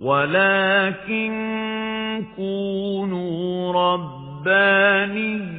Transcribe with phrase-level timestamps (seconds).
[0.00, 1.32] ولكن
[2.36, 5.56] كونوا ربانيين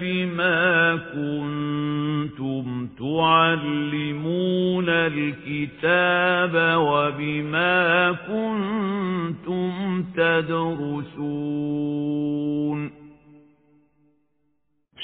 [0.00, 11.76] بما كنتم تعلمون الكتاب وبما كنتم تدرسون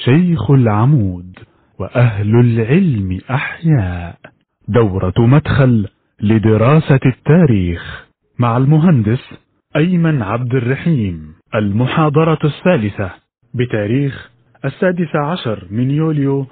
[0.05, 1.39] شيخ العمود
[1.79, 4.17] وأهل العلم أحياء.
[4.69, 5.89] دورة مدخل
[6.21, 8.02] لدراسة التاريخ.
[8.43, 9.35] مع المهندس
[9.77, 11.35] أيمن عبد الرحيم.
[11.55, 13.11] المحاضرة الثالثة
[13.55, 14.31] بتاريخ
[14.65, 16.47] السادس عشر من يوليو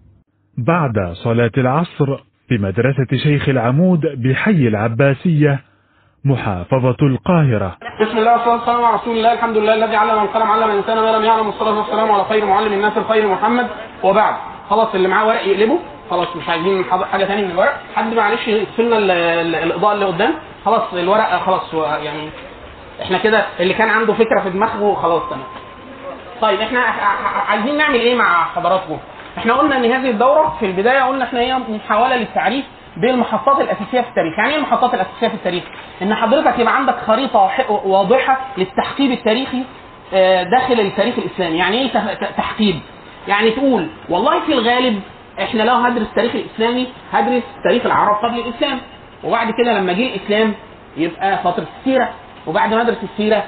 [0.57, 5.59] بعد صلاة العصر بمدرسة شيخ العمود بحي العباسية
[6.25, 7.77] محافظة القاهرة.
[8.01, 11.17] بسم الله والصلاة والسلام على رسول الله الحمد لله الذي علم القلم علم الإنسان ما
[11.17, 13.67] لم يعلم والصلاة والسلام على خير معلم الناس الخير محمد.
[14.03, 14.35] وبعد
[14.69, 15.79] خلاص اللي معاه ورق يقلبه
[16.09, 17.77] خلاص مش عايزين حاجة تاني من الورق.
[17.95, 20.33] حد معلش يقفل لنا ال- ال- الإضاءة اللي قدام.
[20.65, 22.29] خلاص الورق خلاص يعني
[23.01, 25.43] إحنا كده اللي كان عنده فكرة في دماغه خلاص تمام.
[26.41, 26.79] طيب إحنا
[27.49, 28.97] عايزين نعمل إيه مع حضراتكم؟
[29.37, 32.65] إحنا قلنا ان هذه الدورة في البداية قلنا إحنا هي محاوله للتعريف
[32.97, 35.63] بالمحطات الأساسية في التاريخ، يعني إيه المحطات الأساسية في التاريخ؟
[36.01, 39.63] ان حضرتك يبقى عندك خريطة واضحة للتحقيب التاريخي
[40.13, 41.87] آه، داخل التاريخ الإسلامي، يعني إيه
[42.37, 42.79] تحقيب؟
[43.27, 45.01] يعني تقول والله في الغالب
[45.41, 48.79] إحنا لو هدرس التاريخ الإسلامي هدرس تاريخ العرب قبل الإسلام،
[49.23, 50.53] وبعد كده لما جه الإسلام
[50.97, 52.09] يبقى فترة السيرة،
[52.47, 53.43] وبعد ما ادرس السيرة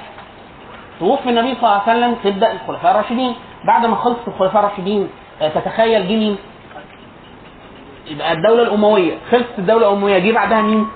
[1.00, 3.34] توفي النبي صلى الله عليه وسلم تبدا الخلفاء الراشدين.
[3.66, 5.08] بعد ما خلصت الخلفاء الراشدين
[5.40, 6.36] تتخيل جه مين؟
[8.06, 9.14] يبقى الدولة الأموية.
[9.30, 10.18] خلصت الدولة الأموية.
[10.18, 10.86] جه بعدها مين؟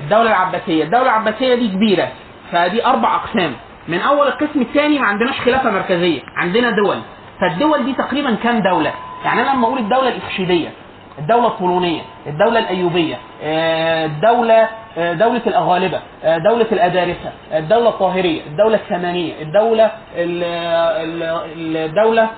[0.00, 0.84] الدولة العباسية.
[0.84, 2.08] الدولة العباسية دي كبيرة.
[2.52, 3.52] فدي أربع أقسام.
[3.88, 6.20] من أول القسم الثاني ما عندناش خلافة مركزية.
[6.36, 6.98] عندنا دول.
[7.40, 8.92] فالدول دي تقريبا كام دولة؟
[9.24, 10.68] يعني أنا لما الاخشيديه الدولة الطولونية،
[12.26, 19.84] الدولة الأيوبية، آه، الدولة آه، دولة الأغالبة، آه، دولة الأدارسة، الدولة الطاهرية، الدولة الثمانية، الدولة
[20.16, 22.28] ال- ال- الدولة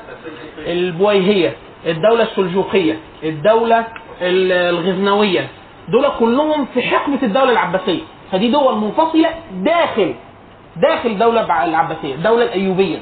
[0.67, 1.53] البويهية،
[1.87, 3.79] الدولة السلجوقية، الدولة
[4.23, 5.47] ال- الغزنوية،
[5.89, 8.01] دول كلهم في حقبة الدولة العباسية،
[8.33, 10.15] فدي دول منفصلة داخل
[10.77, 12.99] داخل الدولة العباسية، الدولة الأيوبية،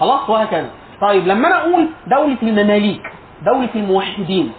[0.00, 0.70] خلاص وهكذا.
[1.00, 3.02] طيب لما أنا أقول دولة المماليك،
[3.46, 4.52] دولة الموحدين،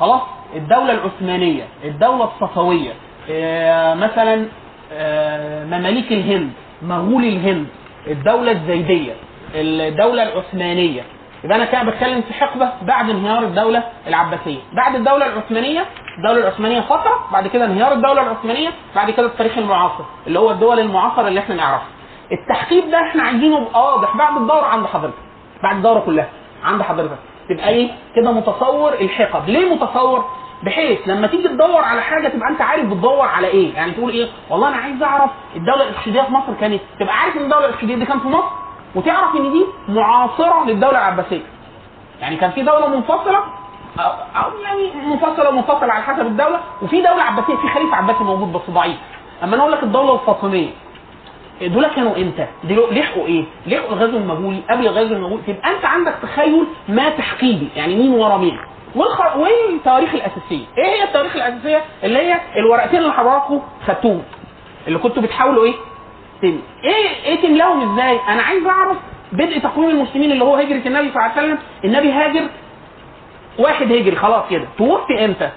[0.00, 0.20] خلاص؟
[0.56, 2.92] الدولة العثمانية الدولة الصفوية
[3.30, 4.46] آه، مثلا
[4.92, 7.66] آه، مماليك الهند مغول الهند
[8.06, 9.12] الدولة الزيدية
[9.54, 11.02] الدولة العثمانية.
[11.44, 14.58] يبقى أنا كده بتكلم في حقبة بعد انهيار الدولة العباسية.
[14.72, 15.84] بعد الدولة العثمانية
[16.18, 20.80] الدولة العثمانية فترة بعد كده انهيار الدولة العثمانية بعد كده التاريخ المعاصر اللي هو الدول
[20.80, 21.86] المعاصرة اللي إحنا نعرفها.
[22.32, 25.14] التحقيق ده إحنا عايزينه يبقى واضح بعد الدورة عند حضرتك
[25.62, 26.28] بعد الدورة كلها
[26.64, 27.18] عند حضرتك.
[27.48, 29.48] تبقى إيه؟ كده متصور الحقب.
[29.48, 30.24] ليه متصور؟
[30.62, 33.74] بحيث لما تيجي تدور على حاجة تبقى انت عارف بتدور على إيه.
[33.74, 37.42] يعني تقول إيه؟ والله أنا عايز اعرف الدولة الاخشيديه في مصر كانت تبقى عارف ان
[37.42, 38.48] الدولة الاخشيديه دي كانت في مصر؟
[38.94, 41.42] وتعرف ان دي معاصرة للدولة العباسية.
[42.20, 43.38] يعني كان في دولة منفصلة
[43.98, 48.52] أو أو يعني منفصلة ومنفصلة على حسب الدولة وفي دولة عباسية في خليفة عباسي موجود
[48.52, 48.96] بس ضعيف.
[49.44, 50.70] اما أنا أقول لك الدولة الفاطمية
[51.62, 56.14] دول كانوا إمتى؟ دول لحقوا إيه؟ لحقوا الغزو المغولي قبل الغزو المغولي تبقى أنت عندك
[56.22, 58.58] تخيل ما تحقيقي يعني مين ورا مين؟
[58.94, 59.36] والخ...
[59.36, 64.22] والتواريخ الأساسية، إيه هي التواريخ الأساسية؟ اللي هي الورقتين اللي حضراتكم خدتوهم
[64.86, 65.74] اللي كنتوا بتحاولوا إيه؟
[66.42, 66.58] تملي.
[66.84, 68.96] إيه إيه تملاهم إزاي؟ أنا عايز أعرف
[69.32, 72.48] بدء تقويم المسلمين اللي هو هجرة النبي صلى الله عليه وسلم، النبي هاجر
[73.58, 75.50] واحد هجري خلاص كده، توفي إمتى؟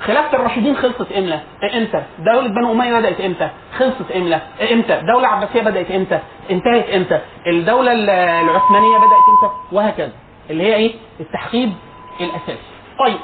[0.00, 1.40] خلافة الراشدين خلصت إمتى؟
[1.74, 4.40] إمتى؟ دولة بنو أمية بدأت إمتى؟ خلصت إمتى؟
[4.72, 6.18] إمتى؟ الدولة العباسية بدأت إمتى؟
[6.50, 10.12] انتهت إمتى؟ الدولة ال- العثمانية بدأت إمتى؟ وهكذا.
[10.50, 11.68] اللي هي إيه؟ التحقيق
[12.20, 12.58] الأساسي.
[12.98, 13.18] طيب.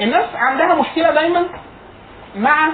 [0.00, 1.44] الناس عندها مشكلة دايما
[2.36, 2.68] مع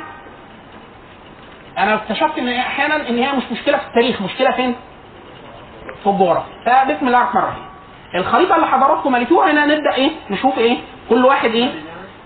[1.79, 4.75] أنا اكتشفت إن أحيانا إن هي مش مشكلة في التاريخ، مشكلة فين؟
[6.03, 6.53] في الجغرافيا.
[6.67, 7.65] فبسم الله الرحمن الرحيم.
[8.15, 10.79] الخريطة اللي حضراتكم مليتوها هنا نبدأ إيه نشوف إيه
[11.11, 11.73] كل واحد إيه؟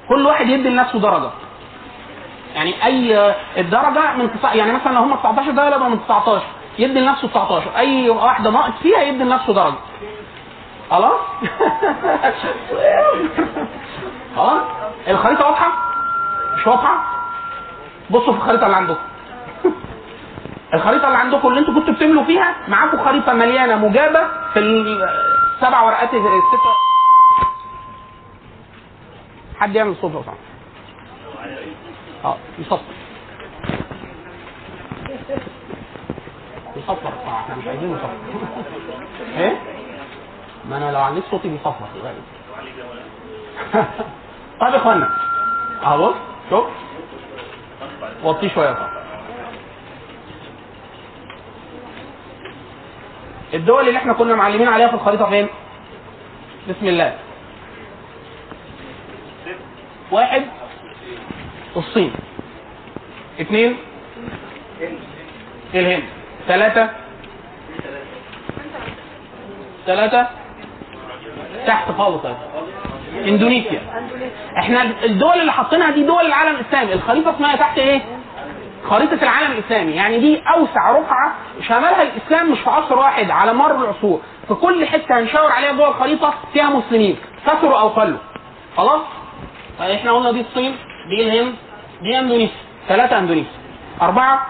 [0.09, 1.31] كل واحد يدي لنفسه درجة.
[2.55, 6.43] يعني أي الدرجة من تسع يعني مثلا لو هم 19 درجه يبقى من 19
[6.79, 9.75] يدي لنفسه 19 أي واحدة ناقص فيها يدي لنفسه درجة.
[10.91, 11.21] خلاص؟
[14.37, 14.63] خلاص؟
[15.09, 15.73] الخريطة واضحة؟
[16.57, 17.05] مش واضحة؟
[18.11, 19.01] بصوا في الخريطة اللي عندكم.
[20.75, 24.21] الخريطة اللي عندكم اللي أنتوا كنتوا بتملوا فيها معاكم خريطة مليانة مجابة
[24.53, 26.88] في السبع ورقات الست
[29.61, 30.37] حد يعمل صوت لو سمحت
[32.25, 32.83] آه يصفر.
[36.77, 37.13] يصفر.
[37.25, 38.11] طبعا إحنا مش عايزين يصفر.
[39.39, 39.57] إيه؟
[40.69, 42.15] ما أنا لو عليت صوتي بيصفر طيب
[44.73, 45.11] يا اخوانا.
[45.83, 46.13] اهو
[46.51, 46.65] شوف.
[48.25, 48.99] وطيه شوية طبعا.
[53.55, 55.49] الدول اللي إحنا كنا معلمين عليها في الخريطة فين؟
[56.69, 57.19] بسم الله.
[60.13, 60.43] واحد.
[61.77, 62.13] الصين.
[63.41, 63.77] اثنين
[65.75, 66.03] الهند.
[66.49, 66.91] ثلاثة
[69.87, 70.27] ثلاثة
[71.67, 72.23] تحت خالص.
[73.27, 73.81] اندونيسيا.
[74.59, 76.93] إحنا الدول اللي حاطينها دي دول العالم الإسلامي.
[76.93, 78.01] الخريطة اسمها تحت إيه؟
[78.89, 79.93] خريطة العالم الإسلامي.
[79.93, 81.35] يعني دي أوسع رقعة
[81.69, 84.21] شملها الإسلام مش في عصر واحد على مر العصور.
[84.49, 87.17] في كل حتة هنشاور عليها جوه الخريطة فيها مسلمين.
[87.47, 88.19] كثروا أو قلوا
[88.77, 89.01] خلاص؟
[89.81, 90.77] إحنا قلنا دي الصين
[91.09, 91.55] دي الهند
[92.03, 92.57] دي اندونيسيا
[92.89, 93.51] ثلاثة اندونيسيا.
[94.03, 94.47] أربعة؟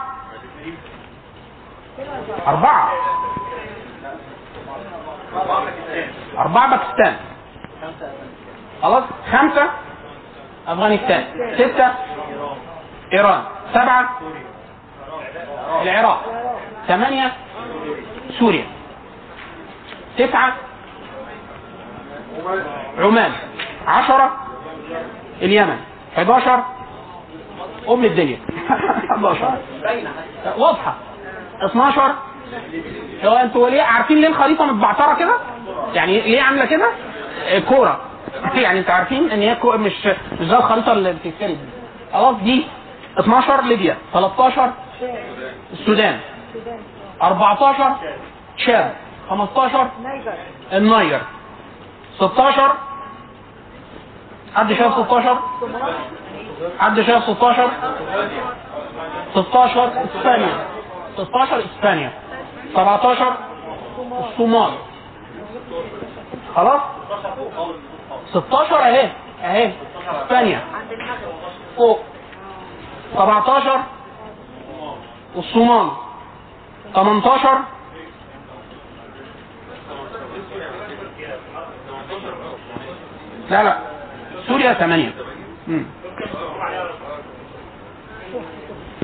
[2.47, 2.93] أربعة.
[6.39, 7.17] أربعة باكستان.
[8.83, 9.71] خلاص؟ خمسة؟
[10.69, 11.25] أفغانستان.
[11.59, 11.95] ستة؟
[13.13, 13.43] إيران.
[13.75, 14.21] سبعة؟
[15.83, 16.23] العراق.
[16.89, 17.33] ثمانية؟
[18.39, 18.67] سوريا.
[20.19, 20.53] تسعة؟
[22.99, 23.33] عمان.
[23.87, 24.48] عشرة؟
[25.43, 25.77] اليمن.
[26.17, 26.63] 11
[27.89, 28.39] أم الدنيا.
[29.11, 29.55] 11
[30.57, 30.95] واضحة.
[31.65, 32.15] 12
[33.25, 35.35] هو أنتوا ليه عارفين ليه الخريطة متبعترة كده؟
[35.95, 36.89] يعني ليه عاملة كده؟
[37.69, 38.01] كورة.
[38.55, 39.57] يعني أنتوا عارفين ان هي.
[39.65, 40.07] مش
[40.41, 41.59] مش زي الخريطة اللي بتتكلم.
[42.13, 42.67] خلاص دي
[43.19, 43.97] 12 ليبيا.
[44.13, 44.73] 13
[45.73, 46.21] السودان.
[47.23, 47.97] 14
[48.57, 48.93] تشاد
[49.31, 49.89] 15
[50.73, 51.21] النيجر.
[52.19, 52.73] 16
[54.55, 55.39] حد شايف 16
[56.79, 57.71] حد شايف 16
[59.35, 60.67] 16 إسبانيا.
[61.17, 62.13] 16 إسبانيا.
[62.75, 63.33] 17
[64.31, 64.71] الصومال.
[66.57, 66.81] خلاص؟
[68.35, 69.11] 16 اهي.
[69.45, 69.73] اهي.
[70.25, 70.61] إسبانيا.
[71.77, 72.01] فوق.
[73.17, 73.81] 17
[75.37, 75.91] والصومال
[76.95, 77.59] 18
[83.51, 83.88] لا لا.
[84.49, 85.13] سوريا 8
[85.69, 85.85] مم.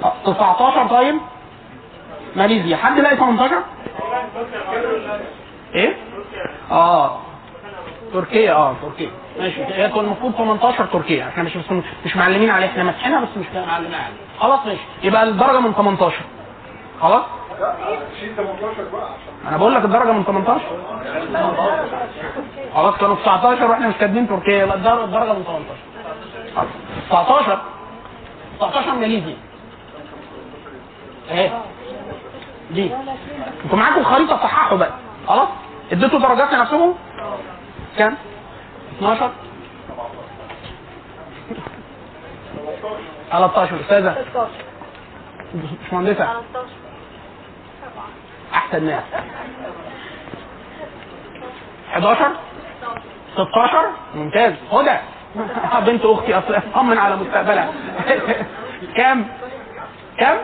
[0.05, 1.15] آه، 19 طيب.
[2.37, 2.77] ماليزيا.
[2.77, 3.57] حد لاقي 18
[5.75, 5.97] إيه؟
[6.71, 7.21] آه.
[8.13, 9.11] تركيا آه تركيا.
[9.41, 9.65] ماشي.
[9.65, 11.29] هي كان المفروض 18 تركيا.
[11.29, 11.65] إحنا مش مش,
[12.07, 12.69] مش معلمين عليها.
[12.69, 14.09] إحنا ماسحينها بس مش معلمين عليها.
[14.41, 14.81] خلاص ماشي.
[15.03, 16.15] يبقى الدرجة من 18
[17.01, 17.23] خلاص؟
[19.49, 20.61] أنا بقول لك الدرجة من 18
[22.75, 24.63] خلاص كانوا 19 وإحنا مش كاتبين تركيا.
[24.65, 25.65] يبقى الدر- الدرجة من 18
[27.11, 27.29] خلاص.
[27.29, 27.59] 19
[28.59, 29.37] 19 ماليزيا
[31.31, 31.51] اهي.
[32.71, 32.91] دي.
[33.65, 34.91] أنتوا معاكم خريطة صححوا بقى.
[35.29, 35.49] خلاص؟
[35.93, 36.95] اديتوا درجات لنفسكم؟
[37.99, 38.17] كام؟
[38.99, 39.31] 12
[43.31, 44.15] 13 أستاذة.
[45.55, 46.25] مش مهندسه
[48.53, 49.03] أحسن ناس.
[51.93, 52.31] 11
[53.35, 54.55] 16 ممتاز.
[54.73, 54.97] هدى.
[55.87, 56.59] بنت أختي أصلا.
[56.59, 57.73] أطمن على مستقبلها.
[58.97, 59.27] كام؟
[60.19, 60.37] كام؟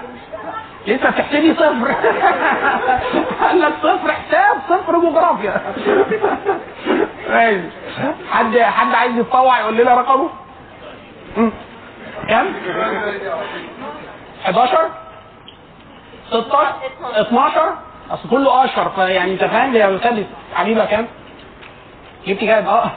[0.87, 1.95] لسه بتحسبي صفر.
[3.43, 5.61] قال لك صفر حساب صفر جغرافيا.
[7.31, 7.61] ماشي.
[8.31, 10.31] حد حد عايز يتطوع يقول لنا رقمه.
[12.29, 12.47] كام؟
[14.45, 14.79] 11
[16.31, 16.75] 16
[17.21, 17.75] 12
[18.11, 20.25] أصل كله أشهر فيعني أنت فاهم يا أستاذ
[20.55, 21.07] حبيبة كام؟
[22.27, 22.91] جبت كام؟ آه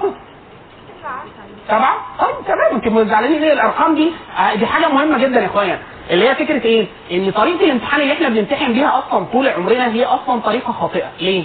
[1.68, 5.80] سبعة؟ طيب تمام أنتوا زعلانين ليه الأرقام دي؟ آه، دي حاجة مهمة جدا يا إخويا
[6.10, 10.06] اللي هي فكرة إيه؟ إن طريقة الامتحان اللي إحنا بنمتحن بيها أصلا طول عمرنا هي
[10.06, 11.44] أصلا طريقة خاطئة، ليه؟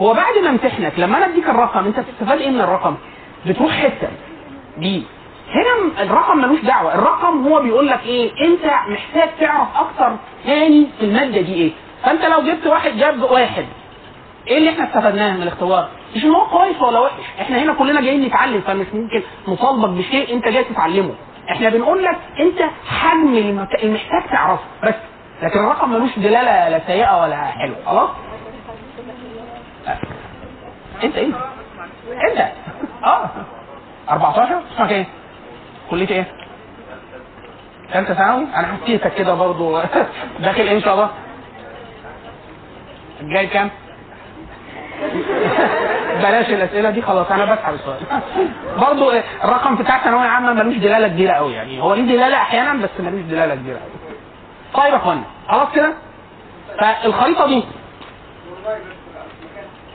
[0.00, 2.94] هو بعد ما امتحنك لما أنا أديك الرقم أنت بتستفاد إيه من الرقم؟
[3.46, 4.08] بتروح حتة
[4.78, 5.02] دي
[5.54, 10.16] هنا الرقم ملوش دعوة، الرقم هو بيقول لك إيه؟ أنت محتاج تعرف أكتر
[10.46, 11.70] تاني في المادة دي إيه؟
[12.02, 13.66] فانت لو جبت واحد جاب واحد
[14.46, 18.00] إيه اللي إحنا استفدناه من الاختبار؟ مش ان هو كويس ولا وحش، إحنا هنا كلنا
[18.00, 21.14] جايين نتعلم فمش ممكن نطالبك بشيء انت جاي تتعلمه،
[21.50, 23.34] إحنا بنقول لك انت حجم
[23.82, 24.94] المحتاج تعرفه بس،
[25.42, 28.10] لكن الرقم ملوش دلالة لا سيئة ولا حلوة، خلاص؟
[31.04, 31.34] انت انت
[32.30, 32.48] انت
[33.04, 33.30] آه
[34.10, 35.06] 14 اسمك إيه؟
[35.90, 36.26] كلية إيه؟
[37.92, 39.78] ثالثة ثانوي؟ أنا حسيتك كده برضو
[40.40, 41.10] داخل إيه إن شاء الله؟
[43.20, 43.70] الجاي كام؟
[46.22, 47.98] بلاش الأسئلة دي خلاص أنا بسحب السؤال.
[48.80, 52.90] برضه الرقم بتاع ثانويه عامه ملوش دلالة كبيرة قوي يعني هو ليه دلالة أحيانا بس
[53.00, 53.90] ملوش دلالة كبيرة قوي
[54.74, 55.92] طيب يا اخوانا خلاص كده؟
[56.80, 57.64] فالخريطة دي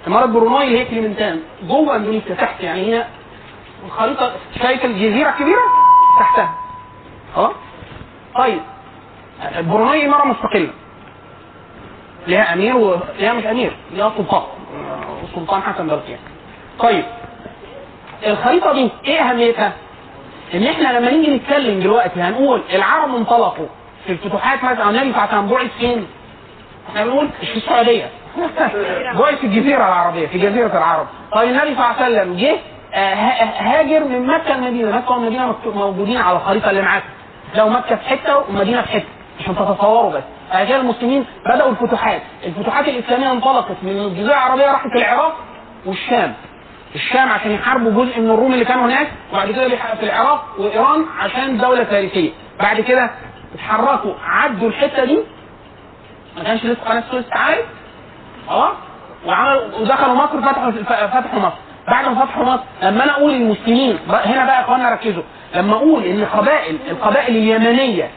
[0.08, 3.06] اماره بروناي اللي هي كليمنتان جوه أندونيسيا تحت يعني هي
[3.86, 5.62] الخريطة شايف الجزيرة الكبيرة؟
[6.20, 6.54] تحتها.
[7.38, 7.52] آه
[8.36, 8.60] طيب
[9.60, 10.70] بروناي اماره مستقلة.
[12.28, 14.44] ليها أمير وليها مش أمير ليها سلطان.
[15.24, 16.20] السلطان حسن بلقيس
[16.80, 17.04] طيب
[18.28, 19.74] الخريطة دي إيه أهميتها؟
[20.54, 23.66] إن إحنا لما نيجي نتكلم دلوقتي هنقول العرب انطلقوا
[24.06, 26.08] في الفتوحات مثلا النبي صلى الله عليه فين؟
[26.90, 28.10] إحنا بنقول في السعودية.
[29.20, 31.08] بعث في الجزيرة العربية في جزيرة العرب.
[31.32, 32.56] طيب النبي صلى الله عليه وسلم جه
[32.94, 34.98] آه، ها- هاجر من مكة المدينة.
[34.98, 37.04] مكة والمدينة موجودين على الخريطة اللي معاك.
[37.56, 39.06] لو مكة في حتة والمدينه في حتة
[39.40, 40.24] عشان تتصوروا بس.
[40.54, 42.22] كده المسلمين بدأوا الفتوحات.
[42.46, 45.36] الفتوحات الإسلامية انطلقت من الجزيرة العربية راحت العراق
[45.86, 46.34] والشام.
[46.96, 49.68] الشام عشان يحاربوا جزء من الروم اللي كانوا هناك وبعد كده
[50.00, 52.30] في العراق وإيران عشان دولة فارسية.
[52.60, 53.10] بعد كده
[53.56, 55.20] اتحركوا عدوا الحتة دي.
[56.38, 57.66] ما كانش لسه قناة السويس اتعملت
[58.50, 58.74] خلاص؟
[59.26, 60.72] وعملوا ودخلوا مصر فتحوا
[61.08, 61.56] فتحوا مصر.
[61.88, 65.24] بعد ما فتحوا مصر لما أنا أقول المسلمين هنا بقى يا اخوانا ركزوا.
[65.54, 68.12] لما أقول إن قبائل القبائل اليمنية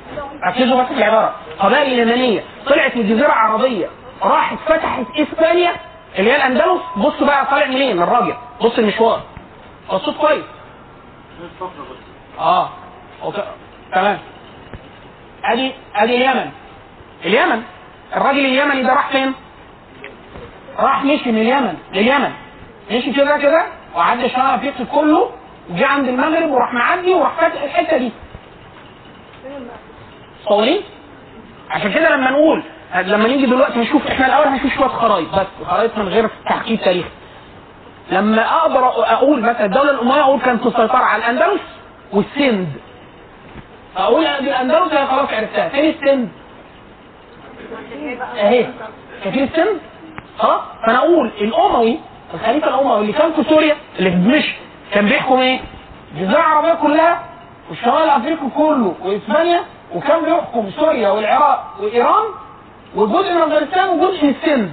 [0.48, 3.86] ركزوا بس في العبارة القبائل اليمنيه طلعت من الجزيره العربيه
[4.22, 5.72] راحت فتحت إسبانيا
[6.18, 9.20] اللي هي الأندلس بص بقى طالع منين؟ الراجل بص المشوار.
[9.92, 10.44] الصوت كويس.
[12.38, 12.68] آه
[13.24, 13.42] أوكي.
[13.92, 14.18] تمام.
[15.44, 16.50] أدي أدي اليمن.
[17.24, 17.62] اليمن؟
[18.16, 19.32] الراجل اليمني ده راح فين؟
[20.78, 22.30] راح مشي من اليمن لليمن.
[22.90, 23.66] مشي كده كده
[23.96, 25.30] وعدى شمال افريقيا كله.
[25.70, 28.12] وجه عند المغرب وراح معدي وراح فاتح الحتة دي.
[30.48, 30.80] صورين
[31.70, 32.62] عشان كده لما نقول
[32.94, 37.08] لما نيجي دلوقتي نشوف إحنا الأول هنشوف شوية خرايط بس خرايط من غير تحقيق تاريخي.
[38.10, 41.60] لما أقدر أقول مثلا الدولة الامويه أقول كانت تسيطر على الأندلس
[42.12, 42.68] والسند.
[43.96, 45.68] أقول الأندلس هي خلاص عرفتها.
[45.68, 46.28] فين السند؟
[48.38, 48.66] أهي.
[49.24, 49.80] شايفين السند؟
[50.38, 50.60] خلاص.
[50.86, 51.98] فأنا أقول الأموي
[52.34, 54.54] الخليفة الأموي اللي كان في سوريا اللي في دمشق
[54.92, 55.60] كان بيحكم إيه؟
[56.14, 57.24] الجزيره العربيه كلها
[57.70, 59.60] والشمال الافريقي كله وإسبانيا
[59.94, 62.24] وكان بيحكم سوريا والعراق وإيران
[62.94, 64.72] وجزء من أفغانستان وجزء من السند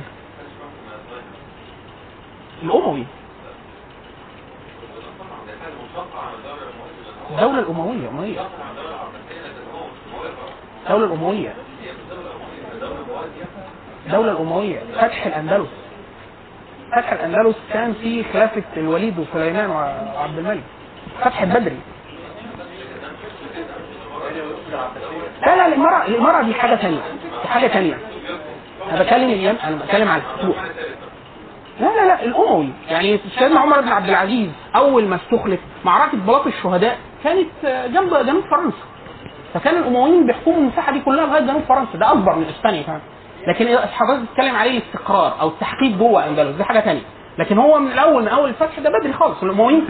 [2.64, 3.04] الأموي.
[7.32, 8.40] الدولة الأموية أموية.
[10.86, 11.54] الدولة الأموية.
[14.06, 14.80] الدولة الأموية.
[14.96, 15.70] فتح الأندلس.
[16.96, 20.64] فتح الأندلس كان في خلافة الوليد وسليمان وعبد الملك.
[21.22, 21.78] فتح البدري
[25.46, 27.02] لا لا الإمارة الإمارة دي حاجة ثانية
[27.44, 27.98] دي حاجة ثانية
[28.92, 30.64] أنا بتكلم أنا بتكلم على الفتوح
[31.80, 32.70] لا لا لا الأموي.
[32.90, 38.44] يعني سيدنا عمر بن عبد العزيز أول ما استخلف معركة بلاط الشهداء كانت جنب جنوب
[38.52, 38.78] فرنسا.
[39.54, 41.98] فكان الأمويين بيحكموا المساحة دي كلها لغاية جنوب فرنسا.
[41.98, 43.02] ده أكبر من إسبانيا كمان.
[43.48, 47.02] لكن حضرتك بتتكلم عليه الاستقرار أو التحقيق جوه اندلس دي حاجة ثانية
[47.38, 49.44] لكن هو من الأول من أول الفتح ده بدري خالص.
[49.44, 49.88] الامويين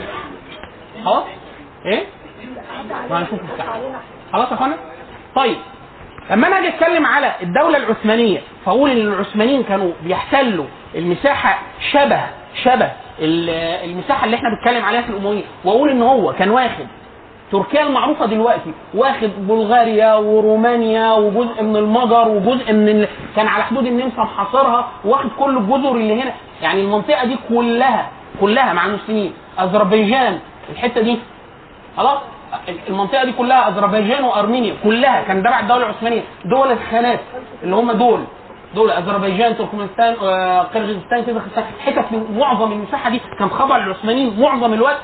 [1.05, 1.23] خلاص؟
[1.85, 2.03] إيه؟
[4.33, 4.75] خلاص يا أخوانا؟
[5.35, 5.57] طيب
[6.31, 11.59] لما أنا أجي أتكلم على الدولة العثمانية فأقول إن العثمانيين كانوا بيحتلوا المساحة
[11.91, 12.21] شبه
[12.63, 13.49] شبه ال-
[13.89, 16.87] المساحة اللي إحنا بنتكلم عليها في الامويين وأقول إن هو كان واخد
[17.53, 18.71] تركيا المعروفة دلوقتي.
[18.93, 23.07] واخد بلغاريا ورومانيا وجزء من المجر وجزء من ال...
[23.35, 26.33] كان على حدود النمسا محاصرها واخد كل الجزر اللي هنا.
[26.61, 28.09] يعني المنطقة دي كلها
[28.41, 29.33] كلها مع المسلمين.
[29.59, 31.19] أذربيجان الحتة دي.
[31.97, 32.19] خلاص؟
[32.89, 34.73] المنطقة دي كلها أذربيجان وأرمينيا.
[34.83, 35.21] كلها.
[35.21, 37.19] كان تبع الدولة العثمانيه دول الخانات
[37.63, 38.23] اللي هم دول.
[38.75, 42.05] دول أذربيجان تركمانستان آه، قرغيزستان كازاخستان حتت
[42.37, 43.21] معظم المساحة دي.
[43.39, 44.99] كان خضع للعثمانيين معظم الوقت.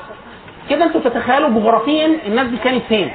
[0.70, 3.10] كده أنتوا تتخيلوا جغرافيا الناس دي كانت فين؟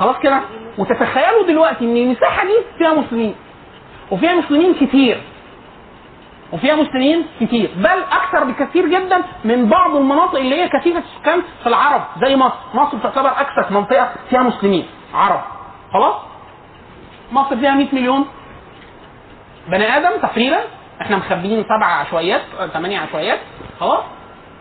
[0.00, 0.40] خلاص كده؟
[0.78, 3.34] وتتخيلوا دلوقتي إن المساحة دي فيها مسلمين
[4.10, 5.20] وفيها مسلمين كتير
[6.52, 11.68] وفيها مسلمين كتير بل أكثر بكثير جدا من بعض المناطق اللي هي كثيفة السكان في
[11.68, 12.54] العرب زي مصر.
[12.74, 15.40] مصر تعتبر أكثر منطقة فيها مسلمين عرب.
[15.92, 16.14] خلاص؟
[17.32, 18.26] مصر فيها 100 مليون
[19.68, 20.58] بني آدم تقريبا.
[21.00, 22.40] إحنا مخبيين سبع عشوائيات
[22.72, 23.38] ثمانية عشوائيات
[23.80, 24.04] خلاص؟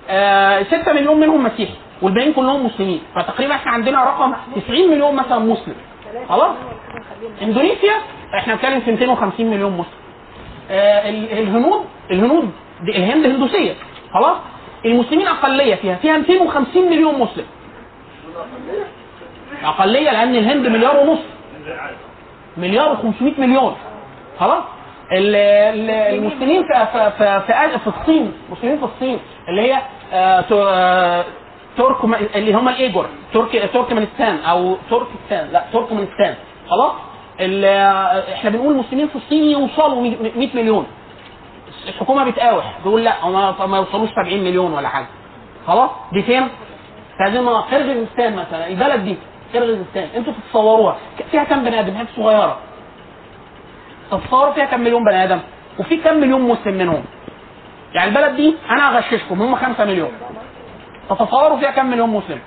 [0.10, 1.74] آه 6 مليون منهم مسيحي.
[2.02, 3.02] والباقيين كلهم مسلمين.
[3.16, 5.76] فتقريبا إحنا عندنا رقم 90 مليون مثلا مسلم.
[6.30, 6.56] خلاص؟
[7.42, 7.94] إندونيسيا؟
[8.40, 9.98] إحنا بنتكلم في 250 مليون مسلم.
[10.72, 12.52] آه ال- الهنود الهنود
[12.82, 13.74] دي الهند هندوسية.
[14.14, 14.38] خلاص؟
[14.86, 15.96] المسلمين أقلية فيها.
[15.96, 17.46] فيها 250 مليون مسلم.
[19.64, 21.20] أقلية لأن الهند مليار ونص.
[22.58, 23.76] مليار و500 مليون.
[24.40, 24.64] خلاص؟
[25.12, 28.34] ال- ال- المسلمين في في في, في, في الصين.
[28.50, 29.20] المسلمين في الصين.
[29.50, 29.78] اللي هي
[30.14, 31.26] آه، آه،
[31.78, 32.04] ترك
[32.36, 33.06] اللي هم الإيجور.
[33.34, 36.36] ترك تركمانستان أو تركستان لا تركمانستان
[36.70, 36.92] خلاص؟
[38.34, 40.88] إحنا بنقول المسلمين في الصين يوصلوا 100 مليون.
[41.88, 42.80] الحكومة بتقاوح.
[42.84, 43.28] بيقول لا
[43.68, 45.08] ما يوصلوش 70 مليون ولا حاجة.
[45.68, 46.48] خلاص؟ دي فين؟
[47.18, 47.38] في
[47.72, 48.68] قرغيزستان مثلا.
[48.68, 49.18] البلد دي.
[49.54, 50.98] قرغيزستان أنتوا تتصوروها.
[51.32, 52.58] فيها كام بني آدم؟ حتة صغيرة.
[54.12, 55.40] تتصوروا فيها كام مليون بني آدم؟
[55.80, 57.04] وفي كام مليون مسلم منهم؟
[57.94, 60.12] يعني البلد دي أنا هغششكم هم 5 مليون.
[61.10, 62.40] تتصوروا فيها كام مليون مسلم؟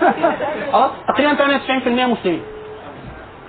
[0.72, 2.42] خلاص؟ تقريبا 98% مسلمين.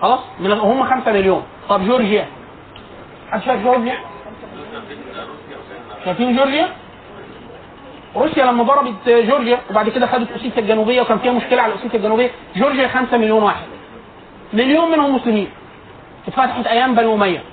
[0.02, 1.44] خلاص؟ من هم 5 مليون.
[1.70, 2.26] طب جورجيا؟
[3.32, 3.98] حد شايف جورجيا؟
[6.06, 6.70] شايفين جورجيا؟
[8.16, 12.32] روسيا لما ضربت جورجيا وبعد كده خدت اوسيتيا الجنوبية وكان فيها مشكلة على اوسيتيا الجنوبية
[12.56, 13.66] جورجيا 5 مليون واحد.
[14.54, 15.50] مليون منهم مسلمين.
[16.28, 17.44] اتفتحت أيام بني أمية.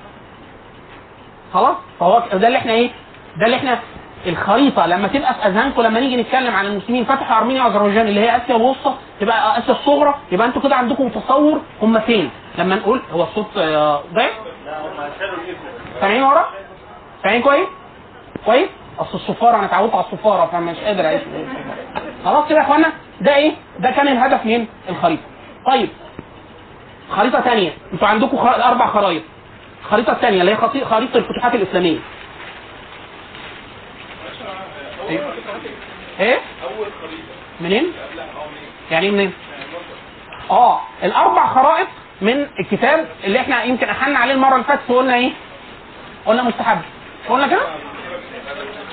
[1.54, 2.90] خلاص؟ فهو ده اللي إحنا إيه؟
[3.36, 3.78] ده اللي إحنا
[4.26, 8.36] الخريطة لما تبقى في اذهانكم لما نيجي نتكلم عن المسلمين فتحوا أرمينيا واذربيجان اللي هي
[8.36, 13.22] آسيا الوسطى تبقى آسيا الصغرى يبقى أنتوا كده عندكم تصور هم فين؟ لما نقول هو
[13.22, 14.30] الصوت آه، ضعف
[16.00, 16.44] سامعين ورا؟
[17.22, 17.66] سامعين كويس؟
[18.46, 21.22] كويس؟ أصل الصفارة أنا اتعودت على الصفارة فمش قادر أعيش.
[22.24, 25.22] خلاص كده يا إخوانا ده إيه؟ ده كان الهدف من الخريطة.
[25.66, 25.88] طيب
[27.10, 28.36] خريطة ثانية أنتوا عندكم.
[28.38, 29.22] أربع خرائط.
[29.84, 31.98] الخريطه الثانية اللي هي خريطة الفتوحات الإسلامية.
[35.08, 35.20] إيه
[36.20, 36.38] إيه؟
[37.60, 37.92] منين؟
[38.90, 39.32] يعني منين؟
[40.50, 41.86] آه الأربع خرائط
[42.20, 45.30] من الكتاب اللي إحنا يمكن إحنا عليه المرة اللي فاتت وقلنا إيه؟
[46.26, 46.78] قلنا مستحب.
[47.28, 47.62] قلنا كده؟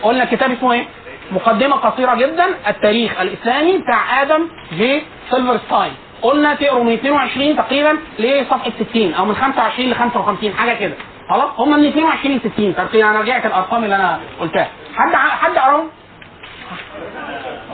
[0.03, 0.85] قلنا كتاب اسمه إيه؟
[1.31, 8.71] مقدمة قصيرة جدا التاريخ الإسلامي بتاع آدم جي سيلفرستاين قلنا تقروا من 22 تقريبا لصفحة
[8.91, 10.93] 60 أو من 25 ل 55 حاجة كده.
[11.29, 14.67] خلاص؟ هم من 22 ل 60 تقريبا أنا رجعت الأرقام اللي أنا قلتها.
[14.95, 15.89] حد حد قرأهم؟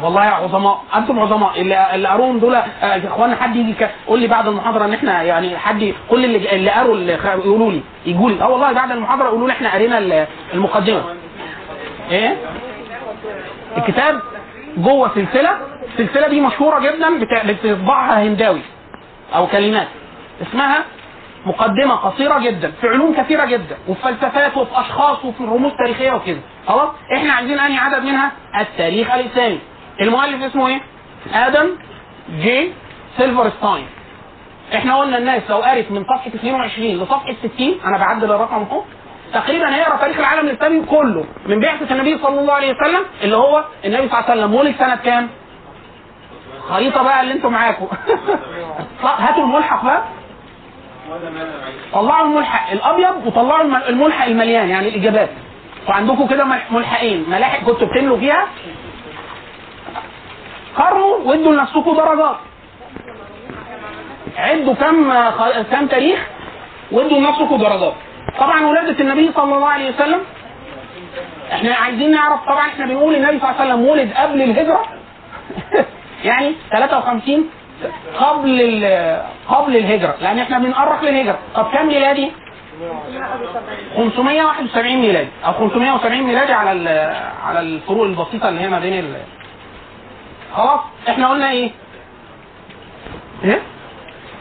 [0.04, 3.76] والله يا عظماء أنتم عظماء اللي اللي قروهم دول آه، يا اخوانا حد يجي
[4.08, 6.98] قول لي بعد المحاضرة إن إحنا يعني حد كل اللي اللي قروا
[7.46, 11.04] يقولوا لي يقولوا لي آه والله بعد المحاضرة يقولوا لي إحنا قرينا ال- المقدمة.
[12.12, 12.38] إيه؟
[13.78, 14.22] الكتاب
[14.78, 15.50] جوه سلسلة
[16.00, 18.62] السلسلة دي مشهورة جدا بتطبعها هنداوي
[19.36, 19.88] أو كلمات
[20.42, 20.84] اسمها
[21.48, 26.40] مقدمة قصيرة جدا في علوم كثيرة جدا وفي فلسفات وفي أشخاص وفي رموز تاريخيه وكده.
[26.68, 29.60] خلاص؟ إحنا عايزين أنهي عدد منها؟ التاريخ الاسلامي
[30.02, 30.82] المؤلف اسمه إيه؟
[31.34, 31.70] آدم
[32.40, 32.72] جي
[33.18, 33.86] سيلفرستاين
[34.76, 38.82] إحنا قلنا الناس لو قرت من صفحة 22 لصفحة 60 أنا بعدل الرقم أهو
[39.34, 43.64] تقريبا هيقرا تاريخ العالم الاسلامي كله من بعثة النبي صلى الله عليه وسلم اللي هو
[43.86, 45.30] النبي صلى الله عليه وسلم ولد سنة كام؟
[46.70, 47.88] خريطة بقى اللي أنتم معاكم
[49.04, 50.04] هاتوا الملحق بقى.
[51.94, 55.30] طلعوا الملحق الأبيض وطلعوا الم- الملحق المليان يعني الإجابات.
[55.90, 57.26] وعندكم كده مل- ملحقين.
[57.30, 58.46] ملاحق كنتوا بتملوا فيها؟
[60.78, 62.36] قارنوا وادوا لنفسكم درجات.
[64.38, 65.14] عدوا كم
[65.72, 66.20] كم تاريخ؟
[66.92, 67.94] وادوا لنفسكم درجات.
[68.40, 70.20] طبعا ولادة النبي صلى الله عليه وسلم
[71.52, 74.84] إحنا عايزين نعرف طبعا إحنا بنقول النبي صلى الله عليه وسلم ولد قبل الهجرة.
[76.30, 77.50] يعني 53
[78.20, 78.86] قبل
[79.50, 81.40] قبل الهجرة لأن إحنا بنقرب للهجرة.
[81.56, 82.32] طب كم ميلادي؟
[83.98, 85.30] 571 ميلادي.
[85.46, 86.70] أو 570 ميلادي على
[87.46, 89.16] على الفروق البسيطة اللي هي ما بين ال
[90.56, 91.72] خلاص إحنا قلنا إيه؟
[93.44, 93.62] إيه؟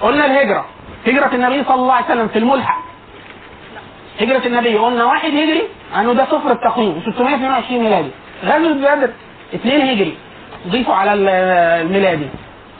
[0.02, 0.64] قلنا الهجرة.
[1.06, 2.78] هجرة النبي صلى الله عليه وسلم في الملحق.
[4.20, 4.76] هجرة النبي.
[4.78, 5.62] قلنا واحد هجري
[5.96, 7.02] أنه ده صفر التقويم.
[7.06, 8.10] 622 ميلادي.
[8.44, 9.10] غزوة بدر
[9.54, 10.16] اثنين هجري.
[10.68, 11.28] ضيفوا على ال-
[11.86, 12.26] الميلادي.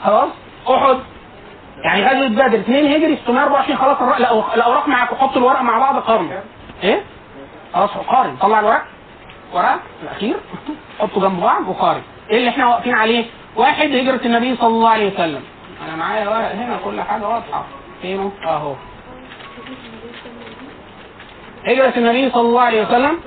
[0.03, 0.29] خلاص؟
[0.69, 0.97] أحد.
[1.83, 3.97] يعني غزوة بدر اثنين هجري 624 خلاص
[4.55, 6.39] الاوراق معاكم حطوا الورق مع بعض قارن
[6.83, 7.01] إيه؟
[7.73, 8.35] خلاص قارن.
[8.35, 8.83] طلع الورق
[9.53, 10.35] ورق الأخير.
[10.99, 12.01] حطوا جنب بعض وقارن.
[12.29, 13.25] إيه اللي إحنا واقفين عليه؟
[13.55, 15.41] واحد هجرة النبي صلى الله عليه وسلم.
[15.87, 17.63] أنا معايا ورق هنا كل حاجة واضحة.
[18.01, 18.73] فينه أهو.
[21.67, 23.19] هجرة النبي صلى الله عليه وسلم.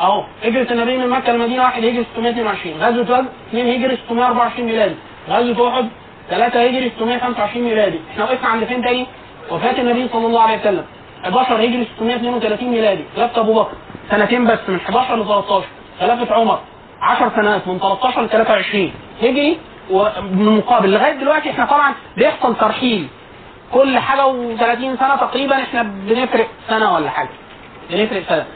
[0.00, 4.94] اهو هجرة النبي من مكة للمدينة واحد هجري 622 غزوة بدر اثنين هجري 624 ميلادي.
[5.30, 5.88] غزوة أحد
[6.30, 8.00] ثلاثة هجري 625 ميلادي.
[8.12, 9.06] إحنا وقفنا عند فين تاني؟
[9.50, 10.84] وفاة النبي صلى الله عليه وسلم.
[11.24, 13.04] 11 هجري 632 ميلادي.
[13.16, 13.72] خلافة أبو بكر.
[14.10, 15.64] سنتين بس من 11 ل 13
[16.00, 16.58] خلافة عمر.
[17.02, 19.58] 10 سنوات من 13 ل 23 هجري
[19.90, 23.06] ومقابل لغاية دلوقتي إحنا طبعا بيحصل ترحيل.
[23.72, 27.28] كل حاجة و30 سنة تقريبا إحنا بنفرق سنة ولا حاجة.
[27.90, 28.46] بنفرق سنة.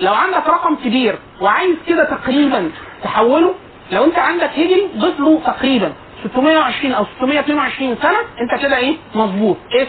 [0.00, 2.70] لو عندك رقم كبير وعايز كده تقريبا
[3.04, 3.54] تحوله
[3.92, 5.92] لو انت عندك هجري ضيف له تقريبا
[6.24, 9.56] 620 أو 622 سنة انت كده إيه؟ مظبوط.
[9.74, 9.88] إيه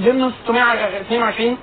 [0.00, 1.56] جبنا 622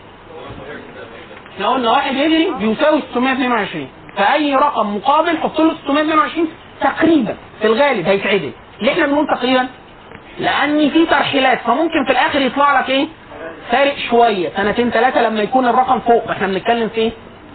[1.55, 6.47] إحنا قلنا واحد هجري بيساوي 622 فأي رقم مقابل حط له 622
[6.81, 8.51] تقريبا في الغالب هيتعدل.
[8.81, 9.67] ليه إحنا بنقول تقريبا؟
[10.39, 13.07] لأن في ترحيلات فممكن في الآخر يطلع لك إيه؟
[13.71, 14.49] فارق شوية.
[14.57, 16.31] سنتين ثلاثة لما يكون الرقم فوق.
[16.31, 17.11] إحنا بنتكلم في إيه؟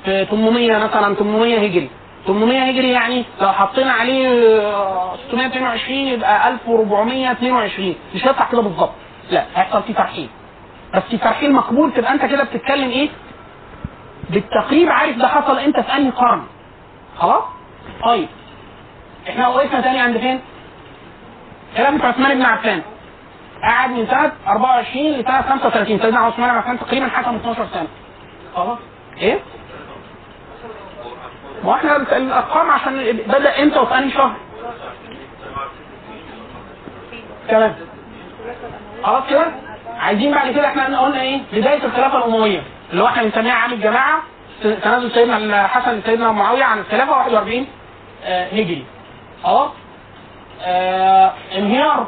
[0.06, 1.90] في 800 مثلا 800 هجري.
[2.26, 4.28] 800 هجري يعني لو حطينا عليه
[4.60, 8.92] آه، 622 يبقى 1422 مش هيطلع كده بالظبط.
[9.30, 10.28] لا هيحصل فيه ترحيل.
[10.94, 13.08] بس في ترحيل مقبول تبقى أنت كده بتتكلم إيه؟
[14.30, 16.42] بالتقريب عارف ده حصل إمتى في أنهي قرن.
[17.18, 17.42] خلاص؟
[18.04, 18.28] طيب.
[19.28, 20.40] إحنا وقفنا تاني عند فين؟
[21.76, 22.82] خلافة عثمان بن عفان.
[23.62, 27.86] قعد من سنة 24 لسنة 35 سيدنا عثمان بن عفان تقريبا حكم 12 سنة.
[28.56, 28.78] خلاص؟
[29.18, 29.38] إيه؟
[31.64, 34.32] ما إحنا الأرقام عشان بدأ إمتى وفي أنهي شهر؟
[37.48, 37.74] تمام
[39.02, 39.46] خلاص كده؟
[39.98, 44.22] عايزين بعد كده إحنا قلنا إيه؟ بداية الخلافة الأموية اللي هو إحنا بنسميها عام الجماعة
[44.62, 47.66] تنازل سيدنا الحسن لسيدنا معاوية عن الخلافة 41
[48.24, 48.84] آه، هجري
[49.44, 49.70] خلاص؟
[50.62, 52.06] آه انهيار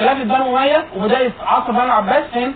[0.00, 2.54] خلافة بنو أمية وبداية عصر بنو العباس فين؟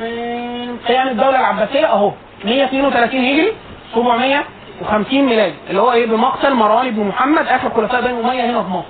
[0.00, 2.12] من قيام الدولة العباسية أهو
[2.44, 3.52] 132 هجري
[3.94, 8.68] 750 ميلادي اللي هو إيه بمقتل مروان بن محمد آخر خلفاء بني أمية هنا في
[8.68, 8.86] مصر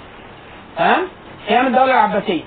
[0.78, 1.02] تمام؟
[1.48, 2.42] قيام الدولة العباسية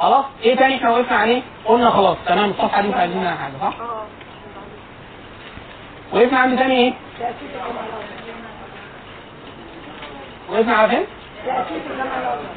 [0.00, 3.52] خلاص إيه تاني إحنا وقفنا عليه؟ قلنا خلاص تمام الصفحة دي مش عايزين منها حاجة
[3.62, 3.74] صح؟
[6.12, 6.92] وقفنا عند تاني إيه؟
[10.50, 11.04] وقفنا على فين؟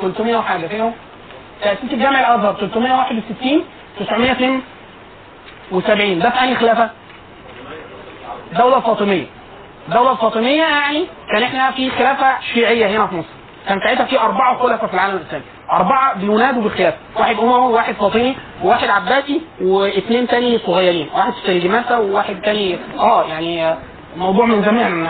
[0.01, 0.91] 300 وحاجة فين هو؟
[1.61, 3.63] تأسيس الجامع الأزهر 361
[3.99, 6.89] 972 ده في أنهي خلافة؟
[8.51, 9.25] الدولة الفاطمية
[9.87, 13.27] الدولة الفاطمية يعني كان إحنا في خلافة شيعية هنا في مصر.
[13.67, 15.43] كان ساعتها في أربعة خلفاء في العالم الإسلامي.
[15.71, 21.07] أربعة بينادوا بالخلافة واحد أموي وواحد فاطمي وواحد عباسي واثنين تاني صغيرين.
[21.15, 23.75] واحد سلجماسة وواحد تاني آه يعني
[24.17, 25.09] موضوع من زمان.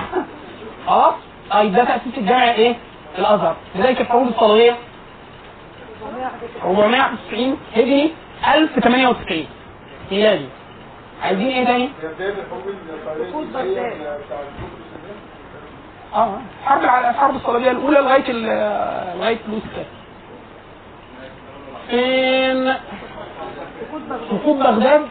[0.87, 1.15] آه
[1.51, 2.75] طيب ده تأسيس الجامع إيه؟
[3.17, 3.55] الأزهر.
[3.75, 4.75] بدايه الحروب الصليبية.
[6.63, 8.13] 491 هجري
[8.55, 9.45] 1098
[10.11, 10.45] ميلادي.
[11.23, 11.89] عايزين إيه تاني؟
[16.15, 19.85] آه الحرب الع- الحرب الصليبيه الأولى لغاية لغاية لوستا
[21.89, 22.73] فين؟
[24.29, 25.01] سقوط بغداد.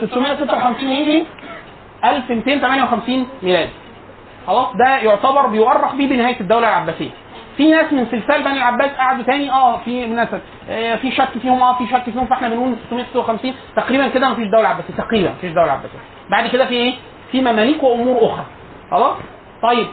[0.00, 1.26] 656 هجري.
[2.04, 3.70] 1258 ميلادي
[4.46, 7.10] خلاص ده يعتبر بيؤرخ بيه بنهاية الدولة العباسية.
[7.56, 10.28] في ناس من سلسال بني العباس قعدوا تاني آه في ناس
[10.70, 14.68] آه في شك فيهم آه في شك فيهم فإحنا بنقول 656 تقريبا كده مفيش دولة
[14.68, 15.98] عباسية تقريبا مفيش دولة عباسية.
[16.30, 16.94] بعد كده في إيه؟
[17.32, 18.44] في مماليك وأمور أخرى.
[18.90, 19.16] خلاص؟
[19.62, 19.86] طيب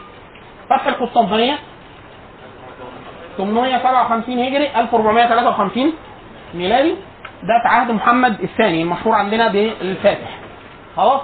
[0.70, 1.58] فتح القسطنطينية.
[3.38, 5.92] 857 هجري 1453
[6.54, 6.90] ميلادي.
[7.42, 10.38] ده في عهد محمد الثاني المشهور عندنا بالفاتح.
[10.96, 11.20] خلاص؟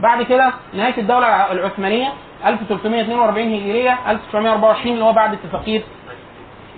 [0.00, 2.08] بعد كده نهاية الدولة العثمانية
[2.46, 5.80] 1342 هجرية 1924 اللي هو بعد اتفاقية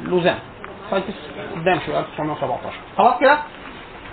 [0.05, 0.39] لوزان.
[0.91, 1.07] سايتس
[1.57, 3.39] قدام شوية 1917 خلاص كده؟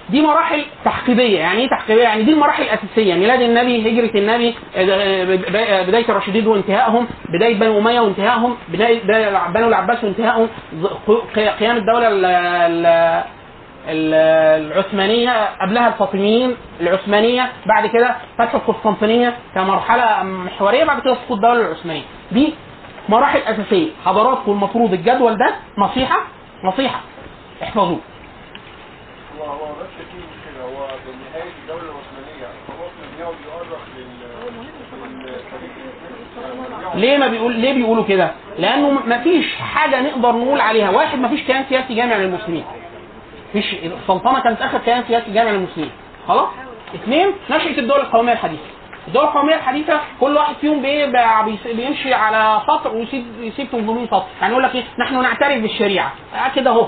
[0.09, 3.13] دي مراحل تحقيبيه يعني إيه تحقيبيه يعني دي المراحل الأساسية.
[3.13, 9.67] ميلاد النبي هجرة النبي آه، بداية الراشدين وانتهائهم بداية بني أمية وانتهائهم بداية بداية بنو
[9.67, 10.47] العباس وانتهائهم
[11.59, 13.23] قيام الدولة ال- ال- ال-
[13.87, 22.03] العثمانية قبلها الفاطميين العثمانية بعد كده فتح القسطنطينية كمرحلة محورية بعد كده سقوط الدولة العثمانية.
[22.31, 22.53] دي
[23.09, 26.17] مراحل أساسية حضراتكم المفروض الجدول ده نصيحة؟
[26.63, 27.01] نصيحة.
[27.63, 27.99] احفظوه.
[29.39, 30.87] هو هو بس في مشكلة هو
[32.67, 34.05] خلاص بيقعد يؤرخ لل
[36.95, 41.27] ليه ما بيقول ليه بيقولوا كده؟ لأنه ما فيش حاجة نقدر نقول عليها، واحد ما
[41.27, 42.63] فيش كيان سياسي جامع للمسلمين.
[43.55, 45.91] مفيش السلطنه كانت آخر كيان سياسي جامع للمسلمين.
[46.27, 46.47] خلاص؟
[46.95, 48.61] اثنين نشأة الدولة القومية الحديثة.
[49.07, 54.23] الدولة القومية الحديثة كل واحد فيهم بي- بي- بيمشي على سطر ويسيب يسيب 800 سطر،
[54.41, 56.11] يعني يقول لك إيه؟ نحن نعترف بالشريعة.
[56.35, 56.87] آه كده أهو.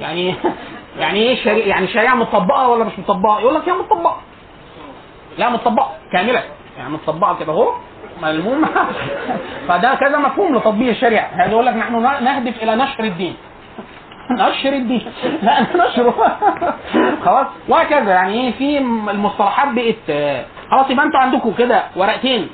[0.00, 0.34] يعني
[1.00, 4.16] يعني إيه الشريعة؟ يعني الشريعة مطبقة ولا مش مطبقة؟ يقول لك هي مطبقة.
[5.38, 6.42] لا مطبقة كاملة
[6.78, 7.72] يعني مطبقة كده أهو
[8.22, 8.64] ملموم
[9.68, 13.36] فده كذا مفهوم لتطبيق الشريعة يعني يقول لك نحن نهدف إلى نشر الدين
[14.30, 15.12] نشر الدين
[15.42, 16.38] لا نشره
[17.24, 18.10] خلاص وهكذا.
[18.10, 18.78] يعني إيه في
[19.10, 19.96] المصطلحات بقت
[20.70, 22.48] خلاص يبقى أنتوا عندكم كده ورقتين.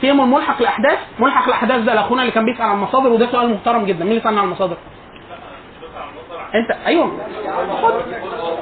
[0.00, 0.98] فيهم الملحق الأحداث.
[1.18, 4.04] ملحق الأحداث ده لأخونا اللي كان بيسأل عن المصادر وده سؤال محترم جدا.
[4.04, 4.76] مين اللي سألنا عن المصادر؟
[6.54, 7.06] أنت أيوه.
[7.82, 7.94] خد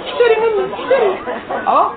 [0.06, 1.18] اشتري مني اشتري.
[1.66, 1.90] أه؟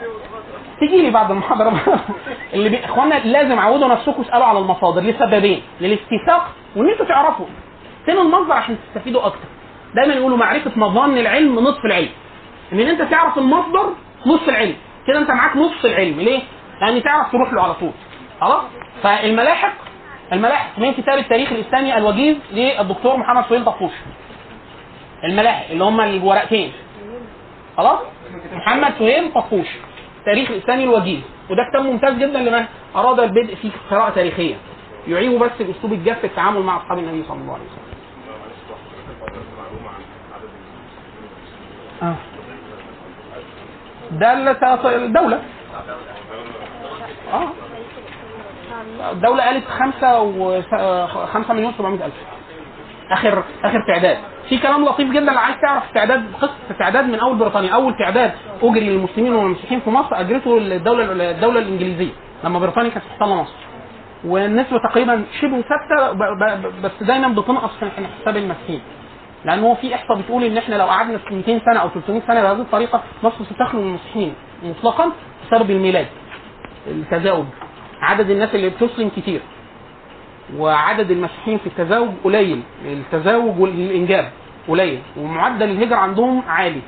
[0.79, 1.73] تيجي لي بعد المحاضرة.
[2.53, 2.85] اللي بي...
[2.85, 5.01] اخوانا لازم عودوا نفسكم اسالوا على المصادر.
[5.01, 7.45] لسببين للاستيثاق وإن أنتوا تعرفوا.
[8.05, 9.47] فين المصدر عشان تستفيدوا أكتر؟
[9.95, 12.09] دايما يقولوا معرفة مظان العلم نصف العلم.
[12.73, 13.89] إن أنت تعرف المصدر
[14.25, 14.75] نصف العلم.
[15.07, 16.19] كده أنت معاك نصف العلم.
[16.19, 16.39] ليه؟
[16.81, 17.91] لأن تعرف تروح له على طول.
[18.41, 18.63] خلاص؟
[19.03, 19.73] فالملاحق
[20.33, 23.91] الملاحق من كتاب التاريخ الإسلامي الوجيز للدكتور محمد سهيل طفوش
[25.23, 26.71] الملاحق اللي هم الورقتين.
[27.77, 27.99] خلاص؟
[28.53, 29.67] محمد سهيل طفوش
[30.25, 31.21] تاريخ الإسلامي الوجيز.
[31.49, 34.55] وده كتاب ممتاز جدا لمن أراد البدء في قراءة تاريخية.
[35.07, 37.82] يعيب بس الاسلوب الجاف في التعامل مع أصحاب النبي صلى الله عليه وسلم.
[42.03, 42.15] آه.
[44.11, 45.39] ده اللي- الدولة
[47.33, 47.47] آه.
[49.11, 50.61] الدولة قالت خمسة و
[51.33, 52.13] خمسة مليون سبعمائة ألف.
[53.11, 54.17] آخر آخر تعداد.
[54.49, 57.73] في كلام لطيف جدا لو عايز تعرف تعداد قصة تعداد من أول بريطانيا.
[57.73, 58.31] أول تعداد
[58.63, 62.11] أجري للمسلمين والمسيحيين في مصر أجرته الدولة الدولة الإنجليزية
[62.43, 63.53] لما بريطانيا كانت محتلة مصر.
[64.25, 66.11] والنسبة تقريبا شبه ثابتة
[66.83, 67.89] بس دايما بتنقص في
[68.21, 68.81] حساب المسيحيين.
[69.45, 72.61] لأن هو في إحصاء بتقول إن إحنا لو قعدنا 200 سنة أو 300 سنة بهذه
[72.61, 75.11] الطريقة مصر ستخلو من المسيحيين مطلقا
[75.45, 76.07] بسبب الميلاد
[76.87, 77.45] التزاوج.
[78.01, 79.41] عدد الناس اللي بتسلم كتير.
[80.57, 82.61] وعدد المسيحيين في التزاوج قليل.
[82.85, 84.29] التزاوج والإنجاب
[84.67, 84.99] قليل.
[85.17, 86.81] ومعدل الهجرة عندهم عالي.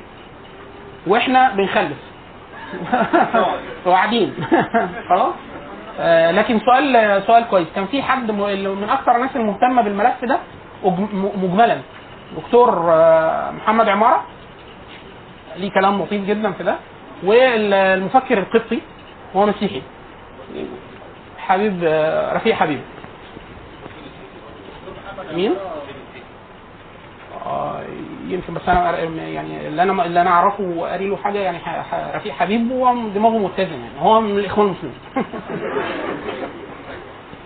[1.08, 1.98] وإحنا بنخلف.
[3.86, 4.34] وقاعدين
[5.10, 5.34] خلاص؟
[6.00, 7.68] آه، لكن سؤال سؤال كويس.
[7.76, 10.40] كان في حد من أكثر الناس المهتمة بالملف ده؟
[11.44, 11.78] مجملا.
[12.38, 14.24] دكتور آه، محمد عمارة.
[15.56, 16.76] ليه كلام لطيف جدا في ده.
[17.24, 18.82] والمفكر القبطي
[19.36, 19.82] هو مسيحي.
[21.38, 22.80] حبيب آه، رفيق حبيب.
[25.34, 25.54] مين؟
[27.46, 27.82] آه،
[28.28, 31.58] يمكن بس أنا يعني اللي أنا اللي أنا أعرفه وقاري له حاجة يعني
[32.16, 34.00] رفيق حبيب هو دماغه متزن يعني.
[34.02, 34.96] هو من الإخوان المسلمين.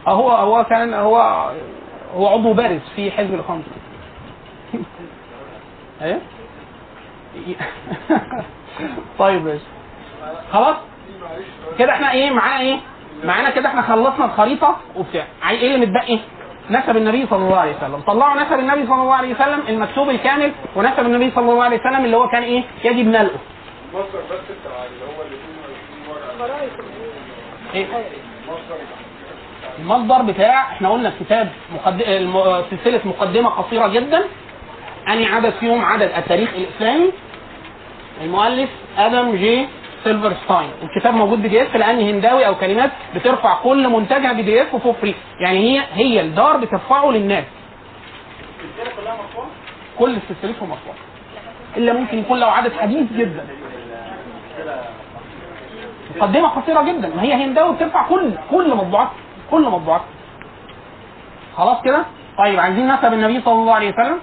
[0.07, 1.49] آه، هو هو كان هو
[2.15, 3.78] هو عضو بارز في حزب الإخوان المسلمين.
[6.01, 6.19] إيه؟
[9.19, 9.63] طيب ماشي.
[10.53, 10.75] خلاص؟
[11.79, 12.77] كده إحنا إيه معانا إيه؟
[13.23, 15.25] معانا كده إحنا خلصنا الخريطة وبتاع.
[15.49, 16.19] إيه اللي متبقي؟
[16.69, 17.99] نسب النبي صلى الله عليه وسلم.
[18.01, 22.05] طلعوا نسب النبي صلى الله عليه وسلم المكتوب الكامل ونسب النبي صلى الله عليه وسلم
[22.05, 23.39] اللي هو كان إيه؟ يجب نلقه.
[23.93, 26.69] المصدر بس بتاع اللي هو اللي 22 ورقه
[27.73, 27.87] إيه؟
[29.79, 32.01] المصدر بتاع إحنا قلنا الكتاب مقد...
[32.01, 32.63] الم...
[32.71, 34.23] سلسلة مقدمة قصيرة جدا.
[35.07, 36.11] أني عدد فيهم عدد.
[36.17, 37.11] التاريخ الإسلامي
[38.21, 39.67] المؤلف آدم جي
[40.03, 40.69] سيلفرستاين.
[40.83, 45.83] الكتاب موجود PDF لأن هنداوي أو كلمات بترفع كل منتجها PDF for free يعني هي
[45.93, 47.43] هي الدار بترفعه للناس.
[49.99, 50.95] كل سلسلتهم مرفوعه
[51.77, 53.47] إلا ممكن يكون له عدد حديث جدا.
[56.15, 57.15] مقدمة قصيره جدا.
[57.15, 59.09] ما هي هنداوي بترفع كل كل مطبوعات
[59.51, 60.01] كل مطبوعات.
[61.57, 62.05] خلاص كده؟
[62.37, 64.19] طيب عايزين نسب النبي صلى الله عليه وسلم؟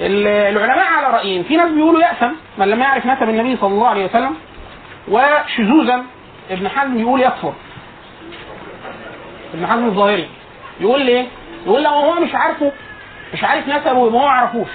[0.00, 1.42] العلماء على رأيين.
[1.42, 4.34] في ناس بيقولوا يأثم من لم يعرف نسب النبي صلى الله عليه وسلم
[5.08, 6.02] وشذوذا
[6.50, 7.52] ابن حزم يقول يكفر.
[9.54, 10.28] ابن حزم الظاهري
[10.80, 11.26] يقول ليه؟
[11.66, 12.72] يقول لو هو مش عارفه
[13.34, 14.68] مش عارف نسبه يبقى هو ما يعرفوش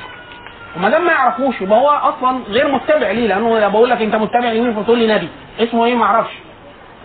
[0.77, 4.51] وما دام ما يعرفوش يبقى هو أصلا غير متبع ليه؟ لأنه بقول لك أنت متبع
[4.51, 5.29] لمين؟ فتقول لي نبي.
[5.59, 6.33] اسمه إيه؟ ما أعرفش.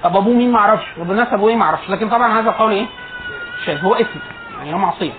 [0.03, 0.85] طب أبوه مين؟ ما أعرفش.
[0.99, 1.91] طب نسبه إيه؟ ما أعرفش.
[1.91, 2.87] لكن طبعا هذا القول إيه؟
[3.67, 3.85] شاذ.
[3.85, 4.21] هو اسم.
[4.59, 5.13] يعني هو معصية.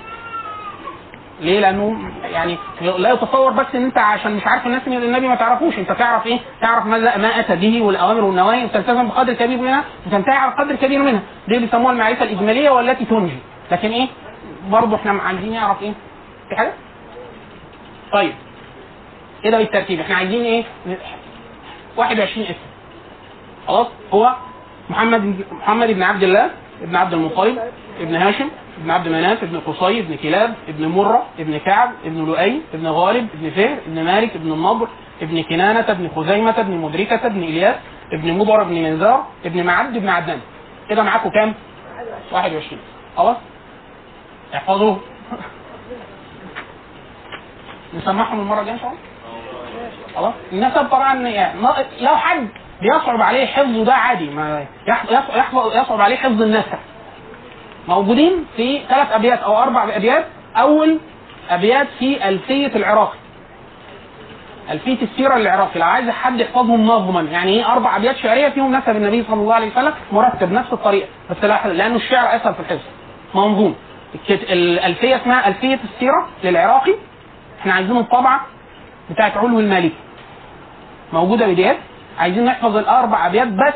[1.41, 5.35] ليه؟ لأنه يعني لا يتصور بس إن أنت عشان مش عارف الناس من النبي ما
[5.35, 9.83] تعرفوش أنت تعرف إيه؟ تعرف ماذا ما أتى به والأوامر والنواهي وتلتزم بقدر كبير منها
[10.07, 11.21] وتنتهي على قدر كبير منها.
[11.47, 13.37] دي بيسموها المعرفة الإجمالية والتي تنجي
[13.71, 14.07] لكن إيه؟
[14.69, 15.93] برضه إحنا عايزين نعرف إيه؟
[16.49, 16.73] في حاجة؟
[18.13, 18.33] طيب.
[19.43, 20.63] كده بالترتيب؟ إحنا عايزين إيه؟
[21.97, 22.55] 21 اسم.
[23.67, 24.35] خلاص؟ هو
[24.89, 26.49] محمد محمد بن عبد الله
[26.81, 27.59] ابن عبد المطلب
[27.99, 28.49] ابن هاشم.
[28.81, 33.27] ابن عبد مناف ابن قصي ابن كلاب ابن مرة ابن كعب ابن لؤي ابن غالب
[33.33, 34.87] ابن فهر ابن مالك ابن النضر
[35.21, 37.75] ابن كنانة ابن خزيمة ابن مدركة ابن إلياس
[38.13, 40.39] ابن مضر ابن منذار ابن معد ابن عدنان
[40.89, 41.53] كده معاكم كام؟
[42.31, 42.79] 21
[43.17, 43.37] خلاص؟
[44.55, 44.99] احفظوه
[47.97, 48.99] نسمعهم المرة الجاية إن شاء الله؟
[50.15, 51.61] خلاص النسب طبعا يعني
[52.01, 52.47] لو حد
[52.81, 54.65] بيصعب عليه حفظه ده عادي ما
[55.75, 56.77] يصعب عليه حفظ النسب
[57.87, 60.25] موجودين في ثلاث أبيات أو أربع أبيات.
[60.57, 60.97] أول
[61.49, 63.17] أبيات في ألفية العراقي.
[64.71, 68.89] ألفية السيرة العراقي لو عايز حد يحفظهم نظما يعني إيه أربع أبيات شعرية فيهم نسب
[68.95, 72.85] النبي صلى الله عليه وسلم مرتب نفس الطريقة بس لا لأنه الشعر أسهل في الحفظ.
[73.35, 73.75] منظوم
[74.29, 76.95] الألفية اسمها ألفية السيرة للعراقي.
[77.59, 78.41] إحنا عايزين الطبعه
[79.09, 79.95] بتاعت علوي المالكي.
[81.13, 81.77] موجودة PDF
[82.19, 83.73] عايزين نحفظ الأربع أبيات بس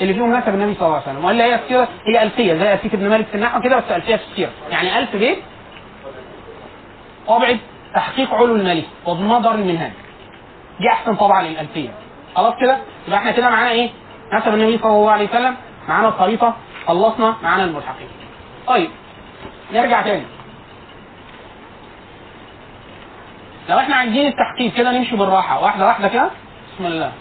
[0.00, 1.24] اللي فيهم نسب النبي صلى الله عليه وسلم.
[1.24, 4.22] ولا هي السيرة هي ألفية زي ألفية ابن مالك في النحو كده بس ألفية في
[4.30, 4.50] السيرة.
[4.70, 5.38] يعني 1000 بيت
[7.28, 7.56] طبعة
[7.94, 9.92] تحقيق علوي المالكي ودار المنهاج
[10.80, 11.88] دي أحسن طبعه للالفيه
[12.34, 13.90] خلاص كده؟ يبقى إحنا كده معانا إيه؟
[14.32, 15.56] نسب النبي صلى الله عليه وسلم
[15.88, 18.08] معانا الخريطة خلصنا معانا الملحقين.
[18.66, 18.90] طيب
[19.72, 20.24] نرجع تاني.
[23.68, 25.62] لو إحنا عايزين التحقيق كده نمشي بالراحة.
[25.62, 26.30] واحدة واحدة كده.
[26.74, 27.12] بسم الله.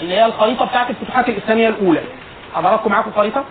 [0.00, 2.00] اللي هي الخريطة بتاعت الفتوحات الإسلامية الأولى.
[2.54, 3.44] حضراتكم معاكم خريطة؟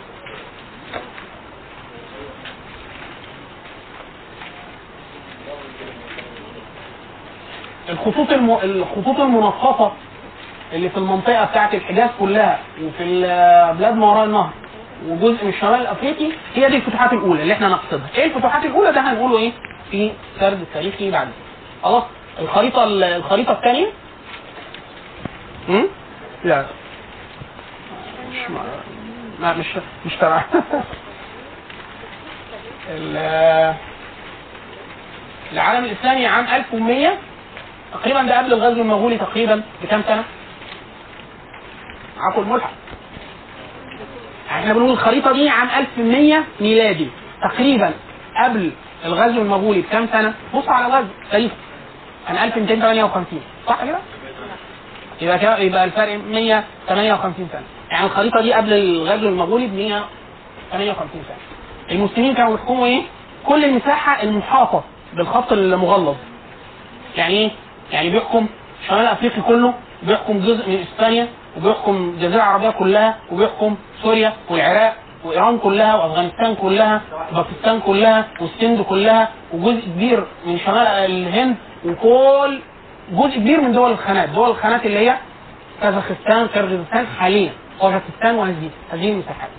[7.89, 8.51] الخطوط الم...
[8.63, 9.93] الخطوط المنقطه
[10.73, 14.49] اللي في المنطقة بتاعت الحجاز كلها وفي البلاد ما وراء النهر
[15.07, 18.07] وجزء من الشمال الأفريقي هي دي الفتوحات الأولى اللي إحنا نقصدها.
[18.15, 19.51] إيه الفتوحات الأولى؟ ده هنقوله إيه؟
[19.91, 21.27] في سرد التاريخي بعد
[21.83, 22.03] خلاص؟
[22.39, 23.87] الخريطة الخريطة الثانية؟
[26.45, 26.65] لا
[28.31, 28.37] مش
[29.39, 29.65] ما مش
[30.05, 30.43] مش تبع
[32.89, 33.73] ال-
[35.53, 37.17] العالم الإسلامي عام 1100
[37.93, 40.23] تقريبا ده قبل الغزو المغولي تقريبا بكام سنة؟
[42.17, 42.71] معاكم الملحق
[44.49, 47.07] إحنا بنقول الخريطه دي عام 1100 ميلادي
[47.49, 47.93] تقريبا
[48.43, 48.71] قبل
[49.05, 51.51] الغزو المغولي بكام سنة؟ بص على الغزو تاريخ
[52.27, 53.99] كان 1258 صح كده؟
[55.21, 61.37] يبقى كده يبقى الفرق 158 سنة يعني الخريطة دي قبل الغزو المغولي ب 158 سنة
[61.91, 63.01] المسلمين كانوا بيحكموا إيه؟
[63.45, 66.15] كل المساحة المحاطة بالخط المغلظ
[67.17, 67.51] يعني إيه؟
[67.91, 68.47] يعني بيحكم
[68.87, 69.73] شمال أفريقيا كله
[70.03, 77.01] بيحكم جزء من إسبانيا وبيحكم الجزيره العربية كلها وبيحكم سوريا والعراق وإيران كلها وأفغانستان كلها
[77.31, 82.59] وباكستان كلها والسند كلها وجزء كبير من شمال الهند وكل
[83.11, 84.29] جزء كبير من دول الخانات.
[84.29, 85.15] دول الخانات اللي هي
[85.81, 87.51] كازاخستان كيرغيزستان حاليا.
[87.81, 89.49] طاجكستان وهذه هذه المساحات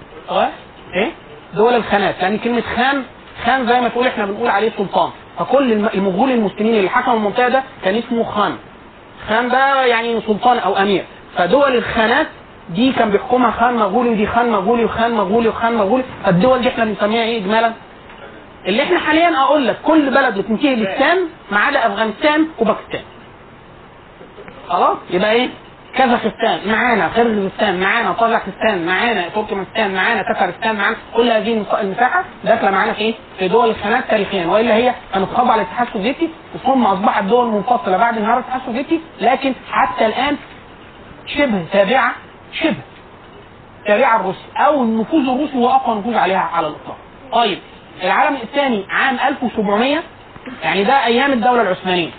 [0.95, 1.11] إيه؟
[1.55, 2.15] دول الخانات.
[2.23, 3.03] لأن كلمة خان
[3.45, 5.11] خان زي ما تقول إحنا بنقول عليه سلطان.
[5.39, 8.57] فكل الم- المغول المسلمين اللي حكموا المنطقة ده كان اسمه خان.
[9.29, 11.05] خان ده يعني سلطان أو أمير.
[11.37, 12.27] فدول الخانات
[12.71, 16.05] دي كان بيحكمها خان مغولي ودي خان مغولي وخان مغولي وخان مغولي.
[16.25, 17.73] فالدول دي إحنا بنسميها إيه اجمالا
[18.67, 21.19] اللي إحنا حاليا أقول لك كل بلد بتنتهي بالسام
[21.53, 23.01] ما عدا أفغانستان وباكستان.
[24.69, 25.49] خلاص يبقى إيه
[25.95, 32.71] كازاخستان معانا قرغيزستان معانا طاجكستان معانا تركمانستان معانا تترستان معانا كل هذه المس- المساحة داخلة
[32.71, 36.29] معانا في إيه؟ في دول الخانات تاريخيا وإلا هي كانت خاضعه للاتحاد السوفيتي
[36.65, 40.37] ثم أصبحت دول منفصلة بعد انهيار الاتحاد السوفيتي لكن حتى الآن
[41.27, 42.13] شبه تابعة
[42.53, 42.77] شبه
[43.87, 46.97] تابعة الروسي أو النفوذ الروسي هو أقوى نفوذ عليها على الإطلاق.
[47.33, 47.59] طيب
[48.03, 49.99] العالم الثاني عام 1700
[50.63, 52.11] يعني ده أيام الدولة العثمانية.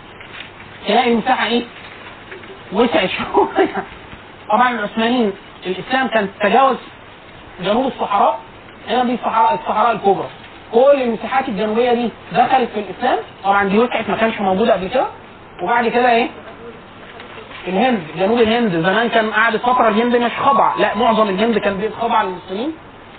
[0.87, 1.63] تلاقي المساحة إيه؟
[2.73, 3.83] وسعت شوية.
[4.51, 5.33] طبعا العثمانيين
[5.65, 6.77] الإسلام كان تجاوز
[7.61, 8.39] جنوب الصحراء
[8.89, 10.27] هنا دي الصحراء الصحراء الكبرى.
[10.73, 15.05] كل المساحات الجنوبية دي دخلت في الإسلام طبعا دي وسعت ما كانش موجودة قبل كده
[15.63, 16.29] وبعد كده إيه؟
[17.67, 22.23] الهند جنوب الهند زمان كان قعدت فتره الهند مش خاضعه لا معظم الهند كان خاضعه
[22.23, 22.71] للمسلمين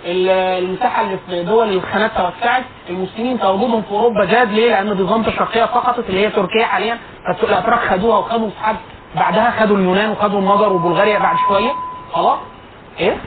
[0.05, 0.29] ال-
[0.63, 5.65] المساحة اللي في دول الخانات توسعت المسلمين تواجدهم في أوروبا زاد ليه؟ لأن بيزنطة الشرقيه
[5.65, 8.75] سقطت اللي هي تركيا حاليا فالت- الاتراك خدوها وخدوا مساحات
[9.15, 11.71] بعدها خدوا اليونان وخدوا المجر وبلغاريا بعد شوية.
[12.13, 12.39] خلاص.
[12.99, 13.17] إيه؟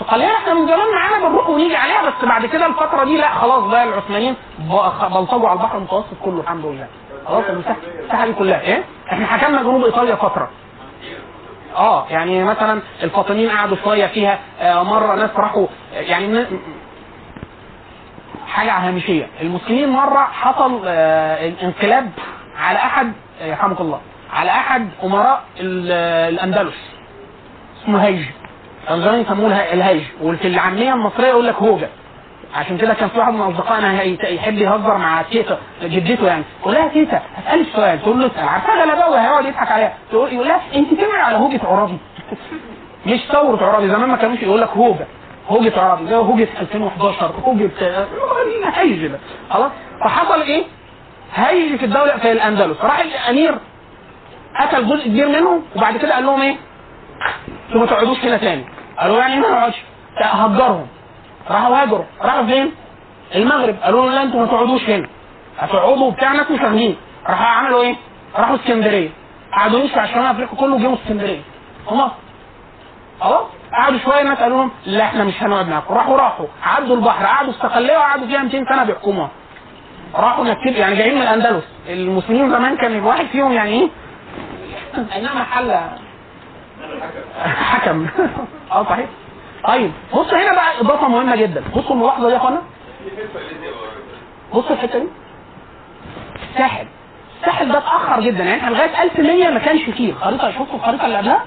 [0.00, 3.64] صقلية إحنا من زمان معانا بنروح ونيجي عليها بس بعد كده الفترة دي لا خلاص
[3.64, 6.86] بقى العثمانيين بلطجوا على البحر المتوسط كله الحمد لله.
[7.26, 8.60] خلاص المساحة دي كلها.
[8.60, 10.48] إيه؟ إحنا حكمنا جنوب إيطاليا فترة.
[11.76, 16.46] آه يعني مثلا الفاطميين قعدوا شوية فيها آه مرة ناس راحوا يعني
[18.48, 19.26] حاجة هامشية.
[19.40, 22.10] المسلمين مرة حصل آه انقلاب
[22.58, 24.00] على أحد آه، يرحمك الله.
[24.32, 26.74] على أحد أمراء ال- آه، الأندلس.
[27.82, 28.24] اسمه هيج
[28.88, 30.02] كانوا يسموه اله- الهيج.
[30.22, 31.88] وفي العامية المصرية يقول لك هوجه
[32.54, 36.44] عشان كده كان في واحد من أصدقائنا يحب يهزر مع تيتا جدته يعني.
[36.60, 38.02] يقول لها تيتا هسألك سؤال.
[38.02, 38.48] تقول له اسأل.
[38.48, 39.92] عارفها غلباوي هيقعد يضحك عليها.
[40.10, 41.98] تقول يقول لها أنت سمع على هوجة عرابي
[43.06, 45.06] مش ثورة عرابي زمان ما كانوش يقول لك هوجة.
[45.48, 47.70] هوجة عرابي زي هوجة 2011 هوجة
[48.74, 49.06] هيج.
[49.06, 49.18] ده
[49.50, 49.72] خلاص.
[50.04, 50.64] فحصل إيه؟
[51.34, 52.80] هيج في الدولة في الأندلس.
[52.82, 53.58] راح الأمير
[54.58, 56.56] قتل جزء كبير منهم وبعد كده قال لهم إيه؟
[57.68, 58.64] أنتوا ما تقعدوش هنا تاني.
[58.98, 59.76] قالوا يعني إيه ما نقعدش؟
[60.20, 60.86] هجرهم.
[61.50, 62.04] راحوا هاجروا.
[62.22, 62.72] راحوا فين؟
[63.34, 63.76] المغرب.
[63.82, 65.06] قالوا له لا أنتوا ما تقعدوش هنا.
[65.58, 66.96] هتقعدوا بتاع ناس مش فاهمين
[67.28, 67.94] راحوا عملوا إيه؟
[68.36, 69.08] راحوا اسكندرية.
[69.52, 71.40] قعدوا يمشوا على شمال أفريقيا كله جابوا اسكندرية.
[71.88, 72.10] هم
[73.20, 73.42] خلاص
[73.72, 75.94] قعدوا شوية الناس قالوا لهم لا إحنا مش هنقعد معاكم.
[75.94, 76.46] راحوا راحوا.
[76.62, 79.30] عدوا البحر قعدوا استقليه وقعدوا فيها 200 سنة بيحكموها.
[80.14, 81.64] راحوا نكتب يعني جايين من الأندلس.
[81.88, 83.88] المسلمين زمان كان الواحد فيهم يعني إيه؟
[85.12, 85.78] اينما محل
[87.44, 88.06] حكم.
[88.72, 89.06] آه صحيح.
[89.64, 91.64] طيب بص هنا بقى إضافة مهمة جدا.
[91.76, 92.62] بصوا الملاحظة دي يا أخوانا.
[94.54, 95.06] بصوا الحتة دي.
[96.52, 96.86] الساحل
[97.40, 98.44] الساحل ده اتأخر جدا.
[98.44, 100.12] يعني إحنا لغاية 1100 ما كانش فيه.
[100.12, 101.44] الخريطه شفتوا الخريطة اللي قبلها.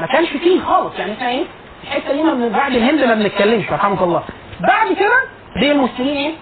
[0.00, 0.98] ما كانش فيه خالص.
[0.98, 1.44] يعني إحنا إيه؟
[1.84, 4.22] الحتة دي بعد الهند ما بنتكلمش رحمه الله.
[4.60, 5.20] بعد كده
[5.56, 6.34] دي المسلمين إيه؟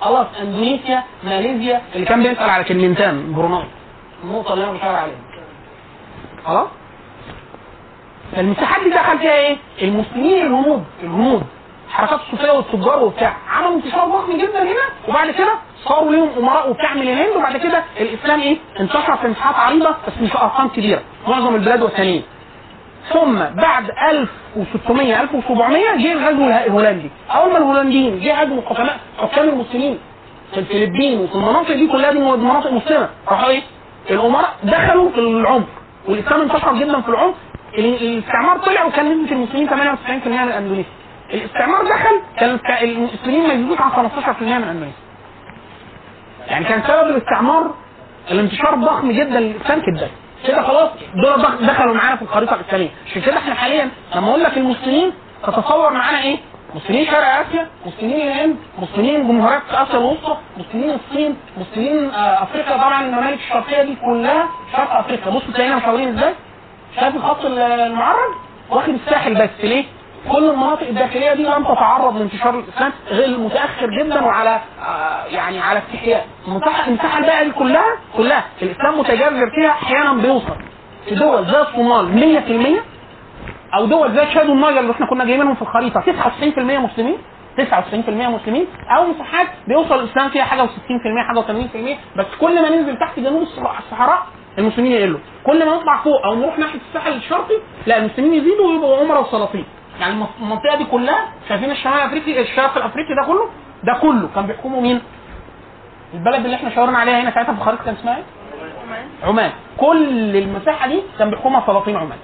[0.00, 1.82] خلاص إندونيسيا ماليزيا.
[1.94, 3.64] اللي كان بيسال على كلمتان بروناي
[4.24, 5.16] النقطة اللي أنا بشاور عليها.
[6.46, 6.66] خلاص؟
[8.36, 11.42] فالمساحات دي دخل فيها إيه؟ المسلمين الهنود الهنود.
[11.90, 13.36] حركات الصوفية والتجار وبتاع.
[13.50, 17.84] عملوا انتشار ضخم جدا هنا وبعد كده صاروا ليهم أمراء وبتاع من الهند وبعد كده
[18.00, 21.02] الإسلام إيه؟ انتشر في مساحات عريضة بس مش أرقام كبيرة.
[21.28, 22.22] معظم البلاد والثانيين
[23.12, 23.90] ثم بعد
[24.56, 27.10] 1600 1700 جه الغزو اله- الهولندي.
[27.30, 29.98] أول ما الهولنديين جه هاجموا حكماء حكام المسلمين
[30.54, 33.08] في الفلبين وفي المناطق دي كلها دي مناطق مسلمة.
[33.28, 33.62] راحوا إيه؟
[34.10, 35.68] الأمراء دخلوا في العمق
[36.08, 37.34] والإسلام انتشر جدا في العمق.
[37.78, 40.90] ال- الاستعمار طلع وكان نسبه المسلمين 98% من اندونيسيا
[41.34, 44.98] الاستعمار دخل كان المسلمين ما يزيدوش عن 15% من اندونيسيا
[46.48, 47.74] يعني كان سبب الاستعمار
[48.30, 50.08] الانتشار الضخم جدا للاسلام كده
[50.44, 54.42] كده خلاص دول دخ- دخلوا معانا في الخريطة الاسلاميه عشان كده إحنا حاليا لما أقول
[54.42, 55.12] لك المسلمين
[55.46, 56.38] تتصور معانا إيه؟
[56.74, 63.00] مسلمين شرق آسيا، مسلمين الهند، مسلمين جمهوريات آسيا الوسطى، مسلمين الصين، مسلمين آه، أفريقيا طبعا
[63.06, 66.34] الممالك الشرقية دي كلها شرق أفريقيا، بصوا تلاقينا مشاورين إزاي؟
[67.00, 68.32] شايف الخط ال- المعرض؟
[68.70, 69.84] واخد الساحل بس ليه؟
[70.32, 75.78] كل المناطق الداخلية دي لم تتعرض لانتشار الإسلام غير متاخر جدا وعلى آه، يعني على
[75.78, 76.26] استحياء.
[76.48, 77.84] المساحه المساحة الباقية دي كلها
[78.16, 80.56] كلها الإسلام متجذر فيها أحيانا بيوصل
[81.08, 82.06] في دول زي الصومال
[83.72, 87.16] 100% أو دول زي تشاد والنيجر اللي إحنا كنا جايبينهم في الخريطة 99% مسلمين
[87.58, 88.66] 99% مسلمين
[88.96, 90.68] أو مساحات بيوصل الإسلام فيها حاجة و60%
[91.28, 94.22] حاجة و80% بس كل ما ننزل تحت جنوب الصح- الصحراء
[94.58, 95.18] المسلمين يقلوا.
[95.44, 97.54] كل ما نطلع فوق أو نروح ناحية الساحل الشرقي
[97.86, 99.64] لا المسلمين يزيدوا ويبقوا عمره وسلاطين.
[100.00, 103.48] يعني المنطقة دي كلها شايفين الشمال الافريقي الشرق الأفريقي ده كله؟
[103.84, 104.28] ده كله.
[104.34, 105.00] كان بيحكمه مين؟
[106.14, 108.22] البلد اللي إحنا شاورنا عليها هنا ساعتها في الخريطه كان اسمها إيه؟
[109.24, 109.50] عمان.
[109.76, 112.18] كل المساحة دي كان بيحكمها سلاطين عمان.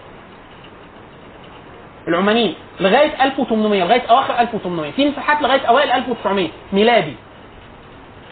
[2.09, 2.55] العمانيين.
[2.81, 7.14] لغاية 1800 لغاية أواخر 1800 في مساحات لغاية أوائل 1900 ميلادي.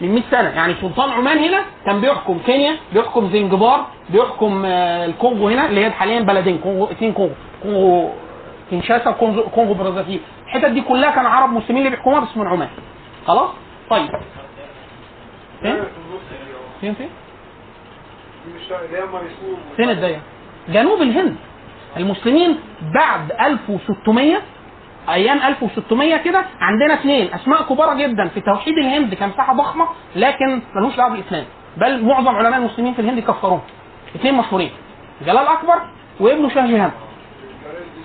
[0.01, 0.49] من 100 سنة.
[0.49, 5.91] يعني سلطان عمان هنا كان بيحكم كينيا بيحكم زنجبار بيحكم آه، الكونغو هنا اللي هي
[5.91, 7.33] حاليا بلدين كونغو اثنين كونغو.
[7.63, 8.11] كونغو
[8.71, 10.19] كينشاسا وكونغو كونغو برازافيل.
[10.45, 12.69] الحتت دي كلها كان عرب مسلمين اللي بيحكموها بس من عمان
[13.27, 13.49] خلاص؟
[13.89, 14.09] طيب.
[15.61, 15.83] فين؟
[16.81, 17.09] فين فين؟
[19.75, 20.21] فين الدايره
[20.69, 21.35] جنوب الهند.
[21.97, 22.57] المسلمين
[22.95, 24.37] بعد 1600
[25.09, 30.95] أيام 1600 كده عندنا اثنين أسماء كبار جدا في توحيد الهند كمساحه ضخمة لكن ملوش
[30.95, 31.45] دعوة بالإسلام.
[31.77, 33.61] بل معظم علماء المسلمين في الهند كفروهم
[34.15, 34.71] اثنين مشهورين.
[35.21, 35.81] جلال أكبر
[36.19, 36.91] وابنه شاه جهان.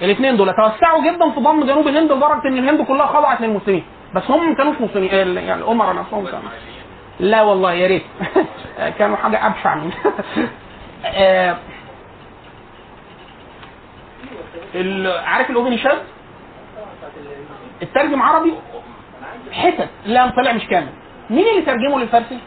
[0.03, 3.85] الاثنين دول توسعوا جدا في ضم جنوب الهند لدرجة إن الهند كلها خضعت للمسلمين.
[4.15, 5.11] بس هم ما كانوش مسلمين.
[5.11, 6.51] يعني الأمراء نفسهم كانوا.
[7.21, 8.03] لا والله يا ريت.
[8.99, 9.91] كانوا حاجة أبشع من
[11.05, 11.57] آه،
[15.25, 15.99] عارف الاوبنشاد
[17.83, 18.55] الترجم عربي
[19.53, 20.89] حتت لا طلع مش كامل.
[21.31, 22.39] مين اللي ترجمه للفارسي؟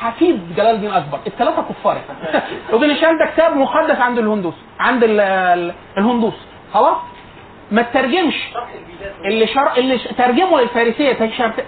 [0.00, 1.98] حفيد جلال الدين اكبر الثلاثة كفار.
[2.68, 4.54] الاوبنشاد ده كتاب مقدس عند الهندوس.
[4.80, 6.34] عند ال- ال- الهندوس.
[6.74, 6.96] خلاص؟
[7.70, 8.34] ما تترجمش.
[9.24, 9.72] اللي شر...
[9.76, 11.12] اللي ترجمه للفارسية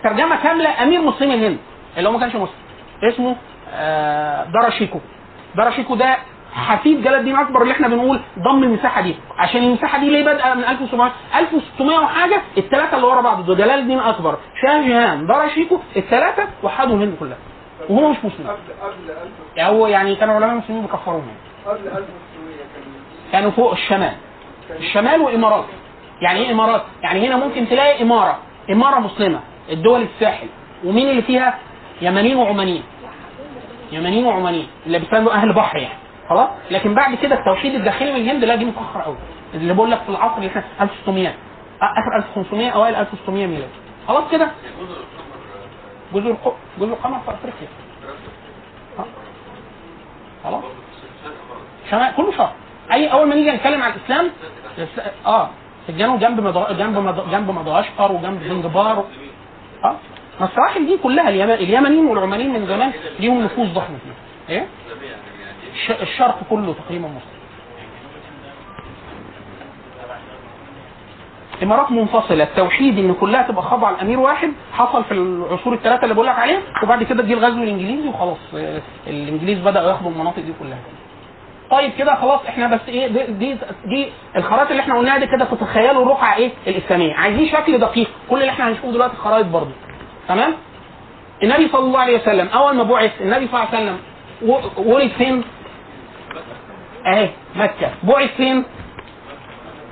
[0.02, 1.58] ترجمة كاملة أمير مسلمي الهند.
[1.96, 2.54] اللي هو ما كانش مسلم.
[3.02, 3.36] اسمه
[3.74, 4.98] آه دراشيكو
[5.56, 6.16] دراشيكو ده
[6.54, 9.14] حفيد جلال الدين اكبر اللي إحنا بنقول ضم المساحة دي.
[9.38, 13.78] عشان المساحة دي ليه بادئه من 1700 1600 وحاجة؟ الثلاثة اللي ورا بعض دول جلال
[13.78, 17.36] الدين اكبر شاه جهان دراشيكو الثلاثة وحدوا الهند كلها.
[17.88, 18.46] وهو مش مسلم.
[18.46, 19.16] قبل قبل 1000
[19.56, 21.26] يعني هو يعني كانوا علماء المسلمين بيكفروهم.
[21.66, 22.02] قبل 1600
[22.74, 22.82] كان
[23.32, 24.12] كانوا فوق الشمال.
[24.70, 25.64] الشمال وإمارات.
[26.22, 28.38] يعني إيه إمارات؟ يعني هنا ممكن تلاقي إمارة.
[28.70, 29.40] إمارة مسلمة.
[29.70, 30.46] الدول الساحل.
[30.84, 31.58] ومين اللي فيها؟
[32.02, 32.82] يمنيين وعمانيين.
[33.92, 34.68] يمنيين وعمانيين.
[34.86, 35.94] اللي بيسموا أهل بحر يعني.
[36.28, 39.16] خلاص؟ لكن بعد كده التوحيد الداخلي من الهند لا دي متاخر قوي
[39.54, 41.34] اللي بقول لك في العصر اللي إحنا 1600 آه،
[41.82, 43.72] آخر 1600 أوائل 1600 ميلادي.
[44.08, 44.50] خلاص كده؟
[46.30, 47.68] الق- جزر القمر في أفريقيا.
[50.44, 50.64] خلاص
[51.90, 52.52] شمال كله شرق
[52.92, 54.30] أي أول ما نيجي نتكلم عن الإسلام
[55.26, 55.48] آه
[55.88, 56.40] الجنوب جنب.
[56.78, 57.30] جنب.
[57.30, 59.04] جنب مدغشقر وجنب زنجبار و...
[59.84, 59.96] آه
[60.40, 61.50] السواحل دي كلها اليمن...
[61.50, 64.14] اليمنيين والعمانيين من زمان ليهم نفوذ ضخم فيها
[64.56, 64.66] إيه
[65.72, 65.90] الش...
[65.90, 67.39] الشرق كله تقريبا مسلم
[71.62, 72.44] امارات منفصلة.
[72.44, 76.60] التوحيد إن كلها تبقى خاضعة لأمير واحد حصل في العصور الثلاثة اللي بقول لك عليها
[76.82, 80.78] وبعد كده جه الغزو الإنجليزي وخلاص آه، الإنجليز بدأوا ياخدوا المناطق دي كلها.
[81.70, 85.44] طيب كده خلاص إحنا بس إيه دي دي, دي الخرائط اللي إحنا قلناها دي كده
[85.44, 87.14] تتخيلوا الرقعة إيه؟ الإسلامية.
[87.14, 89.70] عايزين شكل دقيق كل اللي إحنا هنشوفه دلوقتي خرائط برضه.
[90.28, 90.54] تمام؟
[91.42, 93.98] النبي صلى الله عليه وسلم أول ما بعث النبي صلى الله عليه وسلم
[94.92, 95.44] ولد فين؟
[97.06, 97.90] أهي مكة.
[98.02, 98.64] بعث فين؟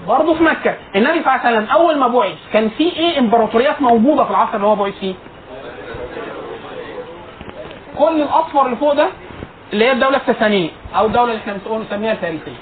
[0.07, 0.75] برضه في مكة.
[0.97, 4.55] النبي صلى الله عليه وسلم أول ما بعث كان في إيه إمبراطوريات موجودة في العصر
[4.57, 5.15] اللي هو بعث فيه؟
[7.99, 9.09] كل الاصفر اللي فوق ده
[9.73, 12.53] اللي هي الدولة الساسانيه أو الدولة اللي إحنا بنقول نسميها الفارسيه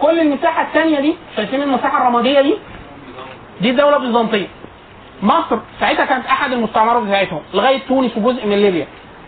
[0.00, 2.54] كل المساحة الثانية دي شايفين المساحة الرمادية دي؟
[3.60, 4.46] دي الدولة البيزنطية.
[5.22, 8.86] مصر ساعتها كانت أحد المستعمرات بتاعتهم لغاية تونس وجزء من ليبيا.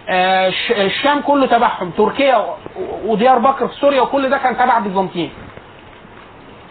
[0.09, 2.47] آه، الش- الشام كله تبعهم تركيا
[3.05, 5.31] وديار بكر في سوريا وكل ده كان تبع البيزنطيين.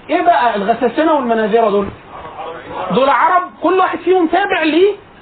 [0.09, 1.87] إيه بقى الغساسنه والمناذره دول؟
[2.91, 4.63] دول عرب كل واحد فيهم تابع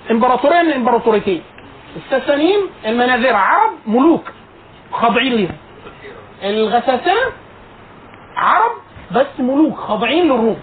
[0.09, 1.41] لامبراطوريه من الإمبراطوريتين.
[1.95, 4.31] الساسانيين المناذره عرب ملوك
[4.91, 5.55] خاضعين ليهم.
[6.43, 7.21] الغساسنه
[8.37, 8.71] عرب
[9.11, 10.57] بس ملوك خاضعين للروم.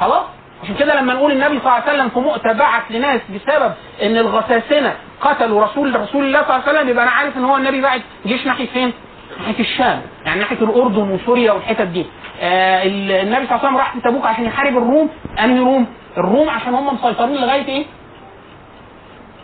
[0.00, 0.24] خلاص؟
[0.62, 4.16] عشان كده لما نقول النبي صلى الله عليه وسلم في مؤتة بعث لناس بسبب إن
[4.16, 7.80] الغساسنه قتلوا رسول رسول الله صلى الله عليه وسلم يبقى أنا عارف إن هو النبي
[7.80, 8.92] بعت جيش ناحية فين؟
[9.38, 12.06] ناحية الشام يعني ناحية الأردن وسوريا والحتت دي
[12.40, 15.08] آه ال- النبي صلى الله عليه وسلم راح تبوك عشان يحارب الروم
[15.44, 15.86] أنهي روم؟
[16.18, 17.84] الروم عشان هم مسيطرين لغاية إيه؟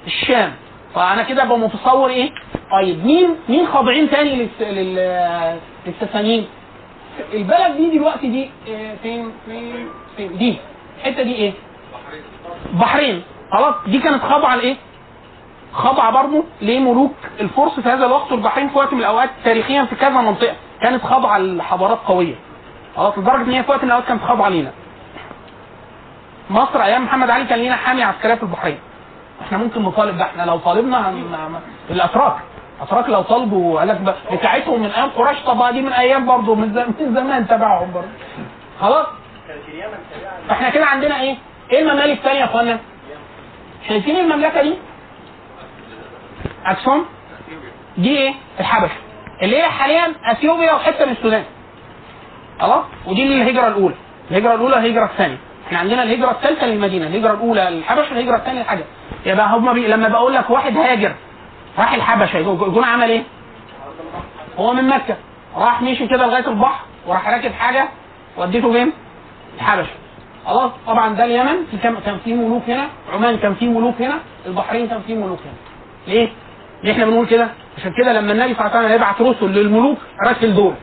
[0.07, 0.53] الشام
[0.95, 2.31] فأنا كده أبقى متصور إيه؟
[2.73, 4.61] طيب مين مين خاضعين تاني للس...
[4.61, 4.97] لل...
[5.87, 6.47] للساسانيين؟
[7.35, 10.57] البلد دي دلوقتي دي آه، فين فين فين دي
[10.99, 11.53] الحتة دي إيه؟
[12.73, 13.23] بحرين
[13.53, 14.77] خلاص دي كانت خاضعة لإيه؟
[15.73, 20.11] خاضعه برضه لملوك الفرس في هذا الوقت والبحرين في وقت من الأوقات تاريخيا في كذا
[20.11, 22.35] منطقة كانت خاضعه لحضارات قوية
[22.97, 24.71] خلاص لدرجة إن هي في وقت من الأوقات كانت خاضعه لينا.
[26.51, 28.79] مصر أيام محمد علي كان لينا حاميه عسكريه في البحرين.
[29.43, 31.15] إحنا ممكن نطالب ده إحنا لو طالبنا
[31.91, 32.37] الأتراك
[32.81, 36.69] الأتراك لو طالبوا قال لك بتاعتهم من أيام قريش طب دي من أيام برضه من,
[37.01, 38.07] من زمان تبعهم برضه
[38.81, 39.07] خلاص
[40.49, 41.37] فاحنا كده عندنا إيه؟
[41.73, 42.79] إيه الممالك الثانية يا إخوانا؟
[43.89, 44.75] شايفين المملكة دي؟
[46.67, 47.05] أكسون؟
[47.99, 48.95] دي إيه؟ الحبشة.
[49.43, 51.45] اللي هي حاليا أثيوبيا وحتة من السودان.
[52.61, 53.95] خلاص ودي الهجرة الأولى.
[54.31, 55.37] الهجرة الأولى الهجره الثانية.
[55.67, 58.85] إحنا عندنا الهجرة الثالثة للمدينة الهجرة الأولى الحبشة الهجرة الثانية الحجر
[59.27, 59.87] يبقى هم بي...
[59.89, 61.13] لما بقول لك واحد هاجر
[61.79, 63.23] راح الحبشة يكون عمل إيه؟
[64.59, 65.17] هو من مكة.
[65.57, 67.89] راح مشي كده لغاية البحر وراح راكب حاجة
[68.37, 68.93] وديته فين؟
[69.57, 69.91] الحبشة.
[70.47, 72.89] خلاص طبعا ده اليمن في كم كان في ملوك هنا.
[73.15, 76.15] عمان كان في ملوك هنا البحرين كان في ملوك هنا.
[76.15, 76.29] ليه؟
[76.83, 79.99] ليه إحنا بنقول كده؟ عشان كده لما النبي صلى الله عليه وسلم يبعت رسل للملوك
[80.27, 80.75] راسل دول.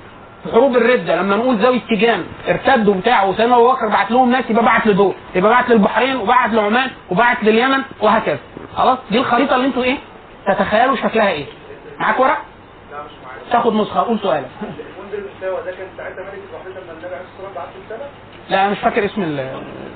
[0.43, 4.49] في حروب الردة لما نقول ذوي التيجان ارتدوا بتاع وسيدنا أبو بكر بعت لهم ناس
[4.49, 5.13] يبقى بعت لدول.
[5.35, 8.39] يبقى بعت للبحرين وبعت لعمان وبعت لليمن وهكذا.
[8.75, 9.97] خلاص؟ دي الخريطة اللي أنتوا إيه؟
[10.47, 11.45] تتخيلوا شكلها إيه.
[11.99, 12.37] معاك ورق؟
[13.51, 14.47] تاخد نسخة قول سؤالك.
[18.49, 19.21] لا أنا مش فاكر اسم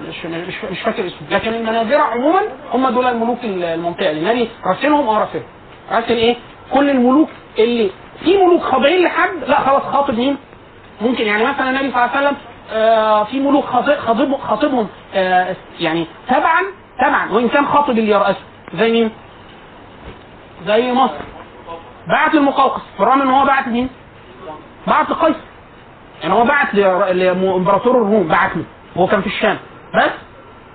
[0.09, 2.41] مش مش, مش فاكر اسمه لكن المناذره عموما
[2.73, 5.43] هم دول الملوك المنطقة اللي النبي راسلهم آه راسلهم.
[5.91, 6.35] راسل إيه؟
[6.73, 7.29] كل الملوك
[7.59, 7.91] اللي
[8.23, 10.37] في ملوك خاضعين لحد لا خلاص خاطب مين؟
[11.01, 12.37] ممكن يعني مثلا النبي صلى الله عليه وسلم
[12.71, 16.61] آه في ملوك خاطب خاطب خاطبهم آه يعني تبعا
[16.99, 18.39] تبعا وإن كان خاطب اللي يرأسه
[18.75, 19.11] زي مين؟
[20.67, 21.13] زي مصر
[22.07, 23.89] بعت للمقوقس بالرغم إن هو بعت مين؟
[24.87, 25.39] بعت لقيصر
[26.21, 28.63] يعني هو بعت لإمبراطور الروم بعت له
[28.97, 29.57] هو كان في الشام
[29.95, 30.11] بس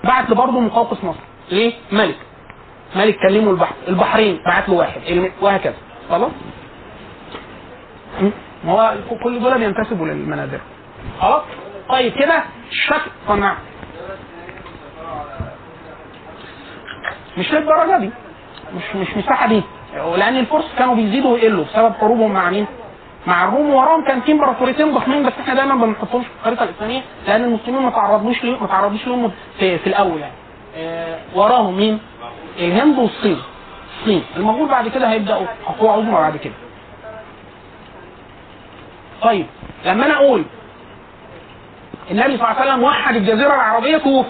[0.05, 1.19] بعت برضه مقوقس مصر
[1.51, 2.17] ليه؟ ملك
[2.97, 5.75] ملك كلمه البحر البحرين بعت له واحد الم- وهكذا
[6.11, 6.31] خلاص؟
[8.65, 10.61] ما هو كل دول بينتسبوا للمنابر
[11.21, 11.43] خلاص؟
[11.89, 12.43] طيب كده
[12.73, 13.55] الشكل صنع
[17.39, 18.11] مش للدرجة دي
[18.77, 19.63] مش مش مساحة دي
[20.17, 22.67] لأن الفرس كانوا بيزيدوا ويقلوا بسبب حروبهم مع مين؟
[23.27, 27.03] مع الروم وراهم كان في امبراطوريتين ضخمين بس إحنا دايما ما بنحطهمش في الخريطة الإسلامية
[27.27, 30.33] لأن المسلمين ما تعرضوش ليه ما تعرضوش لهم في, في الأول يعني.
[30.77, 31.99] آه وراهم مين؟
[32.59, 33.43] الهند والصين.
[34.01, 35.47] الصين المغول بعد كده هيبدأوا
[35.79, 36.53] قوه عظمى بعد كده.
[39.23, 39.47] طيب
[39.85, 40.45] لما أنا أقول
[42.11, 44.29] النبي صلى الله عليه وسلم وحد الجزيرة العربية توفي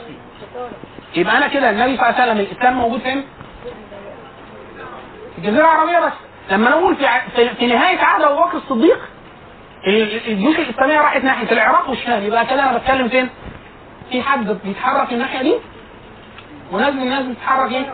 [1.16, 3.24] يبقى أنا كده النبي صلى الله عليه وسلم الإسلام موجود فين؟
[5.32, 6.12] في الجزيرة العربية بس
[6.50, 8.98] لما أنا أقول في, ع- في, في نهاية عهد أبو بكر الصديق
[9.86, 13.28] ال- الجيوش الإسلامية راحت ناحية العراق والشام يبقى كده أنا بتكلم فين؟
[14.10, 15.54] في حد بيتحرك الناحية دي
[16.72, 17.84] وناس من الناس بتتحرك إيه؟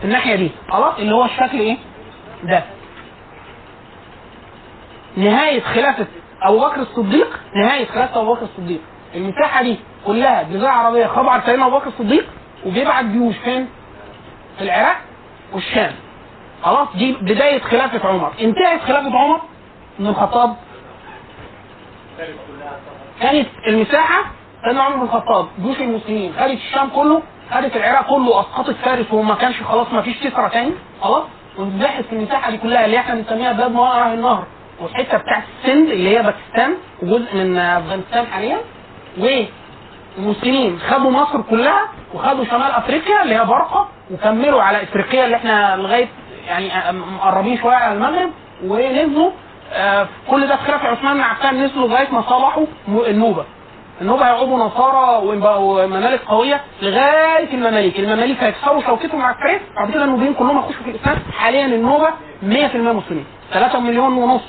[0.00, 0.50] في الناحية دي.
[0.70, 1.76] خلاص؟ اللي هو الشكل إيه؟
[2.44, 2.62] ده.
[5.16, 6.06] نهاية خلافة
[6.42, 8.80] أبو بكر الصديق نهاية خلافة أبو بكر الصديق.
[9.14, 9.76] المساحة دي
[10.06, 12.26] كلها جزيره عربية خاضعة لسيدنا أبو بكر الصديق
[12.66, 13.68] وبيبعت جيوش فين؟
[14.58, 14.96] في العراق
[15.52, 15.92] والشام.
[16.62, 18.32] خلاص؟ دي بداية خلافة عمر.
[18.40, 19.40] انتهت خلافة عمر
[19.98, 20.56] بن الخطاب.
[23.20, 24.22] كانت المساحة
[24.64, 29.34] سيدنا عمر بن الخطاب جيوش المسلمين خدت الشام كله خدت العراق كله اسقطت فارس وما
[29.34, 30.72] كانش خلاص ما فيش كسرى تاني.
[31.02, 31.22] خلاص
[31.58, 34.44] وانزاحت في المساحه دي كلها اللي إحنا بنسميها بلاد وراء النهر.
[34.80, 38.58] والحته بتاعت السند اللي هي باكستان وجزء من أفغانستان حاليا.
[40.18, 41.80] والمسلمين خدوا مصر كلها
[42.14, 46.08] وخدوا شمال أفريقيا اللي هي برقه وكملوا على إفريقيا اللي إحنا لغاية
[46.46, 48.30] يعني مقربين شوية على المغرب.
[48.64, 49.30] ونزلوا
[49.72, 52.98] آه، كل ده في خلافه عثمان بن عفان نزلوا لغاية ما صلحوا م-
[54.00, 60.04] النوبه النوبه هيعودوا نصارى ويبقوا ممالك قوية لغاية المماليك، المماليك هيكسروا شوكتهم العسكريه بعد كده
[60.04, 62.08] النوبيين كلهم هيخشوا في الإسلام، حاليا النوبة
[62.42, 64.42] 100% مسلمين، 3 مليون ونص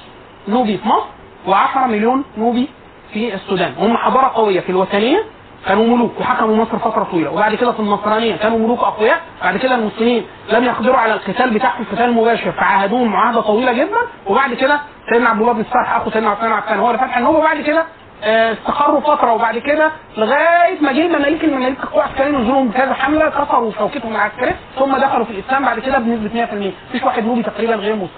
[0.47, 1.05] نوبي في مصر
[1.47, 2.69] و10 مليون نوبي
[3.13, 4.59] في السودان، هم حضارة قوية.
[4.59, 5.23] في الوثنيه
[5.65, 7.31] كانوا ملوك وحكموا مصر فترة طويلة.
[7.31, 9.21] وبعد كده في النصرانية كانوا ملوك أقوياء.
[9.43, 11.85] بعد كده المسلمين لم يقدروا على القتال بتاعهم.
[11.91, 12.51] قتال مباشر.
[12.51, 13.97] فعاهدوهم معاهدة طويلة جدا.
[14.27, 14.79] وبعد كده
[15.13, 17.37] سيدنا عبد الله بن الصالح أخو سيدنا عثمان عفان هو اللي فتح النوبة.
[17.37, 17.85] وبعد كده
[18.23, 23.71] استقروا فترة وبعد كده لغاية ما جه المماليك المماليك القوى العسكريه نزلوا بكذا حملة كسروا
[23.71, 26.53] شوكتهم العسكريه ثم دخلوا في الإسلام بعد كده بنسبة 100%
[26.89, 28.09] مفيش واحد نوبي تقريبا غير مسلم.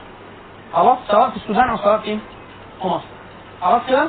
[0.73, 2.19] خلاص؟ سواء في السودان أو سواء في
[2.83, 3.05] مصر.
[3.61, 4.07] خلاص كده؟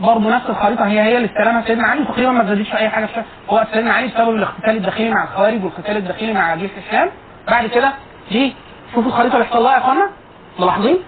[0.00, 3.22] برضه نفس الخريطة هي هي اللي استلمها سيدنا علي تقريبا ما في أي حاجة في
[3.48, 7.10] وقت سيدنا علي بسبب الاقتتال الداخلي مع الخوارج والقتال الداخلي مع جيش الشام.
[7.48, 7.92] بعد كده
[8.30, 8.54] دي
[8.94, 10.10] شوفوا الخريطة اللي حصل لها يا إخوانا.
[10.58, 10.98] ملاحظين؟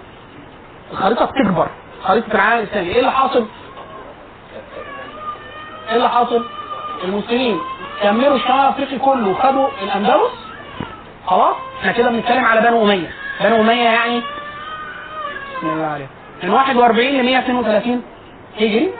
[0.92, 1.68] الخريطه بتكبر
[2.04, 3.46] خريطة العالم الاسلامي إيه اللي حاصل؟
[5.90, 6.44] إيه اللي حاصل؟
[7.04, 7.60] المسلمين
[8.02, 10.32] كملوا الشمال الافريقي كله وخدوا الأندلس؟
[11.26, 13.10] خلاص إحنا كده بنتكلم على بنو أمية.
[13.40, 14.22] بنو أمية يعني
[15.58, 16.10] بسم الله عليكم
[16.42, 18.02] من 41 ل 132
[18.56, 18.90] هجري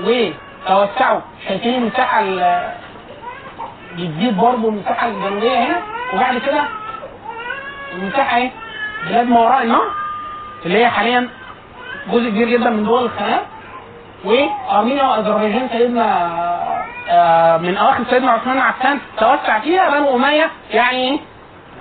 [0.00, 1.20] وتوسعوا.
[1.48, 2.74] شايفين المساحه ال-
[3.92, 5.82] بتزيد برضه المساحة الجنوبية هنا.
[6.14, 6.64] وبعد كده
[7.92, 8.50] المساحة إيه؟
[9.08, 9.90] بلاد ما وراء النهر
[10.66, 11.28] اللي هي حاليا
[12.12, 13.42] جزء كبير جدا من دول الخلاف
[14.24, 16.30] وأرمينيا وأذربيجان سيدنا
[17.10, 21.20] آه، من أواخر سيدنا عثمان عفان توسع فيها بنو أمية يعني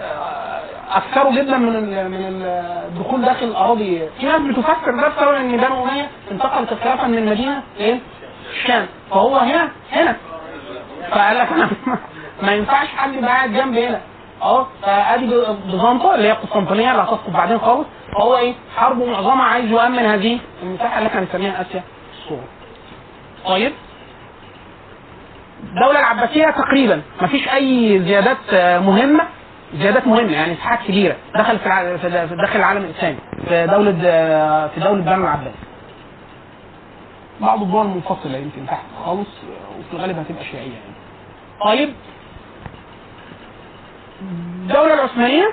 [0.01, 0.59] آه،
[0.97, 1.73] أكثروا جدا من
[2.11, 4.09] من ال- الدخول داخل الأراضي.
[4.19, 7.61] في ناس بتفسر ده بسبب إن بنو أمية انتقلت الخلافه من المدينة؟
[8.51, 8.87] الشام.
[9.11, 10.15] فهو هنا هنا.
[11.11, 11.69] فقال لك أنا
[12.43, 14.01] ما ينفعش حد يبقى قاعد جنبي هنا.
[14.43, 15.25] آه فأدي
[15.65, 17.87] بيزنطه اللي هي قسطنطينيه اللي هتسقط بعدين خالص.
[18.13, 21.83] فهو إيه؟ حربه معظمها عايز يؤمن هذه المساحة اللي إحنا بنسميها آسيا
[22.17, 22.43] الصغرى.
[23.45, 23.71] طيب؟
[25.63, 29.23] الدولة العباسية تقريبا ما فيش أي زيادات آه، مهمة.
[29.75, 31.15] زيادات مهمة يعني مساحات كبيرة.
[31.35, 33.17] دخل في في داخل العالم الإسلامي
[33.47, 35.53] في دولة آه، في دولة بنو العباس.
[37.41, 40.93] بعض الدول منفصلة يمكن تحت خالص آه، وفي الغالب هتبقى شيعية يعني.
[41.65, 41.93] طيب؟
[44.61, 45.49] الدولة العثمانية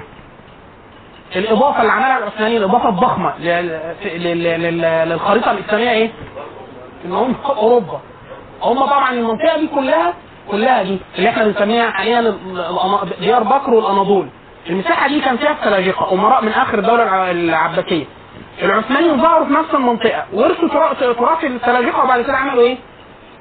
[1.36, 6.10] الإضافة اللي عملها العثمانيين الإضافة الضخمة لل- لل- لل- للخريطة الإسلامية إيه؟
[7.04, 8.00] إن هم أوروبا
[8.62, 10.14] هم طبعا المنطقة دي كلها
[10.50, 12.34] كلها دي اللي إحنا بنسميها حاليا
[13.20, 14.26] ديار بكر والأناضول
[14.70, 18.04] المساحة دي كان فيها السلاجقة أمراء من آخر الدولة الع- العباسية
[18.62, 22.76] العثمانيين ظهروا في نفس المنطقة ورثوا ترا- تراث السلاجقة وبعد كده عملوا إيه؟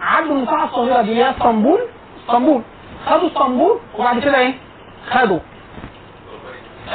[0.01, 1.79] عدوا المساحة الصغيرة دي اللي هي اسطنبول
[2.25, 2.61] اسطنبول
[3.05, 4.53] خدوا اسطنبول وبعد كده إيه؟
[5.11, 5.39] خدوا.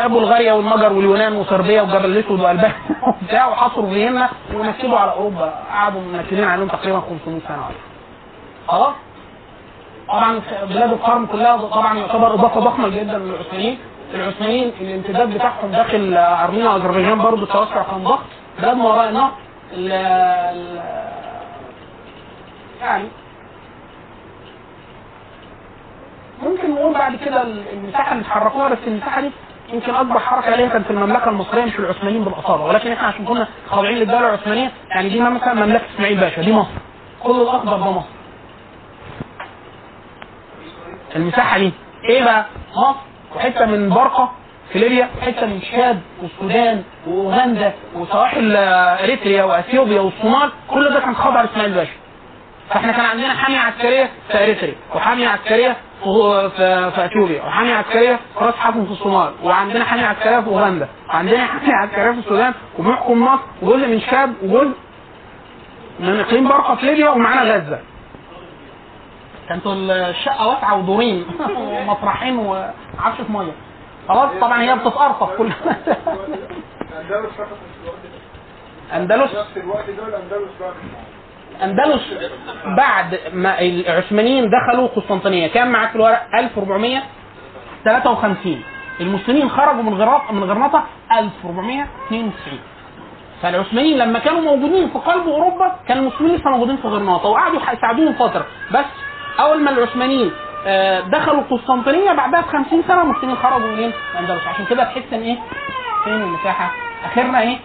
[0.07, 2.73] بلغاريا والمجر واليونان وصربيا وجبل الاسود والبان
[3.07, 5.55] وبتاع وحصروا فيينا ونكدوا على أوروبا.
[5.71, 7.75] قعدوا منكدين عليهم تقريبا 500 سنة ولا
[8.69, 8.95] خلاص
[10.09, 13.79] طبعا بلاد القرن كلها طبعا يعتبر اضافه ضخمة جدا للعثمانيين.
[14.15, 18.23] العثمانيين الامتداد بتاعهم داخل أرمينيا وأذربيجان برضه التوسع كان ضخم.
[18.59, 19.31] بلاد ما وراء النهر
[19.73, 20.81] ال- ال-
[22.81, 23.05] يعني
[26.45, 27.42] ممكن نقول بعد كده
[27.72, 29.30] المساحة اللي اتحركوها بس المساحة دي
[29.72, 33.49] يمكن أكبر حركة ليها كانت في المملكة المصرية مش العثمانيين بالاصاله ولكن إحنا عشان كنا
[33.70, 36.68] خاضعين للدولة العثمانية يعني دي مثلا مملكة إسماعيل باشا دي مصر.
[37.22, 38.07] كل الاخضر ده مصر.
[41.16, 41.72] المساحة دي.
[42.09, 42.45] إيه بقى؟
[42.76, 42.99] مصر
[43.36, 44.32] وحتة من برقه
[44.72, 51.42] في ليبيا حتة من شاد والسودان وأوغندا وسواحل إريتريا وإثيوبيا والصومال كل ده كان خاضع
[51.42, 51.92] لاسماعيل باشا.
[52.70, 58.45] فإحنا كان عندنا حامية عسكرية في إريتريا وحامية عسكرية في في, اثيوبيا وحامية عسكرية في
[58.45, 59.33] راس حكم في الصومال.
[59.43, 60.89] وعندنا حامية عسكرية في أوغندا.
[61.09, 62.55] وعندنا حامية عسكرية في السودان.
[62.79, 64.75] وبيحكم مصر وجزء من شاد وجزء
[66.01, 67.81] من إقليم برقة في ليبيا ومعانا غزة.
[69.49, 71.25] كانت الشقة واسعة ودورين
[71.59, 73.53] ومطرحين وعفشة مية.
[74.09, 75.53] خلاص طبعا هي فقط مش
[77.85, 77.99] الوقت.
[78.95, 80.71] أندلس؟ في الوقت ده الاندلس بقى
[81.63, 82.03] أندلس
[82.77, 88.63] بعد ما العثمانيين دخلوا قسطنطينية كان معاك في الورق 1453
[89.01, 90.85] المسلمين خرجوا من غرناطه من غرناطة
[91.19, 92.33] 1492
[93.43, 98.13] فالعثمانيين لما كانوا موجودين في قلب أوروبا كان المسلمين لسه موجودين في غرناطة وقعدوا يساعدوهم
[98.13, 98.85] فترة بس
[99.41, 100.31] أول ما العثمانيين
[100.67, 105.23] آه، دخلوا القسطنطينيه بعدها ب 50 سنة المسلمين خرجوا؟ من الاندلس عشان كده تحس إن
[105.23, 105.37] إيه؟
[106.05, 106.71] فين المساحة؟
[107.05, 107.59] آخرنا إيه؟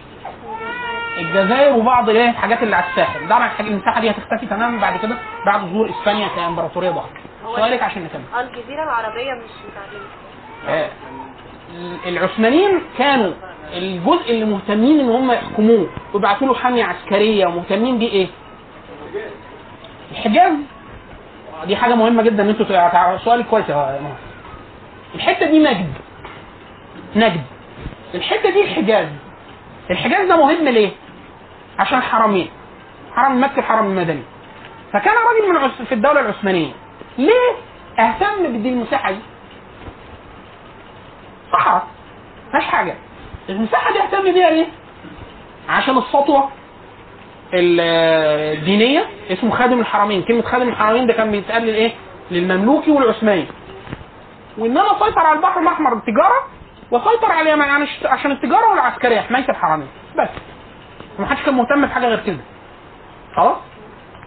[1.20, 3.28] الجزائر وبعض إيه الحاجات اللي على الساحل.
[3.28, 5.16] طبعا الحاجة- المساحه دي هتختفي تماما بعد كده
[5.46, 7.10] بعد ظهور إسبانيا كامبراطوريه ضخمه
[7.56, 8.40] سؤالك عشان نكمل.
[8.40, 10.06] الجزيرة العربية مش متعلمة.
[10.68, 10.88] آه،
[12.08, 13.32] العثمانيين كانوا
[13.72, 18.26] الجزء اللي مهتمين إن هم يحكموه ويبعتوا له حمية عسكرية ومهتمين بيه إيه؟
[20.12, 20.52] الحجاز.
[21.66, 24.00] دي حاجة مهمة جدا إن أنتوا تعرفوا سؤال كويس يا.
[25.14, 25.92] الحتة دي نجد.
[27.16, 27.42] نجد.
[28.14, 29.08] الحتة دي الحجاز.
[29.90, 30.90] الحجاز ده مهم ليه؟
[31.80, 32.50] عشان حرمين
[33.16, 34.22] حرم مكة الحرم المدني.
[34.92, 36.72] فكان راجل من في الدولة العثمانية.
[37.18, 37.52] ليه؟
[37.98, 39.18] اهتم بدي المساحه دي؟
[41.52, 41.86] صحراء
[42.48, 42.94] مفيهاش حاجة.
[43.48, 44.66] المساحه دي اهتم بيها ليه؟
[45.68, 46.48] عشان السطوة
[47.54, 47.80] ال-
[48.58, 49.06] الدينية.
[49.30, 50.22] اسمه خادم الحرمين.
[50.22, 51.92] كلمة خادم الحرمين ده كان بيتقال للايه؟
[52.30, 53.46] للمملوكي والعثماني.
[54.58, 56.46] وإن أنا أسيطر على البحر الأحمر التجاره
[56.90, 59.88] وأسيطر على اليمن يعني عشان التجارة والعسكرية حمايه الحرمين.
[60.18, 60.28] بس.
[61.20, 62.38] ما حدش كان مهتم بحاجة غير كده.
[63.36, 63.56] خلاص؟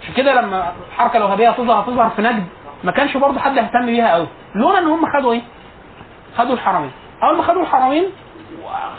[0.01, 2.43] عشان كده لما الحركه الوهابيه هتظهر هتظهر في نجد.
[2.83, 4.27] ما كانش برضه حد يهتم بيها قوي.
[4.55, 5.41] لولا إن هم خدوا إيه؟
[6.37, 6.91] خدوا الحرمين.
[7.23, 8.05] أول ما خدوا الحرمين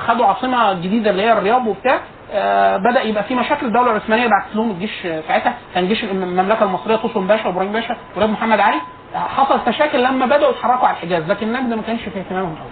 [0.06, 2.00] خدوا عاصمة جديدة اللي هي الرياض وبتاع
[2.32, 3.66] آه بدأ يبقى في مشاكل.
[3.66, 7.96] الدولة العثمانية بعت لهم الجيش آه، ساعتها كان جيش المملكة المصرية قسم باشا وإبراهيم باشا
[8.16, 8.80] ولاد محمد علي.
[9.14, 11.30] حصل مشاكل لما بدأوا يتحركوا على الحجاز.
[11.30, 12.70] لكن نجد ما كانش في اهتمامهم قوي.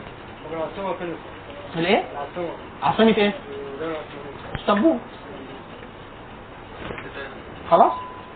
[0.53, 1.15] العاصمة فين؟
[1.77, 2.55] الإيه؟ العاصمة.
[2.83, 3.33] عاصمة إيه؟
[4.55, 4.99] إسطنبول.
[7.73, 7.93] خلاص؟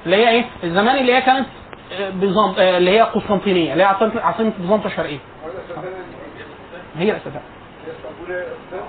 [0.07, 1.47] اللي هي إيه؟ الزمان اللي هي كانت
[1.93, 3.87] آه، بيزنط آه، اللي هي قسطنطينية اللي هي
[4.23, 5.19] عاصمة بيزنطه الشرقيه
[6.97, 7.41] هي الاساسيه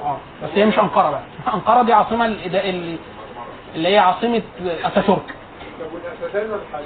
[0.05, 1.21] آه بس هي مش أنقرة بقى.
[1.53, 2.25] أنقرة دي عاصمة
[3.75, 4.41] اللي هي عاصمة
[4.83, 5.35] أتاتورك.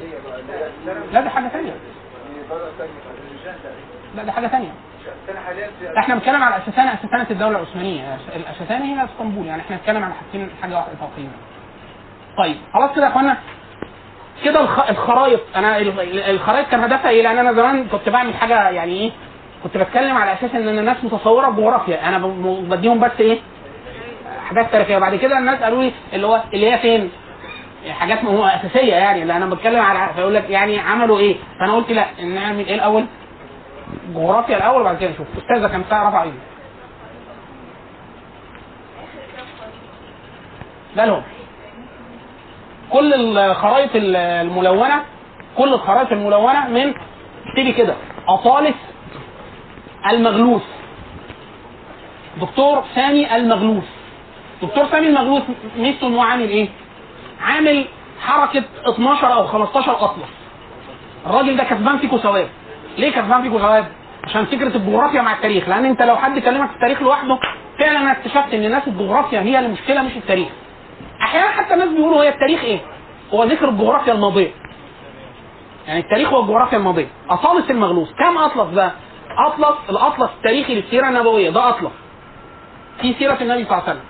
[0.03, 1.73] هي السنة لا دي حاجة ثانية
[4.15, 4.71] لا دي حاجة ثانية
[5.97, 8.17] إحنا بنتكلم على اساسانه اساسانه الدولة العثمانية.
[8.35, 11.31] الاساسانه هي إسطنبول يعني إحنا بنتكلم على حاجتين حاجة واحدة تقريبا
[12.37, 13.37] طيب خلاص كده يا أخوانا.
[14.45, 14.89] كده الخ...
[14.89, 15.39] الخرايط.
[15.55, 19.11] أنا ال- الخرايط كان هدفها إيه؟ لأن أنا زمان كنت بعمل حاجة يعني إيه
[19.63, 22.17] كنت بتكلم على أساس إن الناس متصورة الجغرافيا أنا
[22.69, 23.39] بديهم بس إيه
[24.49, 24.97] حاجات تاريخية.
[24.97, 27.11] بعد كده الناس قالوا لي اللي هو اللي هي فين؟
[27.89, 29.21] حاجات أساسية يعني.
[29.21, 33.05] اللي أنا بتكلم على فيقول لك يعني عملوا إيه؟ فأنا قلت لأ نعمل إيه الأول؟
[34.15, 36.37] جغرافيا الأول وبعد كده نشوف أستاذة كان بتاع رفع ايدي
[40.97, 41.23] مالهم
[42.91, 45.01] كل الخرائط الملونة
[45.57, 46.93] كل الخرائط الملونة من
[47.47, 47.95] اكتبي كده.
[48.27, 48.75] أطالس
[50.11, 50.61] المغلوث
[52.41, 53.83] دكتور سامي المغلوث
[54.61, 55.43] دكتور سامي المغلوث
[55.77, 56.69] ميزته إنه عامل إيه؟
[57.41, 57.85] عامل
[58.21, 60.29] حركة 12 أو 15 أطلس.
[61.25, 62.47] الراجل ده كسبان فيكو ثواب.
[62.97, 63.85] ليه كسبان فيكو ثواب؟
[64.23, 65.69] عشان فكرة الجغرافيا مع التاريخ.
[65.69, 67.39] لأن أنت لو حد كلمك في التاريخ لوحده
[67.79, 70.47] فعلا أنا اكتشفت إن الناس الجغرافيا هي المشكلة مش التاريخ.
[71.21, 72.79] أحيانا حتى الناس بيقولوا هي التاريخ إيه؟
[73.33, 74.51] هو ذكر الجغرافيا الماضية.
[75.87, 77.07] يعني التاريخ هو الجغرافيا الماضية.
[77.29, 78.91] أطالس المغلوث كم أطلس ده؟
[79.47, 81.49] أطلس الأطلس التاريخي للسيرة النبوية.
[81.49, 81.91] ده أطلس.
[83.01, 84.01] في سيرة النبي صلى الله عليه وسلم.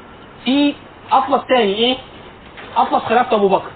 [0.45, 0.73] في
[1.11, 1.97] أطلس تاني إيه؟
[2.77, 3.71] أطلس خلافه أبو بكر.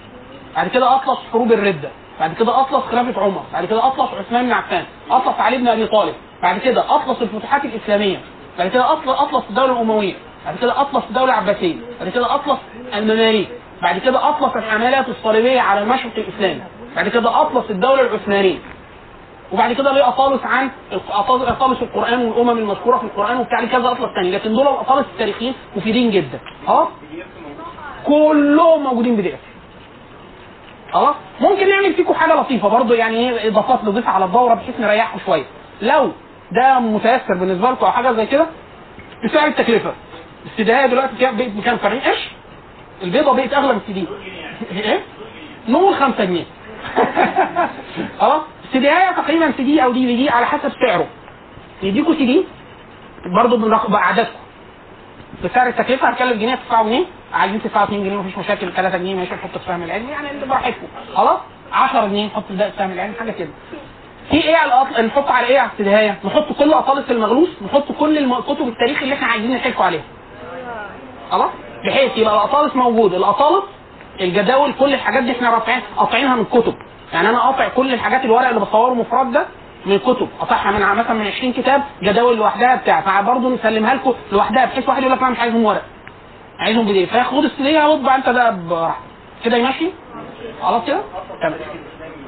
[0.56, 1.90] بعد كده أطلس حروب الردة.
[2.20, 3.42] بعد كده أطلس خلافة عمر.
[3.52, 4.84] بعد كده أطلس عثمان بن عفان.
[5.10, 6.14] أطلس علي بن أبي طالب.
[6.42, 8.20] بعد كده أطلس الفتوحات الإسلامية.
[8.58, 10.14] بعد كده أطلس أطلس الدولة الأموية.
[10.46, 12.58] بعد كده أطلس الدولة العباسيه بعد كده أطلس
[12.94, 13.48] المماليك
[13.82, 16.60] بعد كده أطلس الحملات الصليبية على المشرق الإسلامي
[16.96, 18.58] بعد كده أطلس الدولة العثمانية.
[19.52, 20.70] وبعد كده ليه أطالس عن
[21.10, 26.10] اطالس القرآن والأمم المذكوره في القرآن وبتاع كذا أطلس ثاني لكن دول الأطالس التاريخيين مفيدين
[26.10, 26.40] جدا.
[26.66, 26.88] خلاص
[28.06, 29.40] كلهم موجودين PDF
[30.92, 35.18] خلاص ممكن نعمل فيكم حاجة لطيفة برضو يعني إيه إضافات نضيفها على الدورة بحيث نريحكم
[35.26, 35.44] شوية.
[35.82, 36.10] لو
[36.52, 38.46] ده متيسر بالنسبة لكم أو حاجة زي كده
[39.24, 39.92] بسعر التكلفة.
[40.46, 42.28] السدايه دلوقتي كام بكام 70 قرش
[43.02, 44.06] البيضة بقت أغلى من السي دي
[44.80, 45.00] إيه؟
[45.68, 46.44] نقول 5 جنيه.
[48.20, 51.06] خلاص؟ السدايه تقريبا سي دي أو DVD على حسب سعره.
[51.82, 52.44] يديكوا سي دي؟
[53.26, 53.56] برضه
[53.96, 54.38] اعدادكم
[55.44, 58.72] بسعر التكلفة هتكلف جنيه تدفعوا جنيه عايزين تدفعوا 2 جنيه مفيش مشاكل.
[58.72, 61.38] 3 جنيه ماشي نحط السهم العلمي يعني اللي براحتكم خلاص؟
[61.72, 63.48] 10 جنيه نحط ده السهم العلمي حاجة كده.
[64.30, 65.06] في إيه على الأطل...
[65.06, 68.34] نحط على إيه على السدايه نحط كل أطالس المغلوث نحط كل الم...
[68.40, 70.02] كتب التاريخ اللي إحنا عايزين نحكوا عليها.
[71.30, 71.50] خلاص؟
[71.86, 73.14] بحيث يبقى الأطالس موجود.
[73.14, 73.64] الأطالس
[74.20, 76.74] الجداول كل الحاجات دي إحنا رافعين قاطعينها من كتب.
[77.12, 79.46] يعني أنا قاطع كل الحاجات الورق اللي بصوره مفرد ده
[79.86, 80.28] من كتب.
[80.40, 83.00] قطعها من مثلا من 20 كتاب جداول لوحدها بتاع.
[83.00, 85.82] فبرضه نسلمها لكم لوحدها بحيث واحد يقول لك أنا مش عايزهم ورق.
[86.58, 89.00] عايزهم بي دي فياخد السي واطبع أنت ده براحتك
[89.44, 89.90] كده ماشي
[90.62, 91.00] خلاص كده؟
[91.40, 91.54] تمام.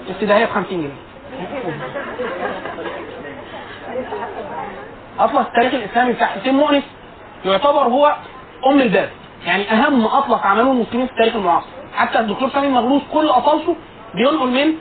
[0.06, 0.90] الابتدائيه ب 50 جنيه.
[5.18, 6.82] اطلس التاريخ الإسلامي بتاع حسين مؤنس.
[7.44, 8.16] يعتبر هو
[8.66, 9.10] أم الباب.
[9.46, 11.66] يعني أهم اطلس عملوه المسلمين في التاريخ المعاصر.
[11.94, 13.76] حتى الدكتور سامي مغلوث كل اطلسه
[14.14, 14.74] بينقل من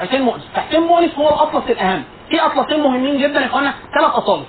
[0.00, 0.48] حسين مؤنس.
[0.54, 2.04] فحسين مؤنس هو الاطلس الأهم.
[2.30, 3.74] في اطلسين مهمين جدا يا إخوانا.
[3.98, 4.46] ثلاث اطالس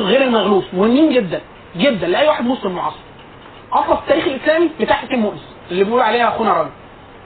[0.00, 1.40] غير المغلوث مهمين جدا.
[1.76, 2.06] جدا.
[2.06, 2.96] لأي واحد مسلم معاصر
[3.72, 5.40] اطلس التاريخ الإسلامي بتاع حسين مؤنس.
[5.70, 6.70] اللي بيقول عليها أخونا راجل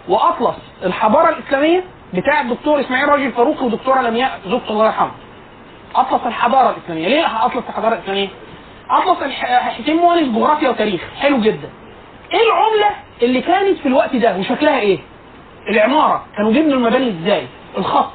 [0.09, 1.85] واطلس الحضارة الإسلامية
[2.15, 5.15] بتاع الدكتور إسماعيل راجل فاروق ودكتورة لمياء زوجته الله يرحمها.
[5.95, 7.09] اطلس الحضارة الإسلامية.
[7.09, 8.29] ليه اطلس الحضارة الإسلامية؟
[8.91, 11.01] اطلس حسين مؤنس جغرافيا وتاريخ.
[11.21, 11.69] حلو جدا.
[12.33, 12.91] إيه العملة
[13.23, 14.99] اللي كانت في الوقت ده وشكلها إيه؟
[15.71, 16.25] العمارة.
[16.37, 17.43] كانوا بيبنوا المباني إزاي؟
[17.79, 18.11] الخط.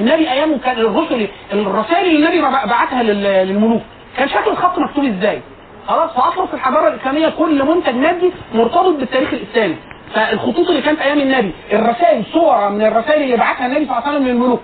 [0.00, 3.82] النبي أيامه كان الرسل الرسائل اللي النبي بعتها لل- للملوك.
[4.16, 5.40] كان شكل الخط مكتوب إزاي؟
[5.88, 9.76] خلاص فاطلس الحضارة الإسلامية كل منتج مادي مرتبط بالتاريخ الإسلامي.
[10.14, 14.16] فالخطوط اللي كانت أيام النبي الرسائل صورة من الرسائل اللي بعتها النبي صلى الله عليه
[14.18, 14.60] وسلم للملوك.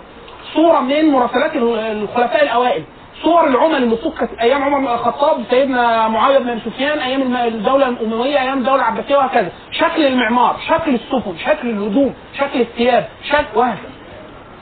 [0.54, 2.82] صورة من مراسلات ال- الخلفاء الأوائل.
[3.22, 8.40] صور العمل اللي صكت أيام عمر بن الخطاب سيدنا معاوية بن سفيان أيام الدولة الأموية
[8.42, 9.52] أيام الدولة العباسية وهكذا.
[9.70, 13.90] شكل المعمار شكل السفن شكل الهدوم شكل الثياب شكل وهكذا.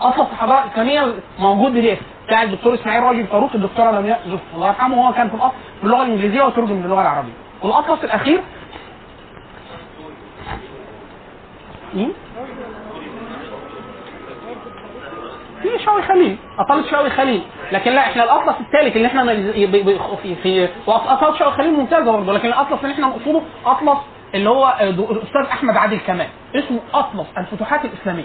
[0.01, 1.97] اطلس الحضاره الاسلاميه موجود بدي
[2.27, 6.03] بتاع الدكتور إسماعيل راجل فاروق الدكتوره لمياء زهر الله يرحمه هو كان في الأصل باللغة
[6.03, 7.33] الإنجليزية وترجم باللغة العربية.
[7.63, 8.41] والاطلس الاخير
[11.95, 12.13] مين؟
[15.65, 16.37] في شاوي خليل.
[16.59, 17.43] اطلس شاوي خليل.
[17.73, 19.25] لكن لا إحنا الأطلس الثالث اللي إحنا
[20.43, 23.99] في واطلس شاوي خليل ممتازة برضه لكن الأطلس اللي إحنا نقصده أطلس
[24.35, 26.27] اللي هو الاستاذ أحمد عادل كمال.
[26.55, 28.25] اسمه أطلس الفتوحات الإسلامية.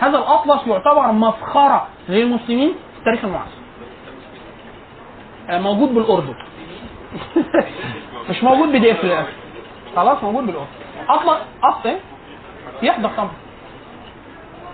[0.00, 3.60] هذا الأطلس يعتبر مفخره للمسلمين في التاريخ المعاصر.
[5.50, 6.34] آه، موجود بالأردن.
[8.30, 9.26] مش موجود بدي إف
[9.96, 10.66] خلاص موجود بالأردن.
[11.08, 11.96] اطلس أصل
[12.82, 13.30] يحضر طبعا.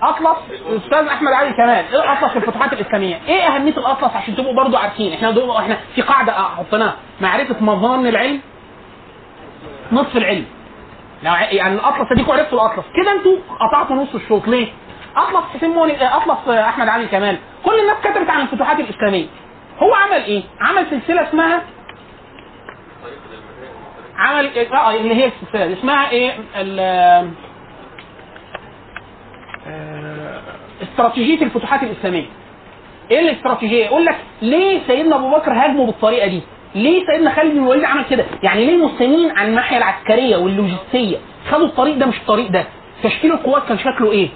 [0.03, 0.39] اطلس
[0.69, 4.77] الأستاذ أحمد علي كمال إيه اطلس في الفتوحات الإسلامية؟ إيه أهمية الأطلس عشان تبقوا برضو
[4.77, 8.41] عارفين؟ إحنا دو إحنا في قاعدة حطيناها معرفة مظان العلم
[9.93, 10.45] نصف العلم.
[11.23, 12.85] يعني الأطلس اديكوا عرفتوا الأطلس.
[13.03, 14.49] كده أنتوا قطعتوا نص الشوط.
[14.49, 14.69] ليه؟
[15.17, 19.27] أطلس حسين موني آه، أطلس آه، أحمد علي كمال كل الناس كتبت عن الفتوحات الإسلامية.
[19.79, 21.63] هو عمل إيه؟ عمل سلسلة اسمها
[24.17, 27.31] عمل إيه؟ آه اللي هي السلسلة اسمها إيه؟ ال-
[29.69, 30.41] آه،
[30.83, 32.25] استراتيجية الفتوحات الإسلامية
[33.11, 36.41] إيه الاستراتيجية؟ يقول لك ليه سيدنا أبو بكر هاجمه بالطريقة دي؟
[36.75, 41.17] ليه سيدنا خالد بن الوليد عمل كده؟ يعني ليه المسلمين على الناحية العسكرية واللوجستية
[41.51, 42.65] خدوا الطريق ده مش الطريق ده؟
[43.03, 44.29] تشكيل القوات كان شكله إيه؟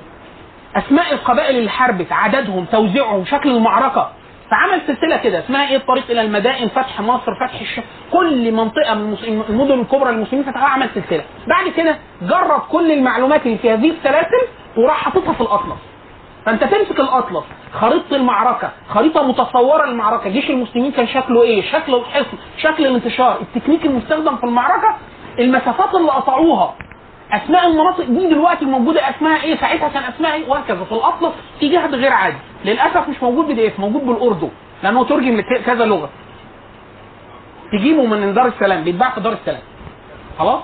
[0.77, 4.11] أسماء القبائل اللي حاربت عددهم توزيعهم شكل المعركة
[4.51, 7.81] فعمل سلسلة كده اسمها إيه الطريق إلى المدائن فتح مصر فتح الش...
[8.13, 9.17] كل منطقة من
[9.49, 14.47] المدن الكبرى للمسلمين فتحها عمل سلسلة بعد كده جاب كل المعلومات اللي في هذه السلاسل
[14.77, 15.79] وراح حاططها في الأطلس
[16.47, 22.37] فانت تمسك الأطلس خريطة المعركة خريطة متصورة للمعركة جيش المسلمين كان شكله إيه؟ شكل الحصن
[22.59, 24.97] شكل الانتشار التكنيك المستخدم في المعركة
[25.39, 26.75] المسافات اللي قطعوها
[27.33, 31.69] اسماء المناطق دي دلوقتي موجودة اسمها إيه؟ ساعتها كان اسمها إيه؟ وهكذا في الأطلس في
[31.69, 34.49] جهد غير عادي للأسف مش موجود PDF موجود بالاردو
[34.83, 36.09] لأنه ترجم لكذا لغة.
[37.73, 39.61] تجيبه من دار السلام بيتباع في دار السلام.
[40.39, 40.61] خلاص؟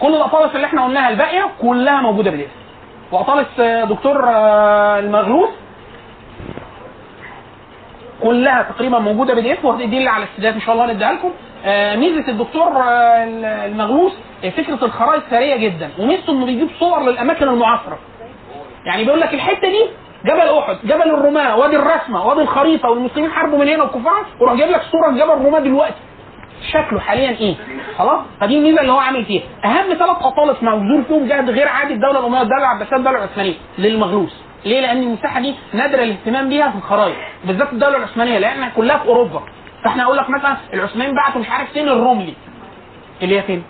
[0.00, 5.50] كل الاطالس اللي إحنا قلناها الباقية كلها موجودة PDF واطالس آه، دكتور آه، المغلوث
[8.22, 11.30] كلها تقريبا موجودة PDF ودي اللي على الاستعداد إن شاء الله نديها لكم.
[11.64, 12.72] آه، ميزة الدكتور
[13.66, 14.12] المغلوث
[14.44, 15.90] آه، فكرة الخرائط سريعة جدا.
[15.98, 17.98] وميزته إنه بيجيب صور للأماكن المعاصرة.
[18.84, 19.86] يعني بيقول لك الحتة دي
[20.24, 24.70] جبل أحد جبل الرماة وادي الرسمة وادي الخريطة والمسلمين حاربوا من هنا والكفار وراح جايب
[24.70, 25.94] لك صورة جبل الرماة دلوقتي.
[26.72, 27.54] شكله حاليا إيه؟
[27.98, 29.42] خلاص؟ فدي الميزه اللي هو عامل فيها.
[29.64, 33.54] أهم ثلاث أطالس مبذول فيهم جهد غير عادي الدولة الأموية الدولة العباسية الدولة العثمانية.
[33.78, 34.32] للمغلوث
[34.64, 39.08] ليه؟ لأن المساحة دي نادرة الاهتمام بيها في الخرائط بالذات الدولة العثمانية لأن كلها في
[39.08, 39.42] أوروبا.
[39.84, 42.34] فإحنا أقول لك مثلا العثمانيين بعتوا مش عارف فين الرملي
[43.22, 43.62] اللي هي فين؟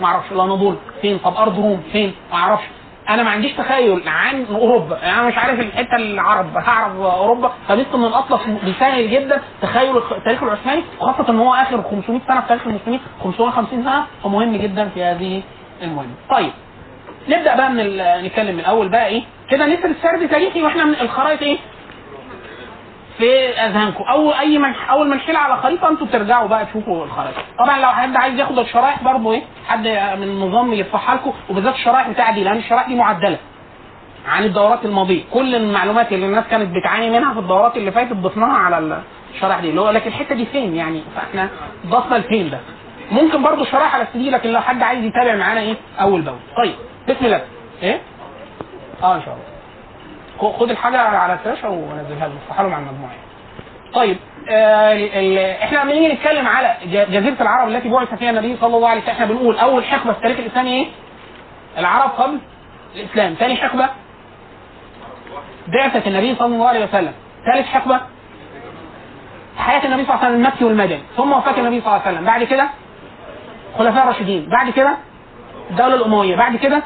[0.00, 0.32] ما أعرفش.
[0.32, 2.64] الاناضول فين؟ طب أرض روم فين؟ ما أعرفش.
[3.08, 4.96] أنا ما عنديش تخيل عن اوروبا.
[4.96, 10.42] يعني أنا مش عارف الحته العرب هعرف اوروبا فمثل ان الاطلس بيسهل جدا تخيل التاريخ
[10.42, 15.04] العثماني وخاصة ان هو اخر 500 سنة في تاريخ المسلمين 550 سنة ومهم جدا في
[15.04, 15.42] هذه
[15.82, 16.14] المهمة.
[16.30, 16.50] طيب
[17.28, 17.96] نبدأ بقى من
[18.26, 21.58] نتكلم من الأول بقى إيه؟ كده نسال السرد تاريخي وإحنا من الخرائط إيه؟
[23.18, 24.04] في أذهانكم.
[24.04, 24.60] أو أي
[24.90, 28.58] أول ما نحيل على خريطة أنتوا بترجعوا بقى تشوفوا الخرائط طبعا لو حد عايز ياخد
[28.58, 29.86] الشرائح برضه إيه حد
[30.18, 33.38] من النظام يصحح لكم وبالذات الشرائح بتاع دي لأن الشرائح دي معدلة
[34.28, 35.22] عن الدورات الماضية.
[35.32, 38.98] كل المعلومات اللي الناس كانت بتعاني منها في الدورات اللي فاتت ضفناها على
[39.34, 39.70] الشرائح دي.
[39.70, 41.48] اللي هو لكن الحتة دي فين يعني؟ فإحنا
[41.86, 42.58] ضفنا الفين ده؟
[43.12, 46.38] ممكن برضه شرائح على السي لكن لو حد عايز يتابع معانا إيه أول بأول.
[46.56, 46.74] طيب
[47.08, 47.42] بسم الله.
[47.82, 48.00] إيه؟
[49.02, 49.53] آه إن شاء الله.
[50.38, 53.24] خد الحاجة على الشاشه ونزلها لهم افتحها لهم على المجموعة يعني.
[53.94, 54.16] طيب
[54.50, 59.14] آه إحنا نيجي نتكلم على جزيرة العرب التي بعث فيها النبي صلى الله عليه وسلم
[59.14, 60.86] إحنا بنقول أول حقبة في التاريخ الاسلامي إيه؟
[61.78, 62.38] العرب قبل
[62.96, 63.88] الإسلام، ثاني حقبة
[65.68, 67.12] بعثه النبي صلى الله عليه وسلم،
[67.52, 68.00] ثالث حقبة
[69.58, 72.26] حياة النبي صلى الله عليه وسلم المكي والمدني، ثم وفاة النبي صلى الله عليه وسلم،
[72.26, 72.68] بعد كده
[73.78, 74.96] خلفاء الراشدين، بعد كده
[75.70, 76.82] الدولة الأموية، بعد كده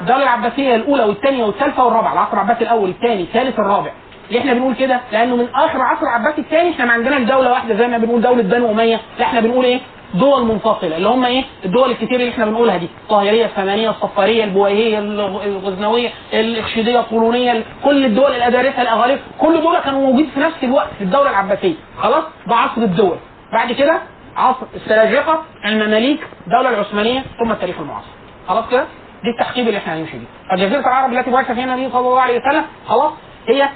[0.00, 3.90] الدولة العباسية الأولى والثانية والثالثة والرابعة، العصر العباسي الأول، الثاني، الثالث، الرابع.
[4.30, 7.74] ليه إحنا بنقول كده؟ لأنه من آخر عصر العباسي الثاني إحنا ما عندناش دولة واحدة
[7.74, 9.80] زي ما بنقول دولة بنو أمية، لا إحنا بنقول إيه؟
[10.14, 14.98] دول منفصلة اللي هم إيه؟ الدول الكتير اللي إحنا بنقولها دي، الطاهريه، الثمانية، الصفارية، البويهيه،
[14.98, 20.88] الغ- الغزنوية، الاخشيديه، الطولونيه، كل الدول الأدارسة، الاغاليق، كل دول كانوا موجودين في نفس الوقت
[20.98, 23.16] في الدولة العباسية، خلاص؟ ده عصر الدول.
[23.52, 23.98] بعد كده
[24.36, 28.08] عصر السلاجقة، المماليك، الدولة العثمانية، ثم التاريخ المعاصر.
[28.48, 28.84] خلاص كده؟
[29.22, 30.26] دي التحقيق اللي إحنا هنمشي بيه.
[30.50, 33.12] فجزيره العرب التي بعث فيها النبي صلى الله عليه وسلم خلاص
[33.48, 33.68] هي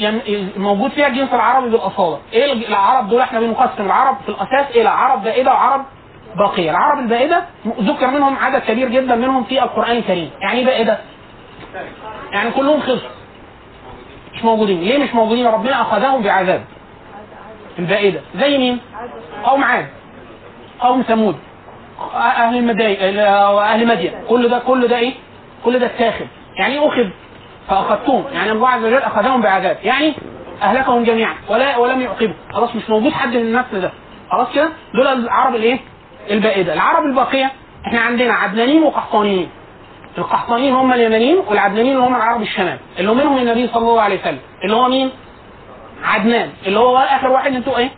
[0.00, 4.88] يعني موجود فيها الجنس العربي بالأصالة، إيه العرب دول إحنا بنقسم العرب في الأساس إلى
[4.88, 5.84] عرب بائدة وعرب
[6.36, 10.98] باقية، العرب البائدة ذكر منهم عدد كبير جدا منهم في القرآن الكريم، يعني إيه بائدة؟
[12.32, 13.02] يعني كلهم خلص
[14.34, 16.64] مش موجودين، ليه مش موجودين؟ ربنا أخذهم بعذاب.
[17.78, 18.80] البائدة، زي مين؟
[19.44, 19.86] قوم عاد.
[20.80, 21.36] قوم ثمود.
[22.14, 25.12] أهل المداين أهل مدين كل ده كل ده إيه؟
[25.64, 26.26] كل ده اتاخد.
[26.56, 27.08] يعني أخذ؟
[27.68, 28.24] فأخذتهم.
[28.32, 29.78] يعني الله عز وجل أخذهم بعذاب.
[29.82, 30.14] يعني
[30.62, 31.34] أهلكهم جميعا.
[31.48, 32.34] ولا ولم يعقبوا.
[32.52, 33.90] خلاص مش موجود حد من النسل ده.
[34.30, 35.78] خلاص كده؟ دول العرب الإيه؟
[36.30, 36.72] البائدة.
[36.72, 37.50] العرب الباقية
[37.86, 39.48] إحنا عندنا عدنانيين وقحطانيين.
[40.18, 42.78] القحطانيين هم اليمنيين والعدنانيين هم العرب الشمال.
[42.98, 44.38] اللي منهم النبي صلى الله عليه وسلم.
[44.64, 45.10] اللي هو مين؟
[46.04, 46.50] عدنان.
[46.66, 47.90] اللي هو آخر واحد أنتوا إيه؟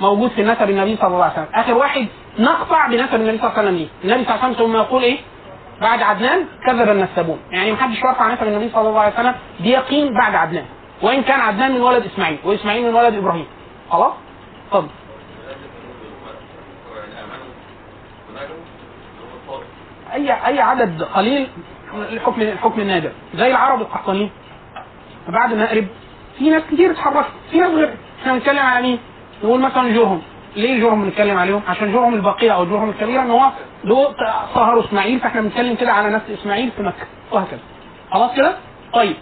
[0.00, 1.46] موجود في نسب النبي صلى الله عليه وسلم.
[1.54, 2.06] آخر واحد
[2.38, 3.88] نقطع بنسب النبي صلى الله عليه وسلم.
[4.04, 5.18] ليه النبي صلى الله عليه وسلم ثم يقول إيه؟
[5.80, 7.38] بعد عدنان كذب النسابون.
[7.50, 10.64] يعني محدش رفع نسب النبي صلى الله عليه وسلم بيقين بعد عدنان.
[11.02, 13.46] وإن كان عدنان من ولد إسماعيل وإسماعيل من ولد إبراهيم.
[13.90, 14.12] خلاص؟
[14.66, 14.88] اتفضل
[20.12, 21.48] أي أي عدد قليل
[21.94, 23.12] الحكم الحكم النادر.
[23.34, 24.30] زي العرب القحطانيين.
[25.28, 25.86] بعد المغرب
[26.38, 27.94] في ناس كتير اتحركت في ناس غير.
[28.20, 28.98] إحنا بنتكلم على مين؟
[29.44, 30.22] نقول مثلا جرهم
[30.56, 33.50] ليه جرهم بنتكلم عليهم؟ عشان جرهم البقية أو جرهم الكبيرة إن هو
[33.84, 34.14] دول
[34.54, 37.60] سهروا إسماعيل فإحنا بنتكلم كده على نفس إسماعيل في مكة وهكذا
[38.12, 38.56] خلاص كده؟
[38.94, 39.16] طيب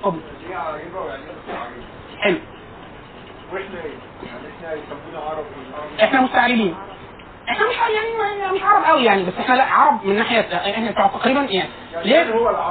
[0.00, 0.20] اتفضل
[2.18, 2.36] حلو؟
[4.26, 4.80] يعني
[6.02, 6.74] إحنا مستعربين
[7.50, 10.90] إحنا مش يعني ما- مش عرب قوي يعني بس إحنا لا عرب من ناحيه إحنا
[10.90, 11.68] تقريبا يعني
[12.04, 12.24] ليه؟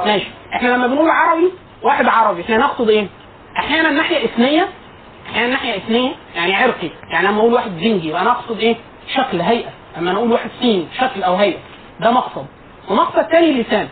[0.06, 1.52] ماشي إحنا لما بنقول عربي
[1.84, 3.08] واحد عربي إحنا نقصد إيه؟
[3.58, 4.68] أحيانا ناحية إثنية
[5.30, 8.76] أحيانا ناحية اثنيه يعني عرقي يعني لما أقول واحد زنجي يبقى أنا أقصد إيه؟
[9.16, 9.70] شكل هيئة.
[9.98, 11.58] لما أنا أقول واحد سين شكل أو هيئة.
[12.00, 12.46] ده مقصد.
[12.90, 13.88] ومقصد تاني لسان.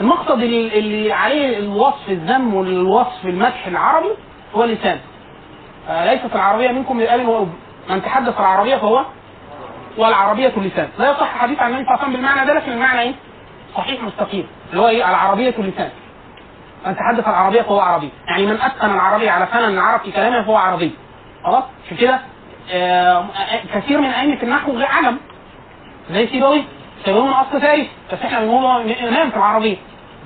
[0.00, 4.08] المقصد اللي, عليه الوصف الذم والوصف المدح العربي
[4.54, 4.98] هو اللسان
[5.88, 7.48] آه، ليست العربية منكم للآل وأب
[7.90, 9.04] من تحدث العربية فهو
[9.98, 13.00] والعربية اللسان لا يصح حديث عن النبي صلى الله عليه وسلم بالمعنى ده لكن المعنى
[13.00, 13.12] إيه؟
[13.76, 14.46] صحيح مستقيم.
[14.70, 15.90] اللي هو إيه؟ العربية اللسان
[16.86, 18.10] من تحدث العربية فهو عربي.
[18.28, 20.90] يعني من أتقن العربية على فن العرب في كلامه فهو عربي.
[21.44, 22.20] خلاص؟ عشان كده.
[22.72, 23.24] آه،
[23.74, 25.16] كثير من أئمة النحو غير عجم.
[26.10, 26.64] زي سيبوي
[27.04, 29.76] سيبوي من أصل فارس بس إحنا بنقول إمام في العربية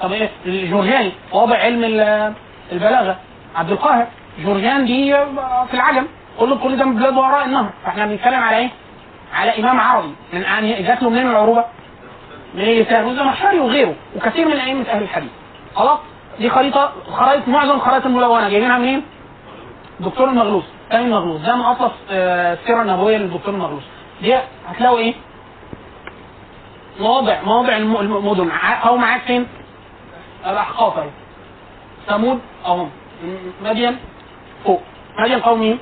[0.00, 2.32] طب إيه؟ الجورجاني واضع علم ال-
[2.72, 3.16] البلاغة.
[3.56, 4.06] عبد القاهر.
[4.44, 5.12] جورجان دي
[5.70, 6.06] في العجم.
[6.38, 7.70] كل كل ده من بلاد وراء النهر.
[7.84, 8.68] فإحنا بنتكلم على إيه؟
[9.34, 10.14] على إمام عربي.
[10.32, 11.64] من يعني جات له منين العروبة؟
[12.54, 13.94] من والزمخشري وغيره.
[14.16, 15.30] وكثير من أئمة أهل الحديث.
[15.74, 15.98] خلاص؟
[16.40, 18.48] دي خريطة خرائط معظم الخرائط الملونة.
[18.48, 19.02] جايبينها منين؟
[20.00, 20.64] دكتور المغلوس.
[20.90, 21.40] تامي المغلوس.
[21.40, 23.82] ده من اطلس آه، السيرة النبوية للدكتور المغلوس.
[24.22, 24.36] دي
[24.68, 25.14] هتلاقوا إيه؟
[27.00, 28.50] مواضع مواضع الم- المدن.
[28.82, 29.46] قوم عاد فين؟
[30.46, 31.10] الأحقاف أهي.
[32.06, 32.90] ثمود أهم.
[33.64, 33.96] مدين
[34.64, 34.82] فوق.
[35.18, 35.78] مدين قوم مين؟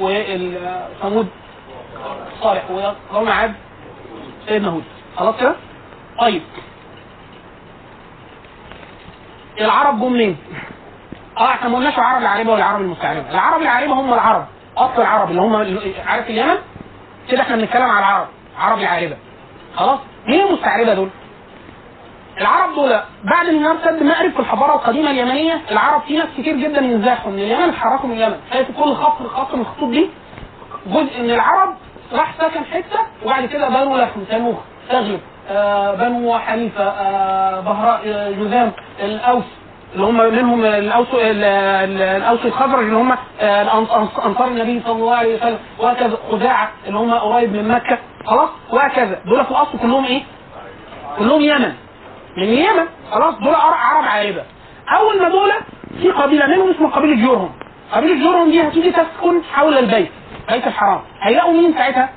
[0.00, 1.28] وثمود
[2.42, 2.64] صالح.
[2.70, 3.54] وقوم عاد.
[4.48, 4.84] سيدنا هود.
[5.16, 5.54] خلاص كده؟
[6.20, 6.42] طيب.
[9.60, 10.36] العرب جم منين؟
[11.38, 14.46] آه إحنا ما قلناش العرب العريبة والعرب المستعربة، العرب العريبة هم العرب،
[14.76, 15.56] أصل العرب اللي هم
[16.06, 16.54] عارف اليمن؟
[17.30, 18.26] كده إحنا بنتكلم على العرب،
[18.58, 19.16] عرب العاربه.
[19.76, 21.08] خلاص؟ مين المستعربة دول؟
[22.40, 26.80] العرب دول بعد انهيار سد مأرب في الحضارة القديمة اليمنية العرب في ناس كتير جدا
[26.80, 30.10] ينزاحوا من اليمن اتحركوا من اليمن شايف كل خط خط من الخطوط دي
[30.86, 31.74] جزء من العرب
[32.12, 34.56] راح سكن حتة وبعد كده بنو لحم تنوخ
[34.90, 35.20] تغلب
[35.94, 39.44] بنو حنيفة آه بهراء آه جذام الأوس
[39.94, 43.78] اللي هم منهم الأوس ال- ال- الأوس الخزرج اللي هم آه،
[44.26, 49.18] أنصار النبي صلى الله عليه وسلم وهكذا خزاعة اللي هم قريب من مكة خلاص وهكذا.
[49.26, 50.22] دول في الأصل كلهم إيه؟
[51.18, 51.72] كلهم يمن.
[52.36, 54.42] من اليمن خلاص دول عر- عرب عاربه
[54.98, 55.50] أول ما دول
[56.02, 57.50] في قبيلة منهم اسمها قبيلة جورهم.
[57.92, 60.10] قبيلة جورهم دي هتيجي تسكن حول البيت
[60.50, 61.00] بيت الحرام.
[61.22, 62.08] هيلاقوا مين ساعتها؟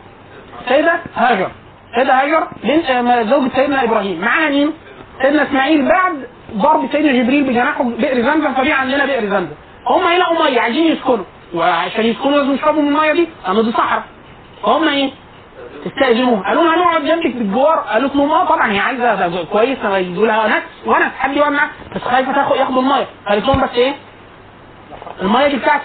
[0.70, 1.52] سيدة هاجر.
[1.96, 4.22] سيدة هاجر بنت آه، زوجة سيدنا إبراهيم.
[4.22, 4.74] معاها مين؟
[5.22, 9.56] سيدنا إسماعيل بعد ضرب سيدنا جبريل بجناحه بئر زمزم فبيع عندنا بئر زمزم
[9.88, 11.26] هم هيلاقوا ميه عايزين يسكنوا.
[11.54, 14.04] وعشان يسكنوا لازم يشربوا من المية دي لأن دي صحراء.
[14.64, 15.10] فهم إيه؟
[15.88, 17.76] استاذنوه قالوا لها هنقعد جنبك بالجوار.
[17.80, 22.02] قالت لهم آه طبعا هي عايزة كويسه يجوا لها ناس ونس حد يقعد معاها بس
[22.02, 23.08] خايفة تاخد ياخدوا المية.
[23.28, 23.94] قالت لهم بس إيه؟
[25.22, 25.84] المية دي بتاعتي.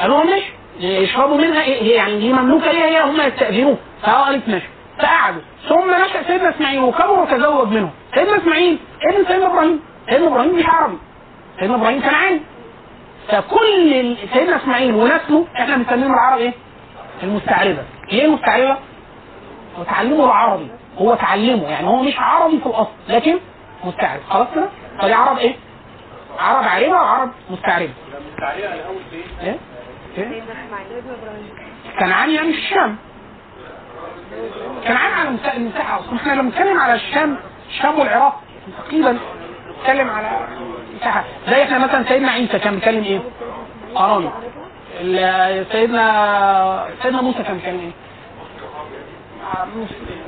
[0.00, 3.76] قالوا لهم ماشي يشربوا منها إيه؟ يعني دي مملوكة ليها هي هم يستأذنوه.
[4.02, 4.66] فهو قالت ماشي.
[4.98, 9.80] فقعدوا ثم نشا سيدنا إسماعيل وكبر وتزوج منهم سيدنا إسماعيل ابن سيدنا إبراهيم
[10.10, 10.98] سيدنا إبراهيم مش عربي
[11.60, 12.40] سيدنا إبراهيم كنعاني
[13.28, 16.52] فكل سيدنا إسماعيل ونسله إحنا بنسميهم العرب إيه؟
[17.22, 17.82] المستعربة
[18.12, 18.76] ليه المستعربة؟
[19.80, 20.68] وتعلمه العربي
[20.98, 23.38] هو تعلمه يعني هو مش عربي في الأصل لكن
[23.84, 24.68] مستعرب خلاص كده؟
[25.00, 25.54] فدي عرب إيه؟
[26.38, 27.92] عرب عاربه وعرب مستعربة
[28.42, 28.68] إيه؟
[29.42, 29.56] إيه؟
[30.16, 31.48] سيدنا اسماعيل ابن إبراهيم
[31.98, 32.96] كنعان يعني الشام
[34.86, 36.16] كنعان على مسا- المساحه أصلا.
[36.16, 37.36] إحنا لما بنتكلم على الشام
[37.70, 38.40] الشام والعراق
[38.86, 39.18] تقريبا
[39.78, 40.30] بنتكلم على
[41.00, 41.24] مساحة.
[41.48, 43.20] زي إحنا مثلا سيدنا عيسى كان بيتكلم إيه؟
[45.00, 47.90] ال- سيدنا سيدنا موسى كان بيتكلم إيه؟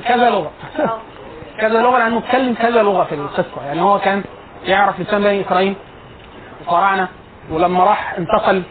[0.07, 0.51] كذا لغة.
[1.61, 3.65] كذا لغة لأنه اتكلم كذا لغة في القصة.
[3.65, 4.23] يعني هو كان
[4.65, 5.75] يعرف لسان بني إسرائيل
[6.61, 7.07] وفراعنه
[7.51, 8.63] ولما راح انتقل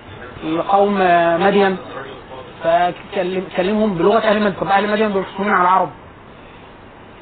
[0.45, 0.95] لقوم
[1.41, 1.77] مدين
[2.65, 5.91] فكلمهم بلغة أهل مدين طب أهل مدين دول على العرب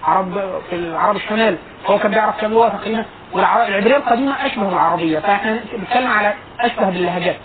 [0.05, 0.33] عرب
[0.71, 1.59] في العرب الشمال.
[1.87, 7.37] هو كان بيعرف كام لغة تقريبا والعبريه القديمة أشبه بالعربيه فإحنا بنتكلم على أشبه باللهجات.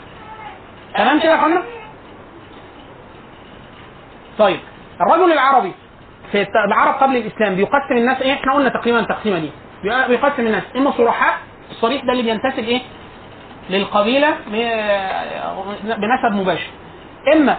[0.98, 1.64] تمام كده يا أخوانا؟
[4.40, 4.60] طيب.
[5.02, 5.72] الرجل العربي
[6.32, 9.50] في العرب قبل الإسلام بيقسم الناس إيه؟ إحنا قلنا تقريبا التقسيمه دي.
[9.84, 10.64] بي- بيقسم الناس.
[10.76, 11.38] إما صرحاء
[11.72, 12.82] الصريح ده اللي بينتسب إيه؟
[13.70, 16.70] للقبيلة م- بنسب مباشر.
[17.34, 17.58] إما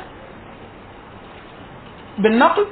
[2.19, 2.67] بالنقل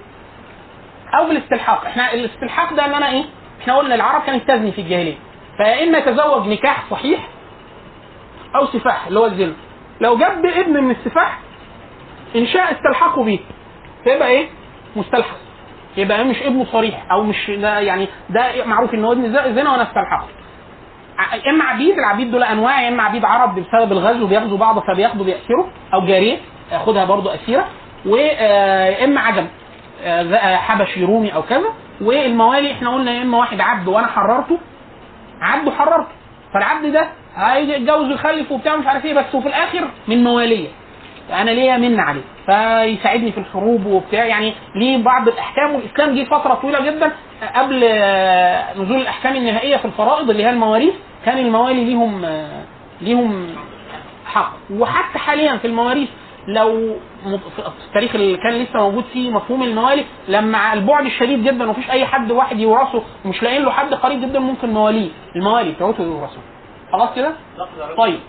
[1.18, 1.84] أو بالاستلحاق.
[1.86, 3.24] إحنا الاستلحاق ده ان أنا إيه؟
[3.60, 5.16] إحنا قلنا العرب كانت تزني في الجاهلية.
[5.56, 7.28] فيا إما يتزوج نكاح صحيح
[8.56, 9.54] أو سفاح اللي هو الزنا.
[10.00, 11.38] لو جاب ابن من السفاح
[12.36, 13.38] إن شاء استلحقوا بيه.
[14.04, 14.48] فيبقى إيه؟
[14.96, 15.36] مستلحق.
[15.96, 19.82] يبقى مش ابنه صريح أو مش ده يعني ده معروف إن هو ابن زنا وأنا
[19.82, 20.26] استلحقه.
[21.50, 25.66] إما عبيد العبيد دول أنواع يا إما عبيد عرب بسبب الغزو بياخدوا بعض فبياخدوا بيأسروا
[25.94, 26.38] أو جارية
[26.72, 27.68] ياخدها برضو أسيرة.
[28.08, 29.46] واما عجم
[30.04, 31.68] آه، آه، حبشي رومي أو كذا
[32.00, 34.58] والموالي إحنا قلنا يا إما واحد عبد وأنا حررته.
[35.40, 36.08] عبد حررته.
[36.54, 40.68] فالعبد ده هيجي يتجوز ويخلف وبتاع مش عارف إيه بس وفي الآخر من موالية.
[41.32, 42.20] أنا ليا من عليه.
[42.46, 44.24] فيساعدني في الحروب وبتاع.
[44.24, 47.12] يعني ليه بعض الأحكام والإسلام جه فترة طويلة جدا
[47.54, 50.94] قبل آه، نزول الأحكام النهائية في الفرائض اللي هي المواريث
[51.26, 52.62] كان الموالي ليهم آه،
[53.00, 53.46] ليهم
[54.26, 54.52] حق.
[54.70, 56.08] وحتى حاليا في المواريث
[56.48, 56.96] لو
[57.56, 62.06] في التاريخ اللي كان لسه موجود فيه مفهوم الموالي لما البعد الشديد جدا ومفيش أي
[62.06, 66.42] حد واحد يورثه ومش لاقيين له حد قريب جدا ممكن مواليه الموالي بتوعته يورثوه
[66.92, 67.32] خلاص كده؟
[67.96, 68.20] طيب.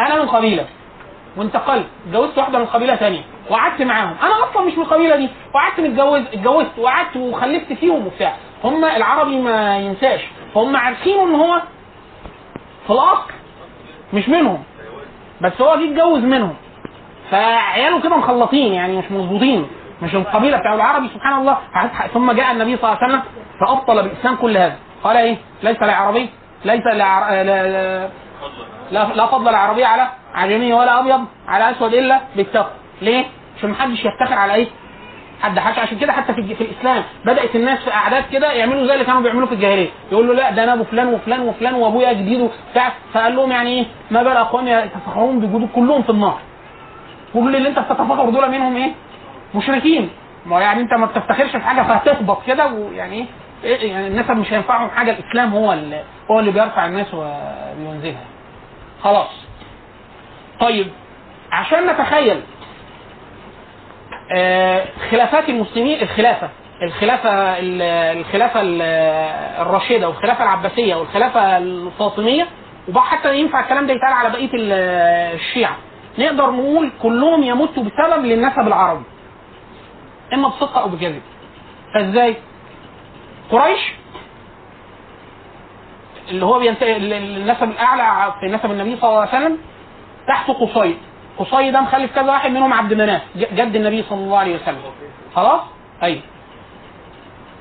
[0.00, 0.66] أنا من قبيلة.
[1.36, 1.86] وانتقلت.
[2.06, 4.16] اتجوزت واحدة من قبيلة ثانية وقعدت معاهم.
[4.22, 5.28] أنا أصلا مش من القبيله دي.
[5.54, 8.36] وقعدت متجوز اتجوزت وقعدت وخلفت فيهم وبتاع.
[8.64, 10.20] هم العربي ما ينساش.
[10.54, 11.62] فهم عارفين إن هو
[12.86, 13.30] في الأصل
[14.12, 14.62] مش منهم
[15.40, 16.54] بس هو جه اتجوز منهم
[17.30, 19.66] فعياله كده مخلطين يعني مش مظبوطين
[20.02, 21.58] مش القبيلة بتاع العربي سبحان الله
[22.14, 23.22] ثم جاء النبي صلى الله عليه وسلم
[23.60, 26.28] فأبطل بالاسلام كل هذا قال إيه ليس لعربي
[26.64, 26.82] ليس.
[26.86, 28.08] لا, لا,
[28.90, 32.70] لا, لا فضل العربي على عجمي ولا أبيض على أسود إلا بالتقوى
[33.02, 33.24] ليه؟
[33.58, 34.66] عشان محدش يفتخر على إيه؟
[35.42, 37.02] حد حاجة عشان كده حتى في, في الإسلام.
[37.24, 39.88] بدأت الناس في أعداد كده يعملوا زي اللي كانوا بيعملوا في الجاهلية.
[40.12, 42.92] يقول له لا ده أنا أبو فلان وفلان وفلان وأبويا جديد وبتاع.
[43.12, 46.38] فقال لهم يعني إيه؟ ما بال اقوام يتفخرون بوجود كلهم في النار.
[47.34, 48.90] كل اللي أنت بتتفخر دول منهم إيه؟
[49.54, 50.10] مشركين.
[50.46, 53.26] ما يعني أنت ما بتفتخرش في حاجة فهتهبط كده ويعني إيه؟
[53.76, 55.10] إيه؟ يعني النسب مش هينفعهم حاجة.
[55.10, 58.24] الإسلام هو اللي هو اللي بيرفع الناس وبينزلها.
[59.02, 59.30] خلاص.
[60.60, 60.86] طيب
[61.52, 62.40] عشان نتخيل
[65.10, 66.48] خلافات المسلمين الخلافة
[66.82, 67.82] الخلافة ال-
[68.18, 68.82] الخلافة ال-
[69.60, 72.46] الراشدة والخلافة العباسية والخلافة الفاطمية
[72.94, 74.72] وحتى ينفع الكلام ده يتقال على بقية ال-
[75.34, 75.76] الشيعة.
[76.18, 79.04] نقدر نقول كلهم يمتوا بسبب للنسب العربي.
[80.32, 81.22] إما بصدق أو بكذب
[81.94, 82.36] فإزاي؟
[83.50, 83.92] قريش
[86.28, 89.58] اللي هو بينتهي النسب الأعلى في نسب النبي صلى الله عليه وسلم
[90.28, 90.96] تحته قصي.
[91.38, 94.80] قصي ده مخلف كذا واحد منهم عبد مناف جد النبي صلى الله عليه وسلم.
[95.34, 95.60] خلاص؟
[96.02, 96.20] أيوه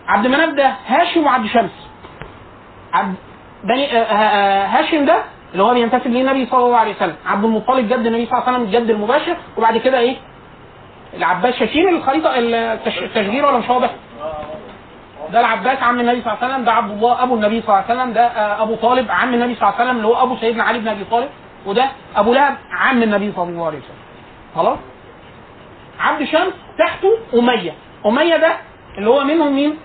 [0.08, 1.88] عبد مناف ده هاشم وعبد شمس.
[2.94, 3.16] عبد
[3.64, 7.16] بني آه، آه، هاشم ده اللي هو بينتسب للنبي صلى الله عليه وسلم.
[7.26, 10.16] عبد المطلب جد النبي صلى الله عليه وسلم الجد المباشر وبعد كده إيه؟
[11.18, 13.90] العباس شاشين الخريطة التش- التشجير ولا مش واضح؟
[15.34, 17.86] ده العباس عم النبي صلى الله عليه وسلم ده عبد الله أبو النبي صلى الله
[17.90, 20.36] عليه وسلم ده آه، أبو طالب عم النبي صلى الله عليه وسلم اللي هو أبو
[20.38, 21.30] سيدنا علي بن أبي طالب.
[21.66, 23.96] وده أبو لهب عم النبي صلى الله عليه وسلم.
[24.56, 24.78] خلاص؟
[26.00, 27.74] عبد شمس تحته أمية.
[28.06, 28.56] أمية ده
[28.98, 29.78] اللي هو منهم مين؟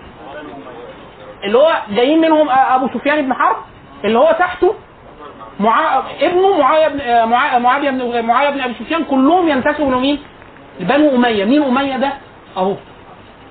[1.43, 3.55] اللي هو جايين منهم آه، أبو سفيان بن حرب.
[4.05, 4.75] اللي هو تحته
[5.59, 6.03] معا...
[6.21, 9.03] ابنه معاوية بن آه، معا- معاوية بن معاوية بن أبي سفيان.
[9.03, 10.19] كلهم ينتسبوا لمين؟
[10.79, 12.13] لبنو أمية، مين أمية ده؟
[12.57, 12.75] أهو.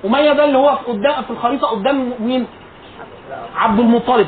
[0.05, 2.47] أمية ده اللي هو في قدام في الخريطة قدام مين؟
[3.55, 4.27] عبد المطلب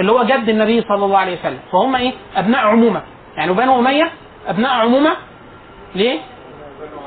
[0.00, 3.02] اللي هو جد النبي صلى الله عليه وسلم، فهم إيه؟ أبناء عمومة،
[3.36, 4.10] يعني بنو أمية
[4.48, 5.10] أبناء عمومة
[5.94, 6.18] ليه؟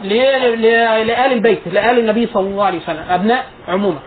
[0.03, 3.99] لآل البيت، لآل النبي صلى الله عليه وسلم، أبناء عمومة.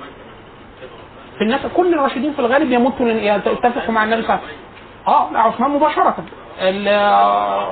[1.38, 4.58] في الناس كل الراشدين في الغالب يموتوا يتفقوا مع النبي صلى الله عليه وسلم.
[5.08, 6.16] آه عثمان مباشرة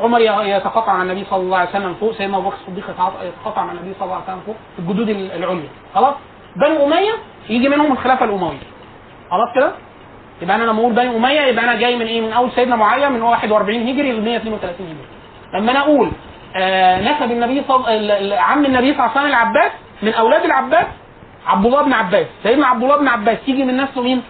[0.03, 2.85] عمر يتقاطع مع النبي صلى الله عليه وسلم فوق سيدنا أبو بكر الصديق
[3.23, 6.15] يتقاطع مع النبي صلى الله عليه وسلم فوق الجدود ال- العليا خلاص
[6.57, 7.13] بنو أمية
[7.49, 8.59] يجي منهم الخلافة الأموية
[9.31, 9.73] خلاص كده
[10.43, 13.09] يبقى أنا لما أقول بني أمية يبقى أنا جاي من إيه من أول سيدنا معاوية
[13.09, 14.97] من 41 هجري ل 132 هجري
[15.55, 16.13] لما أنا أقول
[16.57, 18.33] آه نسب النبي صل...
[18.33, 20.87] عم النبي صلى الله عليه وسلم العباس من أولاد العباس
[21.47, 24.23] عبد الله بن عباس سيدنا عبد الله بن عباس يجي من نسله مين؟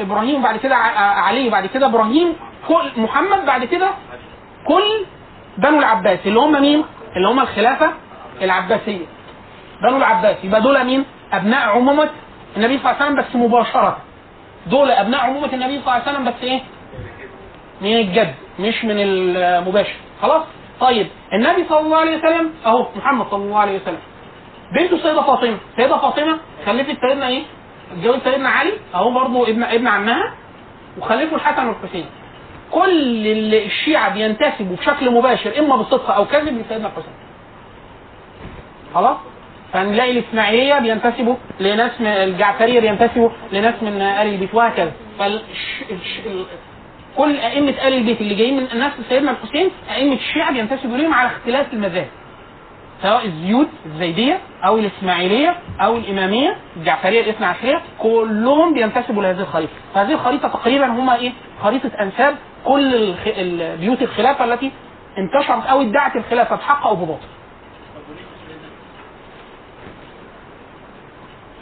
[0.00, 2.36] إبراهيم بعد كده ع- علي بعد كده إبراهيم
[2.68, 3.90] كل محمد بعد كده
[4.68, 5.04] كل
[5.58, 6.84] بنو العباس اللي هم مين؟
[7.16, 7.90] اللي هم الخلافة
[8.42, 9.06] العباسية
[9.82, 12.08] بنو العباس يبقى دول مين؟ أبناء عمومه
[12.56, 13.96] النبي صلى الله عليه وسلم بس مباشرة
[14.66, 16.60] دول أبناء عمومة النبي صلى الله عليه وسلم بس إيه؟
[17.80, 20.42] من الجد مش من المباشر خلاص؟
[20.80, 23.98] طيب النبي صلى الله عليه وسلم أهو محمد صلى الله عليه وسلم
[24.74, 27.42] بنته السيدة فاطمة، السيدة فاطمة خلفت سيدنا إيه؟
[27.92, 30.34] اتجوزت سيدنا علي أهو برضه ابن ابن عمها
[30.98, 32.06] وخلفوا الحسن والحسين.
[32.70, 37.14] كل اللي الشيعة بينتسبوا بشكل مباشر إما بالصدق أو كذب لسيدنا الحسين.
[38.94, 39.16] خلاص؟
[39.72, 44.92] فنلاقي الاسماعيلية بينتسبوا لناس من الجعفرية بينتسبوا لناس من آل البيت وهكذا.
[45.20, 45.42] ال...
[47.16, 51.28] كل أئمة آل البيت اللي جايين من الناس سيدنا الحسين أئمة الشيعة بينتسبوا ليهم على
[51.28, 52.08] اختلاف المذاهب.
[53.02, 60.12] سواء الزيود الزيدية أو الإسماعيلية أو الإمامية الجعفرية الاثنى عشرية كلهم بينتسبوا لهذه الخريطة فهذه
[60.12, 61.32] الخريطة تقريبا هما إيه
[61.62, 63.20] خريطة أنساب كل الخ...
[63.26, 64.70] ال- بيوت الخلافة التي
[65.18, 67.26] انتشرت أو ادعت الخلافة بحق أو بباطل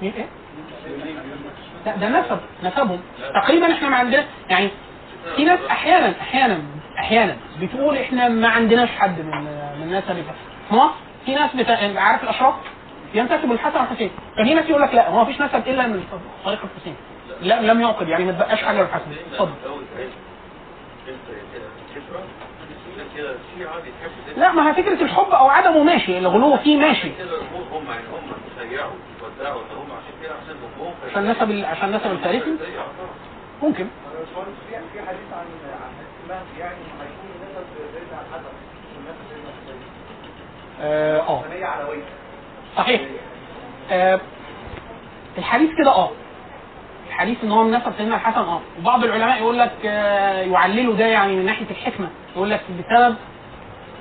[0.02, 0.26] مين إيه؟
[1.86, 3.00] لا ده نسب نسبهم
[3.44, 4.68] تقريبا إحنا ما عندنا يعني
[5.36, 6.58] في ناس أحيانا أحيانا
[6.98, 9.44] أحيانا بتقول إحنا ما عندناش حد من
[9.80, 10.22] من اللي
[10.68, 10.94] في مصر
[11.26, 12.00] في ناس بتا...
[12.00, 12.54] عارف الأشراف؟
[13.14, 16.04] ينتسب للحسن والحسين ففي ناس يقول لك لا هو مفيش نسب إلا من
[16.44, 16.94] طريق الحسين.
[17.42, 19.04] لا لم يعقد يعني ما تبقاش حاجة للحسن.
[19.32, 19.50] اتفضل.
[24.36, 27.08] لا ما هي فكرة الحب أو عدمه ماشي الغلو فيه ماشي.
[27.72, 28.32] هم يعني هم
[28.70, 32.56] سيعوا ودعوا هم عشان كده عشان هم عشان نسب ال- عشان نسب الفارسي
[33.62, 33.86] ممكن.
[34.92, 35.46] في حديث عن
[36.30, 37.64] عن يعني هيكون نسب
[40.82, 41.42] آه آه.
[42.76, 43.00] صحيح.
[43.90, 44.20] آه
[45.38, 46.10] الحديث كده آه.
[47.20, 48.60] الحديث إن هو نسب سيدنا الحسن آه.
[48.80, 52.08] وبعض العلماء يقول لك آه يعللوا ده يعني من ناحية الحكمة.
[52.36, 53.16] يقول لك بسبب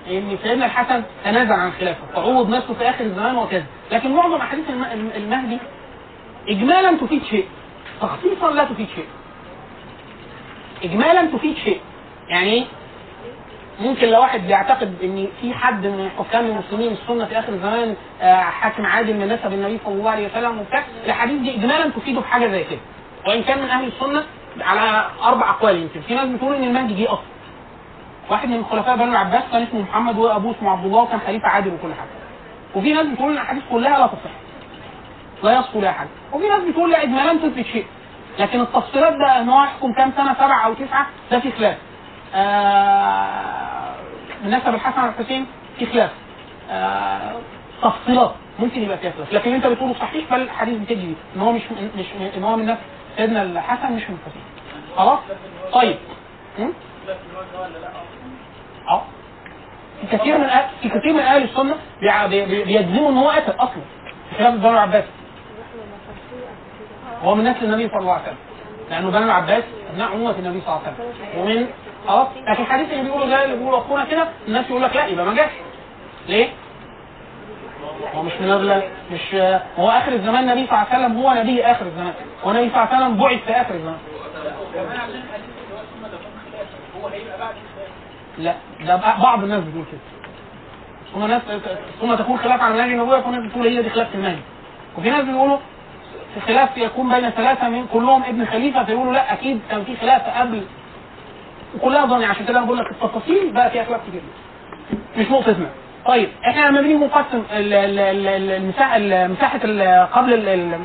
[0.10, 3.66] إن سيدنا الحسن تنازل عن الخلافه فعوض نفسه في آخر الزمان وكذا.
[3.92, 5.58] لكن معظم أحاديث الم- الم- المهدي
[6.48, 7.46] اجمالا تفيد شيء
[8.02, 9.06] تخصيصا لا تفيد شيء.
[10.84, 11.80] اجمالا تفيد شيء.
[12.30, 12.66] يعني
[13.80, 18.36] ممكن لو واحد بيعتقد إن في حد من حكام المسلمين السنة في آخر الزمان آه،
[18.42, 22.48] حاكم عادل من نسب النبي صلى الله عليه وسلم وبتاع الحديث دي اجمالا تفيده بحاجه
[22.52, 22.80] زي كده.
[23.28, 24.24] وإن كان من أهل السنة
[24.62, 26.02] على أربع أقوال يمكن.
[26.02, 27.24] في ناس بتقول إن المهدي جه أصلا.
[28.30, 31.74] واحد من خلفاء بنو العباس كان اسمه محمد وابوه اسمه عبد الله وكان خليفة عادل
[31.74, 32.10] وكل حاجة.
[32.76, 34.32] وفي ناس بتقول إن الأحاديث كلها لا تصح.
[35.44, 36.10] لا يصفو لها حاجة.
[36.34, 37.86] وفي ناس بتقول لا اجمالا تثبت شيء.
[38.40, 41.78] لكن التفصيلات ده إن هو يحكم كام سنة؟ سبعة أو تسعة؟ ده في خلاف.
[42.36, 43.96] آه
[44.46, 45.46] نسب الحسن والحسين
[45.80, 46.12] في خلاف.
[46.72, 47.32] آه
[47.84, 48.32] تفصيلات.
[48.60, 49.34] ممكن يبقى فيها خلاف.
[49.34, 50.96] لكن أنت بتقوله صحيح بل الحديث بتجي.
[50.96, 51.14] بيه.
[51.36, 51.62] إن هو مش
[51.98, 52.06] مش
[52.38, 52.82] إن هو من نفس
[53.20, 54.44] سيدنا الحسن مش من الفسيح
[54.98, 55.20] خلاص؟
[55.74, 55.98] طيب?
[58.90, 59.02] أه.
[60.12, 60.48] كثير من
[60.82, 61.76] في كثير من أهل السنة
[62.66, 63.82] بيجزموا إن هو قتل أصلا
[64.38, 65.04] خلاف بنو العباس.
[67.24, 68.38] هو من نسل النبي صلى الله عليه وسلم.
[68.90, 71.42] لأنه بنو العباس أبناء عمومه النبي صلى الله عليه وسلم.
[71.42, 71.68] ومن
[72.08, 75.26] خلاص؟ لكن الحديث اللي بيقولوا ده اللي بيقولوا أخونا كده الناس يقول لك لا يبقى
[75.26, 75.50] ما جاش.
[76.28, 76.50] ليه؟
[78.16, 78.52] هو مش من
[79.12, 79.36] مش
[79.80, 82.14] هو آخر الزمان النبي صلى الله عليه وسلم هو نبي آخر الزمان.
[82.44, 83.98] هو صلى الله عليه وسلم بعث في آخر الزمان.
[88.38, 88.56] لا
[88.86, 90.00] ده بعض الناس بتقول كده.
[91.14, 91.42] ثم ناس
[92.02, 94.36] ثم تكون خلاف عن منهج النبوة وفي ناس بتقول هي دي خلاف في
[94.98, 95.58] وفي ناس بيقولوا
[96.34, 100.22] في خلاف يكون بين ثلاثة من كلهم ابن خليفة فيقولوا لا أكيد كان في خلاف
[100.38, 100.64] قبل.
[101.76, 104.22] وكلها ظني عشان كده أنا بقول لك التفاصيل بقى فيها خلاف كتير.
[105.18, 105.70] مش نقطتنا
[106.06, 110.80] طيب إحنا لما بنيجي نقسم ال- ال- ال- ال- المساحة ال- مساحة ال- قبل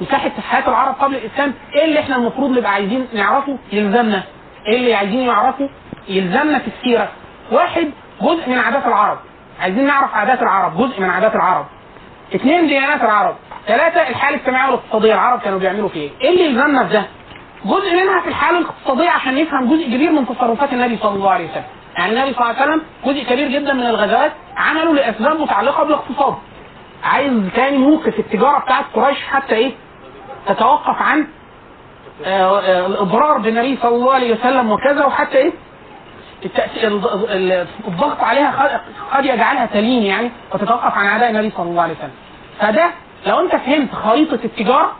[0.00, 1.54] مساحة حياة العرب قبل الإسلام.
[1.74, 4.22] إيه اللي إحنا المفروض نبقى عايزين نعرفه؟ يلزمنا.
[4.66, 5.68] إيه اللي عايزين يعرفه؟
[6.08, 7.08] يلزمنا في السيرة.
[7.52, 7.90] واحد
[8.22, 9.18] جزء من عادات العرب.
[9.60, 11.66] عايزين نعرف عادات العرب جزء من عادات العرب.
[12.34, 13.36] اثنين ديانات العرب.
[13.66, 17.04] ثلاثة الحالة الاجتماعية والاقتصادية العرب كانوا بيعملوا فيه إيه؟ إيه اللي يلزمنا في ده؟
[17.64, 21.50] جزء منها في الحالة الاقتصادية عشان نفهم جزء كبير من تصرفات النبي صلى الله عليه
[21.50, 21.64] وسلم.
[21.98, 26.34] يعني النبي صلى الله عليه وسلم جزء كبير جدا من الغزوات عملوا لأسباب متعلقة بالاقتصاد.
[27.04, 29.72] عايز كان يوقف التجارة بتاعت قريش حتى إيه؟
[30.46, 31.26] تتوقف عن
[32.24, 35.52] آه، آه، الإضرار بالنبي صلى الله عليه وسلم وكذا وحتى إيه؟
[37.88, 38.80] الضغط عليها
[39.12, 42.10] قد يجعلها تلين يعني وتتوقف عن أعداء النبي صلى الله عليه وسلم.
[42.58, 42.90] فده
[43.26, 44.92] لو أنت فهمت خريطة التجارة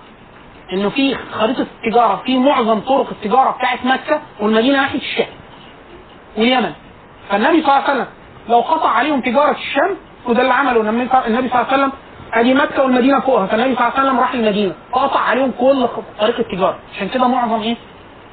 [0.72, 5.26] إنه في خريطة التجارة في معظم طرق التجارة بتاعت مكة والمدينة ناحية الشام.
[6.38, 6.72] واليمن
[7.30, 8.06] فالنبي صلى الله عليه وسلم
[8.48, 9.96] لو قطع عليهم تجارة الشام
[10.26, 10.80] وده اللي عمله.
[10.80, 11.92] النبي صلى الله عليه وسلم
[12.34, 13.46] ادي مكة والمدينة فوقها.
[13.46, 15.88] فالنبي صلى الله عليه وسلم راح المدينة قطع عليهم كل
[16.20, 16.78] طريق التجارة.
[16.96, 17.76] عشان كده معظم إيه؟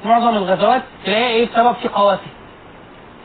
[0.04, 2.26] معظم الغزوات تلاقيها إيه؟ بسبب في قوافل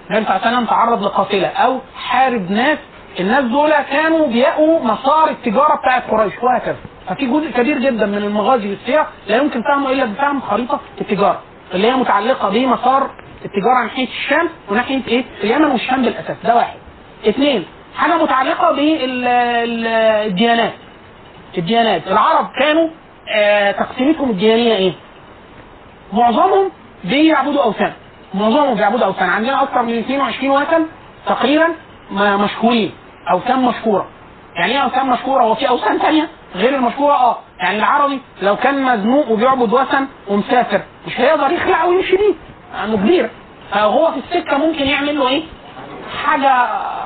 [0.09, 2.77] النبي صلى الله عليه وسلم تعرض لقافله أو حارب ناس.
[3.19, 6.77] الناس دول كانوا بيقوا مسار التجارة بتاعت قريش وهكذا.
[7.09, 11.39] ففي جزء كبير جدا من المغازي والسيره لا يمكن فهمه إلا بفهم خريطة التجارة
[11.73, 13.09] اللي هي متعلقة بمسار
[13.45, 16.37] التجارة ناحيه الشام وناحية إيه؟ اليمن والشام بالأساس.
[16.43, 16.77] ده واحد.
[17.27, 17.65] اثنين
[17.95, 20.73] حاجة متعلقة بالديانات.
[21.57, 22.07] الديانات.
[22.07, 22.89] العرب كانوا
[23.35, 24.93] آه تقسيمتهم الديانية إيه؟
[26.13, 26.71] معظمهم
[27.03, 27.93] بيعبدوا أوثان.
[28.33, 29.29] معظمهم بيعبدوا أوثان.
[29.29, 30.85] عندنا أكثر من 22 وثن
[31.27, 31.67] تقريبا
[32.11, 32.91] مشهورين.
[33.31, 34.07] أوثان مشهورة.
[34.55, 37.37] يعني إيه أوثان مشهورة؟ هو في أوثان ثانية غير المشهورة؟ آه.
[37.59, 42.33] يعني العربي لو كان مزنوق وبيعبد وثن ومسافر مش هيقدر يخلع ويمشي بيه.
[42.95, 43.29] كبير
[43.71, 45.43] فهو في السكة ممكن يعمل له إيه؟
[46.25, 46.65] حاجة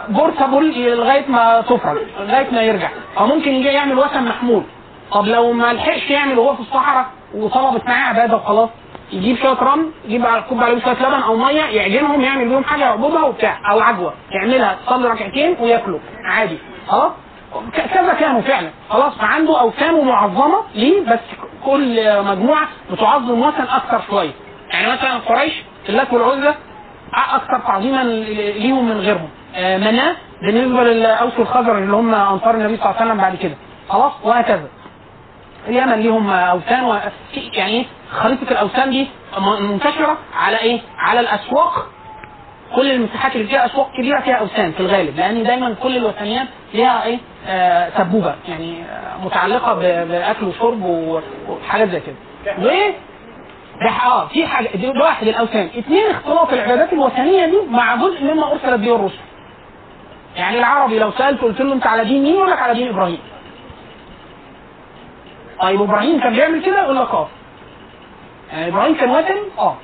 [0.09, 2.89] بورتابل لغاية ما تفرج لغاية ما يرجع.
[3.19, 4.63] أو ممكن يجي يعمل وثن محمول.
[5.11, 8.69] طب لو ما لحقش يعمل وهو في الصحراء وطلبت معاه عبادة وخلاص
[9.11, 13.23] يجيب شوية رمل يجيب يكب عليهم شوية لبن أو مية يعجنهم يعمل بيهم حاجة يعبدها
[13.23, 14.13] وبتاع أو عجوة.
[14.31, 15.99] يعملها تصلي ركعتين وياكلوا.
[16.25, 16.57] عادي.
[16.87, 17.11] خلاص؟
[17.73, 18.69] كذا كانوا فعلا.
[18.89, 21.19] خلاص فعنده أوثان معظمة ليه؟ بس
[21.65, 24.31] كل مجموعة بتعظم وثن أكثر شوية.
[24.69, 25.53] يعني مثلا قريش
[25.89, 26.53] اللات والعزى
[27.13, 32.85] أكثر تعظيما ليهم من غيرهم آه، مناة بالنسبة للأوس والخزرج اللي هم أنصار النبي صلى
[32.85, 33.55] الله عليه وسلم بعد كده
[33.89, 34.67] خلاص وهكذا
[35.67, 36.97] اليمن ليهم أوثان و...
[37.53, 39.07] يعني إيه خريطة الأوثان دي
[39.59, 41.87] منتشرة على إيه؟ على الأسواق
[42.75, 47.03] كل المساحات اللي فيها أسواق كبيرة فيها أوثان في الغالب لأن دايما كل الوثنيات ليها
[47.03, 47.17] إيه؟
[47.47, 49.73] آه سبوبه يعني آه متعلقة.
[50.03, 50.81] بأكل وشرب
[51.49, 52.15] وحاجات زي كده.
[53.81, 58.51] ده آه في حاجة دي واحد الأوثان، اثنين اختلاط العبادات الوثنية دي مع جزء مما
[58.51, 59.19] ارسلت به الرسل.
[60.35, 63.19] يعني العربي لو سألته قلت له انت على دين مين؟ يقول لك على دين إبراهيم.
[65.61, 67.27] طيب إبراهيم كان بيعمل كده؟ يقول لك آه.
[68.51, 69.75] يعني إبراهيم كان وثني؟ آه.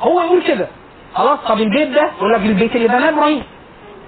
[0.00, 0.68] هو يقول كده.
[1.14, 3.42] خلاص طب البيت ده؟ يقول لك البيت اللي بناه إبراهيم.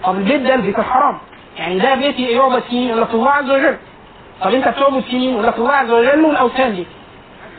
[0.04, 1.18] طب البيت ده البيت الحرام.
[1.58, 3.76] يعني ده بيت يعبد فيه يقول لك الله عز وجل.
[4.42, 6.86] طب انت بتعبد فيه؟ يقول لك الله عز وجل والأوثان دي.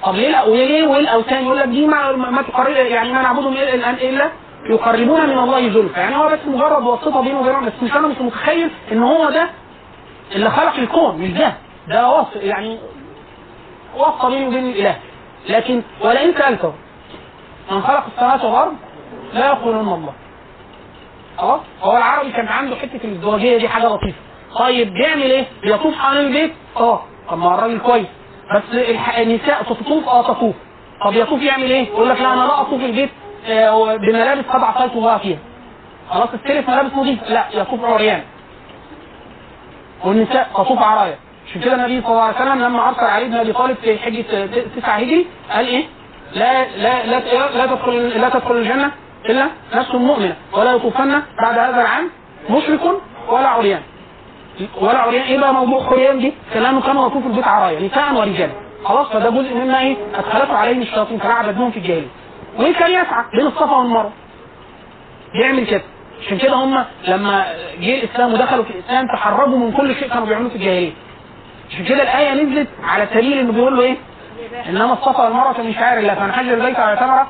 [0.10, 4.32] وليه والاوثان يقول لك دي ما, ما تقرب يعني ما نعبدهم الا الآن إلا
[4.70, 8.18] يقربون من الله زلفى يعني هو بس مجرد واسطة بينه وبين بس مش أنا مش
[8.22, 9.50] متخيل إن هو ده
[10.36, 11.54] اللي خلق الكون مش ده.
[11.88, 12.78] ده وصف يعني
[13.98, 14.96] واسطة بينه وبين الإله.
[15.50, 16.74] لكن ولئن سألته
[17.72, 18.74] من خلق السماوات والأرض
[19.34, 20.14] لا يقولون الله.
[21.38, 24.18] خلاص؟ هو العربي كان عنده حتة الازدواجية دي حاجة لطيفة.
[24.60, 27.02] طيب بيعمل إيه؟ بيطوف حوالين البيت؟ آه.
[27.30, 28.08] طب ما الراجل كويس.
[28.56, 28.64] بس
[29.18, 30.56] النساء تطوف آه تطوف.
[31.06, 33.10] طب يطوف يعمل إيه؟ يقول لك لا أنا لا أطوف البيت
[33.48, 35.38] آه، بملابس قد عصيت الله فيها.
[36.10, 37.30] خلاص استلف ملابس نظيفة.
[37.30, 38.22] لا يطوف عريان.
[40.06, 41.16] والنساء تطوف عرايا.
[41.50, 44.26] عشان كده النبي صلى الله عليه وسلم لما أرسل علي بن أبي طالب في حجة
[44.78, 45.86] تسعه هجري قال إيه؟
[46.34, 47.20] لا لا لا
[47.58, 48.92] لا تدخل لا تدخل الجنة
[49.26, 52.10] إلا نفس مؤمنة ولا يطوفن بعد هذا العام
[52.50, 52.82] مشرك
[53.30, 53.82] ولا عريان.
[54.82, 58.52] ولا عريان إيه بقى موضوع عريان دي؟ كلامه كانوا يطوفوا البيت عرايا نساء ورجالا
[58.86, 62.08] خلاص فده جزء مما إيه؟ أدخلته عليهم الشياطين فلعب بهم في الجاهلية.
[62.60, 64.12] وكان يسعى؟ بين الصفا والمروة.
[65.34, 65.82] بيعمل كده.
[66.26, 67.46] عشان كده هم لما
[67.80, 70.92] جه الإسلام ودخلوا في الإسلام تحرروا من كل شيء كانوا بيعملوه في الجاهلية.
[71.72, 73.96] عشان كده الآية نزلت على سبيل إنه بيقول له إيه؟
[74.70, 77.28] إنما الصفا والمروة من شعائر الله فمن حج البيت على ثمرة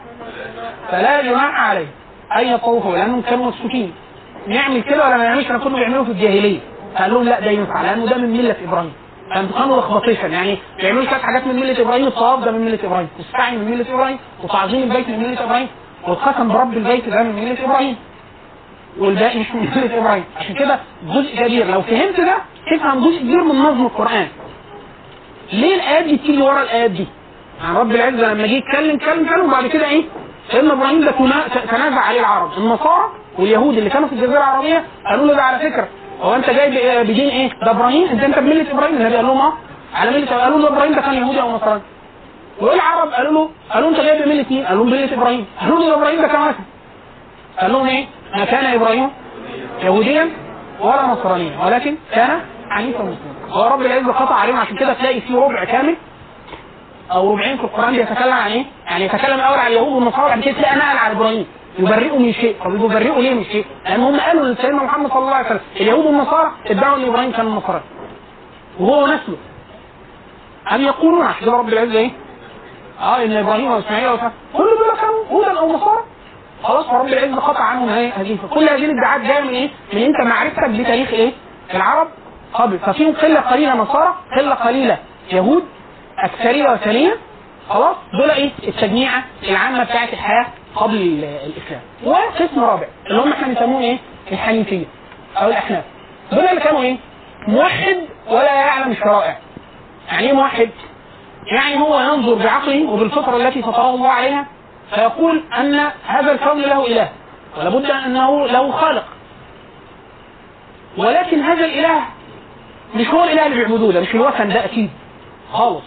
[0.91, 1.87] فلا جناح عليه.
[2.37, 3.93] ان يطوفوا لأنهم كانوا مسكوتين
[4.47, 6.59] نعمل كده ولا ما نعملش أنا كله بيعملوه في الجاهلية.
[6.95, 8.93] فقال لهم لا ده ينفع لأنه ده من ملة إبراهيم
[9.33, 13.57] كانوا لخبطيشا يعني بيعملوا شوية حاجات من ملة إبراهيم الطواف ده من ملة إبراهيم والسعي
[13.57, 15.67] من ملة إبراهيم وتعظيم البيت من ملة إبراهيم
[16.07, 17.95] والقسم برب البيت ده من ملة إبراهيم
[18.99, 22.35] والباقي مش من ملة إبراهيم عشان كده جزء كبير لو فهمت ده
[22.71, 24.27] تفهم جزء كبير من نظم القرآن
[25.53, 27.07] ليه الآيات دي بتيجي ورا الآيات دي؟
[27.63, 30.03] يعني رب العزة لما جه يتكلم اتكلم اتكلم وبعد كده إيه؟
[30.51, 33.03] سيدنا إبراهيم ده تنا- تنازع عليه العرب النصارى
[33.39, 35.87] واليهود اللي كانوا في الجزيرة العربية قالوا له ده على فكرة
[36.21, 38.07] هو أنت جاي بدين إيه؟ ده إبراهيم.
[38.09, 38.95] انت أنت بملة إبراهيم.
[38.95, 39.53] النبي قال لهم آه
[39.95, 41.81] على مله قالوا له إبراهيم ده كان يهودي أو نصراني.
[42.61, 45.45] والعرب قالوا له قالوا أنت جاي بملة مين؟ قالوا لهم مله إبراهيم.
[45.61, 46.65] قالوا له إبراهيم ده كان وثني
[47.61, 49.09] قال لهم إيه؟ ما كان إبراهيم
[49.83, 50.29] يهوديا
[50.79, 52.39] ولا نصرانيا ولكن كان
[52.69, 53.49] حنيفا مسلما.
[53.49, 54.57] هو رب العزة قطع عليهم.
[54.57, 55.95] عشان كده تلاقي في ربع كامل
[57.11, 60.53] أو ربعين في القرآن بيتكلم عن إيه؟ يعني يتكلم الأول عن اليهود والنصارى وبعد كده
[60.53, 61.45] تلاقي نقل على إبراهيم.
[61.79, 65.33] يبرئوا من شيء طب يبرئوا ليه من شيء؟ لأن هم قالوا لسيدنا محمد صلى الله
[65.35, 67.83] عليه وسلم اليهود والنصارى ادعوا إن إبراهيم كان نصراني
[68.79, 69.37] وهو نسله
[70.71, 72.11] أم يقولون عشان رب العزة إيه؟
[73.01, 76.03] إن إبراهيم وإسماعيل وإسحاق كل دول كانوا هودا أو نصارى
[76.63, 80.69] خلاص فرب العزة قطع عنهم هذه كل هذه الادعاءات جاية من إيه؟ من أنت معرفتك
[80.69, 81.31] بتاريخ إيه؟
[81.73, 82.07] العرب
[82.53, 84.97] قبل ففيهم قلة قليلة نصارى قلة قليلة
[85.31, 85.63] يهود
[86.23, 87.15] أكثرية وثنية
[87.69, 90.45] خلاص دول إيه؟ التجميعة العامة بتاعت الحياة
[90.77, 91.81] قبل ال- الإسلام.
[92.03, 93.97] وقسم رابع اللي هم إحنا بنسموه إيه؟
[94.31, 94.85] الحنيفية
[95.37, 95.83] أو الأحناف.
[96.31, 96.97] دول اللي كانوا إيه؟
[97.47, 97.97] موحد
[98.29, 99.37] ولا يعلم الشرائع.
[100.11, 100.69] يعني إيه موحد؟
[101.55, 104.45] يعني هو ينظر بعقله وبالفطرة التي فطره الله عليها
[104.95, 107.09] فيقول أن هذا الكون له إله
[107.59, 109.03] ولابد أنه له خالق.
[110.97, 111.99] ولكن هذا الإله
[112.95, 114.89] مش هو الإله اللي بيعبدوه ده مش الوثن ده أكيد
[115.53, 115.83] خالص.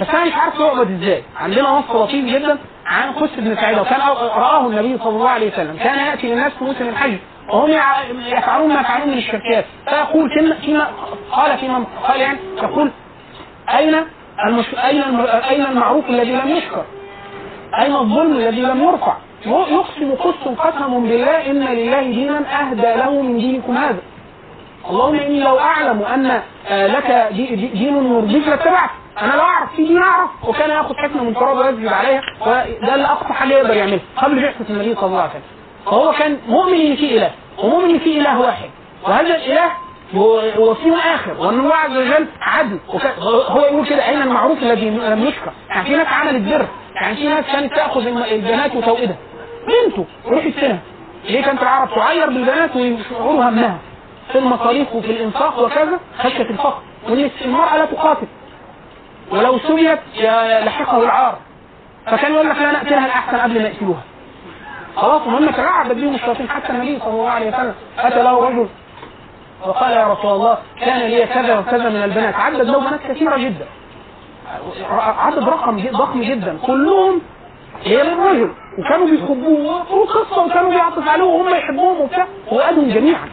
[0.00, 1.22] بس أنا مش عارف يعبد إزاي.
[1.36, 2.58] عندنا نص لطيف جدا.
[2.88, 4.00] عن قصة ابن سعيد وكان
[4.36, 7.14] رآه النبي صلى الله عليه وسلم كان يأتي للناس في موسم الحج
[7.48, 7.70] وهم
[8.26, 10.88] يفعلون ما يفعلون من الشركات فيقول فيما, فيما
[11.32, 12.90] قال فيما قال يعني يقول
[13.74, 13.94] أين
[14.46, 14.64] المش...
[14.84, 15.26] أين الم...
[15.50, 16.84] أين المعروف الذي لم يشكر؟
[17.80, 19.16] أين الظلم الذي لم يرفع؟
[19.46, 23.98] يقسم قسم قسم بالله إن لله دينا أهدى له من دينكم هذا.
[24.90, 28.90] اللهم إني لو أعلم أن آه، لك دي- دي- دين يرضيك لاتبعت.
[29.22, 33.06] أنا لو أعرف في دين أعرف؟ وكان ياخذ حكمة من تراب ويسجد عليها وده اللي
[33.06, 34.00] أقصى حاجة يقدر يعملها.
[34.16, 35.42] قبل بعثة النبي صلى الله عليه وسلم.
[35.86, 38.70] فهو كان مؤمن إن في إله ومؤمن إن في إله واحد.
[39.04, 39.70] وهذا الإله
[40.58, 42.78] هو فيه آخر وأن الله عز وجل عدل.
[43.18, 46.66] هو يقول كده أين المعروف الذي لم يشكر يعني في ناس عملت بر.
[46.94, 49.16] يعني في ناس كانت الم- البنات وتوئدها.
[49.66, 50.78] بنته روح السنة
[51.28, 53.78] ليه كانت العرب تعير بالبنات ويشعروا همها
[54.32, 56.82] في المصاريف وفي الإنفاق وكذا خشية الفقر.
[57.08, 58.26] وإن المرأة لا تقاتل.
[59.30, 59.98] ولو سبيت
[60.64, 61.38] لحقه العار.
[62.06, 64.02] فكان يقول لك لا نقتلها الأحسن قبل ما يقتلوها.
[64.96, 68.68] خلاص المهم تلاعب بهم الشياطين حتى النبي صلى الله عليه وسلم أتى له رجل
[69.66, 72.34] وقال يا رسول الله كان لي كذا وكذا من البنات.
[72.34, 73.66] عدد له بنات كثيرة جدا.
[75.18, 76.58] عدد رقم ضخم جدا.
[76.66, 77.20] كلهم
[77.84, 82.26] هي للرجل وكانوا بيحبوه وقصة وكانوا بيعطف عليه وهم يحبوهم وبتاع.
[82.52, 83.28] وقالهم جميعا.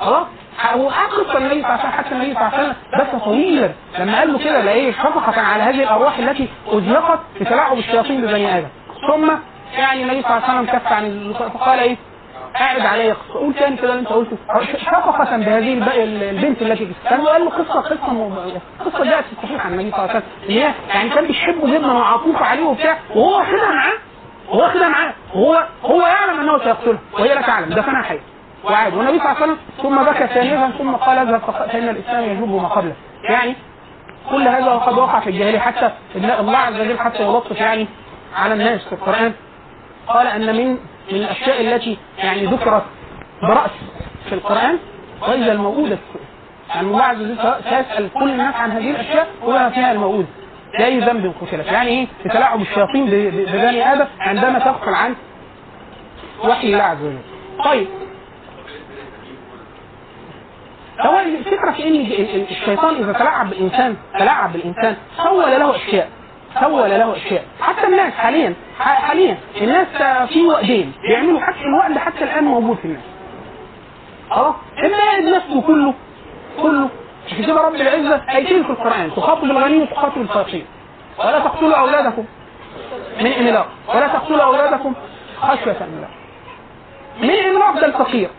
[0.00, 0.26] خلاص؟
[0.76, 4.32] وقصة النبي صلى الله عليه وسلم النبي صلى الله عليه وسلم بس طويلا لما قال
[4.32, 8.68] له كده لايه شفقة على هذه الأرواح التي أزلقت بتلاعب الشياطين ببني آدم.
[9.10, 9.30] ثم
[9.78, 11.96] يعني النبي صلى الله عليه وسلم كف عن ال- فقال إيه؟
[12.56, 14.36] قاعد علي قصة قول تاني كده اللي أنت قلته.
[14.84, 15.88] شفقة بهذه الب-
[16.34, 20.10] البنت التي كان قال له قصة م- قصة جاءت في الصحيح عن النبي صلى الله
[20.10, 20.74] عليه وسلم.
[20.94, 22.98] يعني كان بيحبه جدا وعطوف عليه وبتاع.
[23.14, 23.92] وهو واخدها معاه.
[24.48, 25.12] واخدها معاه.
[25.34, 26.98] وهو هو يعلم أنه سيقتله.
[27.12, 27.68] وهي لا تعلم.
[27.68, 28.18] دفنها حي
[28.64, 32.62] وعاد والنبي صلى الله عليه وسلم ثم بكى ثانيا ثم قال اذهب فإن الإسلام يجوب
[32.62, 32.92] ما قبله.
[33.30, 33.54] يعني
[34.30, 37.86] كل هذا وقد وقع في الجاهلية حتى الله عز وجل حتى يلطف يعني
[38.36, 39.32] على الناس في القرآن.
[40.08, 40.70] قال أن من
[41.12, 42.82] من الأشياء التي يعني ذكرت
[43.42, 43.70] برأس
[44.28, 44.78] في القرآن
[45.22, 45.98] واذا الموءودة
[46.68, 50.26] يعني الله عز وجل سيسأل كل الناس عن هذه الأشياء وما فيها الموءودة
[50.78, 51.66] لاي ذنب قتلت.
[51.66, 55.14] يعني إيه؟ بتلاعب الشياطين ببني آدم عندما تغفل عن
[56.44, 57.18] وحي الله عز وجل.
[57.64, 57.86] طيب
[61.00, 66.08] هو الفكرة في إن ال- ال- الشيطان إذا تلاعب بالإنسان تلاعب بالإنسان سول له أشياء
[66.60, 67.44] سول له أشياء.
[67.60, 69.86] حتى الناس حاليا حاليا الناس
[70.28, 73.02] في وقتين بيعملوا حتى الوقت حتى الآن موجود في الناس.
[74.32, 74.54] آه
[74.84, 75.94] المال نفسه كله
[76.62, 76.88] كله.
[77.26, 80.64] عشان كده رب العزة أيتين في القرآن تخاطب الغني وتخاطب الفقير.
[81.18, 82.24] ولا تقتلوا أولادكم
[83.20, 84.94] من إملاق ولا تقتلوا أولادكم
[85.40, 86.10] خشية إملاق.
[87.22, 88.30] من إملاق ده الفقير.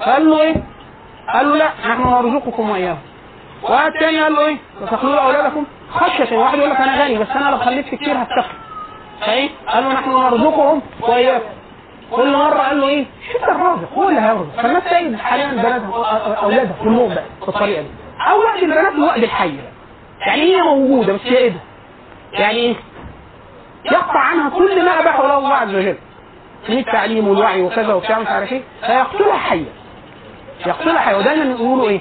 [0.00, 0.54] فقال له إيه؟
[1.34, 2.98] قال له لا نحن نرزقكم وإياهم
[3.62, 4.56] والتاني قال له إيه؟
[4.90, 8.54] تقتلوا أولادكم خشية واحد يقول لك أنا غني بس أنا لو خلفت كتير هتكفي
[9.20, 11.44] فايه؟ قال له نحن نرزقهم واياكم
[12.10, 13.04] كل مرة قال له إيه؟
[13.34, 17.88] انت الرازق هو اللي هيرزق فالناس سايب حاليا بناتها أولادها كلهم بقى بالطريقة دي
[18.30, 19.54] أو وقت البنات الوقت الحي.
[20.20, 21.52] يعني هي موجودة بس هي إيه؟
[22.32, 22.74] يعني إيه؟
[23.84, 25.96] يقطع عنها كل ما أباحه له الله عز وجل
[26.68, 29.36] من التعليم والوعي وكذا وبتاع مش عارف إيه فيقتلها
[30.64, 32.00] حيه يقتلها حيه ودايما يقولوا إيه؟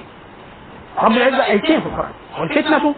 [1.04, 2.96] رب العزة ايتين في القران والفتنة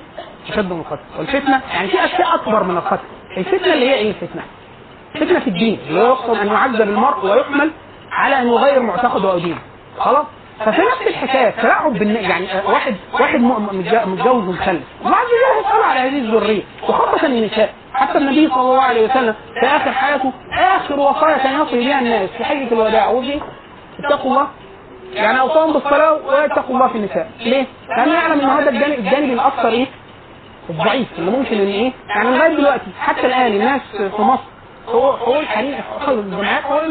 [0.49, 3.03] اشد من القتل والفتنة يعني في أشياء أكبر من القتل
[3.37, 4.41] الفتنة اللي هي إيه الفتنة؟
[5.15, 5.79] فتنة في الدين.
[5.89, 7.71] اللي هو يقصد أن يعذب المرء ويحمل
[8.11, 9.59] على ان يغير معتقده أو دينه
[9.99, 10.25] خلاص؟
[10.59, 12.15] ففي نفس الحكاية تلاعب بالن...
[12.15, 14.81] يعني واحد واحد متجوز ومخلف.
[15.05, 16.63] عز وجل يسأل على هذه الذرية.
[16.89, 17.73] وخاصة النساء.
[17.93, 22.29] حتى النبي صلى الله عليه وسلم في آخر حياته آخر وصايا كان يصي بها الناس
[22.29, 23.09] في حجة الوداع.
[23.09, 23.41] وفي
[23.99, 24.47] اتقوا الله.
[25.13, 29.67] يعني اوصاهم بالصلاة واتقوا الله في النساء ليه؟ لأنه يعلم إن هذا الجانب الجانب الأكثر
[29.69, 29.85] إيه؟
[30.69, 34.43] الضعيف اللي ممكن إن إيه؟ يعني لغاية دلوقتي حتى الآن الناس في مصر
[34.89, 36.81] هو هو الحريم حقوق الجماعات هو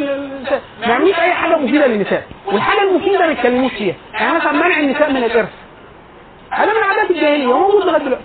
[0.81, 5.11] ما يعملوش أي حاجة مفيدة للنساء والحاجة المفيدة ما يتكلموش فيها يعني مثلا منع النساء
[5.11, 5.49] من الإرث
[6.51, 8.25] هذا من عادات الجاهلية وموجود لغاية دلوقتي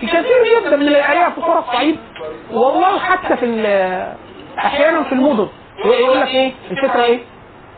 [0.00, 1.96] في كثير جدا من الآلهة في قرى الصعيد
[2.52, 3.46] والله حتى في
[4.58, 5.48] أحيانا في المدن
[5.84, 7.18] يقول لك إيه الفكرة إيه؟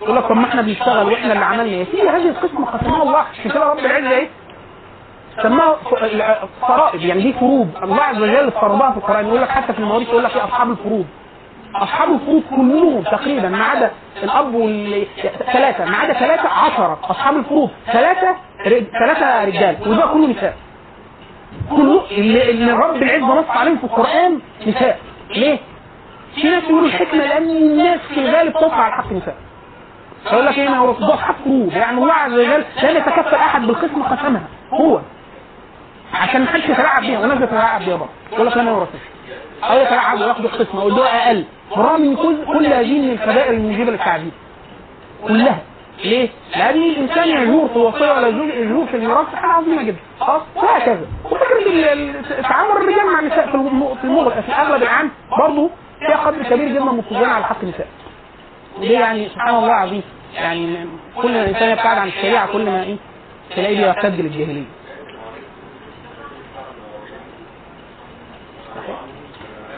[0.02, 3.18] يقول لك طب ما إحنا بنشتغل وإحنا اللي عملنا إيه؟ في هذه القسمه قسمها الله.
[3.18, 4.28] عشان كده رب العزة إيه؟
[5.42, 5.76] سماها
[6.68, 7.02] فرائض.
[7.02, 7.68] يعني دي فروض.
[7.82, 9.26] الله عز وجل فرضها في القرآن.
[9.26, 11.06] يقول لك حتى في المواريث يقول لك إيه أصحاب الفروض.
[11.74, 13.90] أصحاب الفروض كلهم تقريبا ما عدا
[14.22, 14.52] الأب
[15.52, 15.84] ثلاثة.
[15.84, 17.70] ما عدا ثلاثة عشرة أصحاب الفروض.
[17.92, 18.36] ثلاثة
[18.98, 19.76] ثلاثة رجال.
[19.86, 20.56] والباقي كله نساء.
[21.70, 24.98] كله اللي, رب العزة نص عليهم في القرآن نساء.
[25.30, 25.58] ليه؟
[26.34, 29.34] في ناس يقولوا الحكمة لأن الناس في الغالب تطلع على حق النساء
[30.30, 34.42] فيقول لك إيه ما اصحاب فروض يعني الله عز وجل لم يتكفل أحد بالقسم قسمها.
[34.72, 35.00] هو.
[36.14, 37.20] عشان ما حدش يتلاعب بيها.
[37.20, 38.10] والناس بتتلاعب بيها برضه.
[38.32, 38.86] يقول لك لا ما
[39.64, 41.44] أو يتلاعب وياخد القسمة له أقل.
[41.70, 44.32] بالرغم من كل كل هذه من الكبائر الموجبة للتعذيب.
[45.26, 45.58] كلها.
[46.04, 49.34] ليه؟ لأن الإنسان يجور في الوصية ولا يجور في الميراث.
[49.34, 49.96] حاجة عظيمة جدا.
[50.20, 50.42] خلاص.
[50.56, 51.06] وهكذا.
[51.24, 51.58] وفكرة
[52.42, 54.40] تعامل الرجال مع النساء في الم- في المغرب.
[54.42, 57.86] في الأغلب العام برضه فيها قدر كبير جدا من على حق النساء.
[58.78, 60.02] ودي يعني؟ سبحان الله عظيم
[60.36, 60.86] يعني
[61.16, 62.96] كل ما الإنسان يبتعد عن الشريعة كل ما إيه؟
[63.56, 64.64] تلاقيه بيرتد للجاهلية.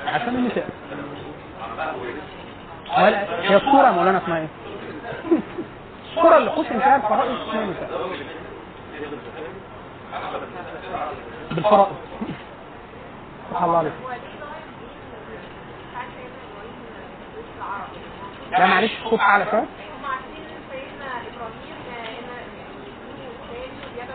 [0.07, 0.69] عشان النساء.
[2.99, 4.49] ولا- هي الصورة مولانا اسمها إيه؟
[6.11, 7.91] الصورة اللي قسم فيها الفرائض اسمها النساء.
[11.51, 11.97] بالفرائض.
[13.51, 13.93] سبحان الله عليك.
[18.53, 19.51] لا معلش صوت اعلى هم
[20.05, 23.45] عارفين ان سيدنا إبراهيم ان يدعو
[23.95, 24.08] إلى الله ده راح يعني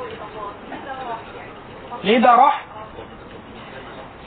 [2.04, 2.62] ليه ده راح؟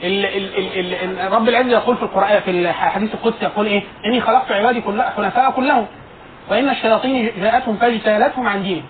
[0.03, 4.21] ال ال ال ال رب العزة يقول في القرآن في الحديث القدسي يقول إيه؟ إني
[4.21, 5.85] خلقت عبادي كلها حنفاء كلهم
[6.49, 8.85] وإن الشياطين جاءتهم فاجتالتهم عن دينهم.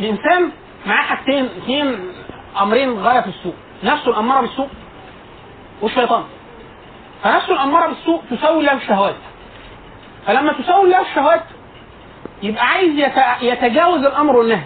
[0.00, 0.50] الإنسان
[0.86, 1.98] معاه حاجتين اثنين
[2.60, 3.54] أمرين غاية في السوء،
[3.84, 4.68] نفسه الأمارة بالسوء
[5.82, 6.24] والشيطان.
[7.24, 9.14] فنفسه الأمارة بالسوء تسوي له الشهوات.
[10.26, 11.42] فلما تسوي له الشهوات
[12.42, 14.62] يبقى عايز يت- يتجاوز الأمر والنهي.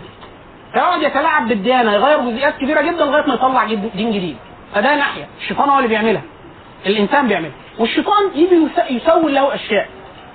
[0.73, 4.37] فيقعد يتلاعب بالديانة يغير جزئيات كبيرة جدا لغاية ما يطلع دين جديد.
[4.75, 5.27] فده ناحية.
[5.41, 6.23] الشيطان هو اللي بيعملها.
[6.87, 7.53] الإنسان بيعملها.
[7.79, 9.89] والشيطان يجي يس- يسوي له أشياء.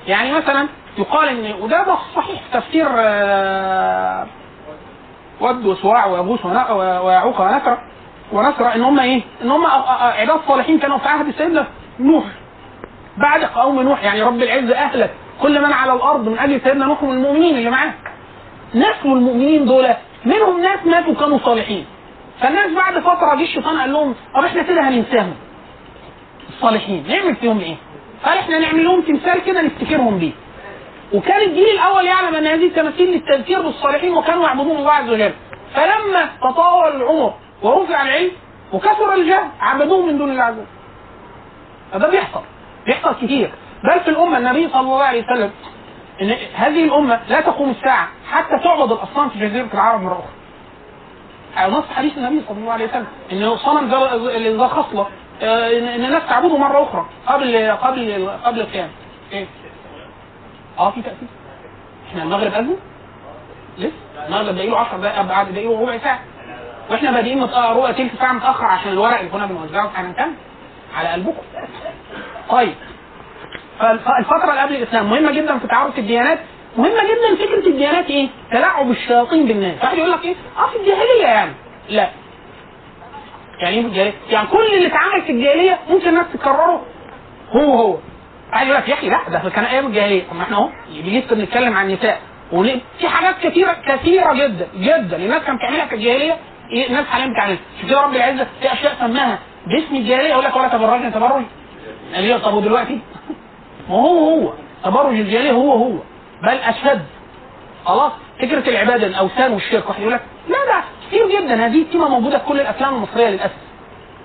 [0.07, 0.67] يعني مثلا
[0.97, 4.25] يقال إن وده ده صحيح تفسير آه،
[5.41, 7.77] ود وسواع ويغوث ويعوق ونسر.
[8.31, 9.65] ونسر إن هم إيه؟ إن هم
[10.01, 11.67] عباد صالحين كانوا في عهد سيدنا
[11.99, 12.23] نوح.
[13.17, 15.11] بعد قوم نوح يعني رب العزة أهلك.
[15.41, 17.93] كل من على الأرض من أجل سيدنا نوح والمؤمنين اللي معاه
[19.05, 19.87] من المؤمنين دول
[20.25, 21.85] منهم ناس ماتوا كانوا صالحين.
[22.41, 25.35] فالناس بعد فترة جه الشيطان قال لهم طب إحنا كده هننساهم.
[26.49, 27.05] الصالحين.
[27.07, 27.75] نعمل فيهم إيه؟
[28.25, 30.31] قال إحنا نعمل لهم تمثال كده نفتكرهم بيه.
[31.13, 35.33] وكان الجيل الأول يعلم أن هذه التماثيل للتذكير بالصالحين وكانوا يعبدون الله عز وجل.
[35.73, 38.31] فلما تطاول العمر ورفع العلم
[38.73, 40.65] وكثر الجهل عبدوه من دون الله عز وجل.
[41.93, 42.41] فده بيحصل.
[42.85, 43.51] بيحصل كتير.
[43.83, 45.51] بل في الأمة النبي صلى الله عليه وسلم
[46.21, 50.29] إن هذه الأمة لا تقوم الساعة حتى تعبد الأصنام في جزيرة العرب مرة أخرى.
[51.57, 55.07] على نص حديث النبي صلى الله عليه وسلم إن صنم ذا- خصلة
[55.41, 58.89] آه، ان الناس تعبده مرة أخرى قبل قبل قبل القيامة.
[59.33, 59.45] إيه؟
[60.79, 61.27] آه في تأثير.
[62.09, 62.75] إحنا المغرب أذن؟
[63.77, 63.91] لسه
[64.27, 66.19] المغرب باقي له 10 دقائق له ربع ساعة.
[66.89, 70.33] وإحنا بادئين مت- ربع تلت ساعة متأخر عشان الورق اللي كنا بنوزعه هنكمل
[70.97, 71.41] على قلبكم.
[72.49, 72.75] طيب.
[73.79, 76.39] فالفترة اللي قبل الإسلام مهمة جدا في تعارف الديانات
[76.77, 79.83] مهمة جدا فكرة الديانات إيه؟ تلاعب الشياطين بالناس.
[79.83, 81.51] واحد يقول لك إيه؟ أه في الجاهلية يعني
[81.89, 82.09] لا.
[83.59, 86.85] يعني إيه في الجاهلية؟ يعني كل اللي اتعمل في الجاهلية ممكن الناس تكرره
[87.51, 87.97] هو هو.
[88.53, 90.23] واحد يقول لك يا أخي لا ده كان أيام الجاهلية.
[90.29, 90.69] طب ما إحنا أهو
[91.05, 92.19] لسه بنتكلم عن النساء.
[92.99, 95.17] في حاجات كثيرة كثيرة جدا جدا.
[95.17, 96.37] الناس كانت بتعملها في الجاهلية.
[96.71, 97.57] إيه؟ الناس حاليا بتعملها
[97.89, 100.29] كده رب العزة في أشياء سماها باسم الجاهلية.
[100.29, 101.43] يقول لك ولا تبرجنا تبرج.
[102.15, 102.99] قال طب ودلوقتي
[103.89, 104.53] ما هو هو.
[104.83, 105.91] تبرج الجاهلية هو هو.
[106.43, 107.05] بل أشد.
[107.85, 111.65] خلاص؟ فكرة العبادة الأوثان والشرك واحد يقول لك لا ده كتير جدا.
[111.65, 113.57] هذه التيمة موجودة في كل الأفلام المصرية للأسف.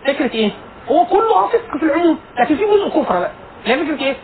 [0.07, 0.51] فكرة إيه؟
[0.91, 3.31] هو كله فسق في العموم لكن في جزء كفر بقى.
[3.65, 4.17] هي فكرة إيه؟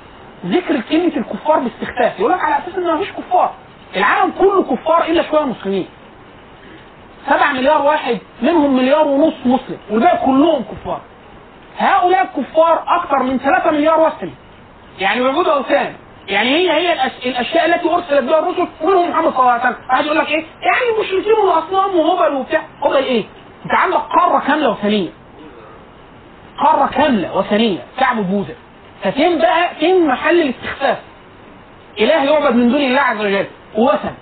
[0.46, 3.52] ذكر كلمة الكفار باستخفاف يقول لك على أساس إن مفيش كفار.
[3.96, 5.86] العالم كله كفار إلا شوية مسلمين.
[7.26, 11.00] سبع مليار واحد منهم مليار ونص مسلم والباقي كلهم كفار.
[11.78, 14.30] هؤلاء الكفار أكثر من 3 مليار وثني
[14.98, 15.94] يعني بيعبدوا أوثان.
[16.28, 16.92] يعني هي هي
[17.26, 19.76] الأشياء التي أرسلت بها الرسل ومنهم محمد صلى الله عليه وسلم.
[19.90, 22.62] واحد يقول لك إيه؟ يعني المشركين والاصنام وهبل وبتاع.
[22.82, 23.24] هبل إيه؟
[23.64, 25.08] انت عندك قارة كاملة وثنيه
[26.64, 28.54] قارة كاملة وثنيه تعبد بوذا
[29.02, 30.98] ففين بقى؟ فين محل الاستخفاف؟
[31.98, 33.46] إله يعبد من دون الله عز وجل.
[33.74, 34.14] وثن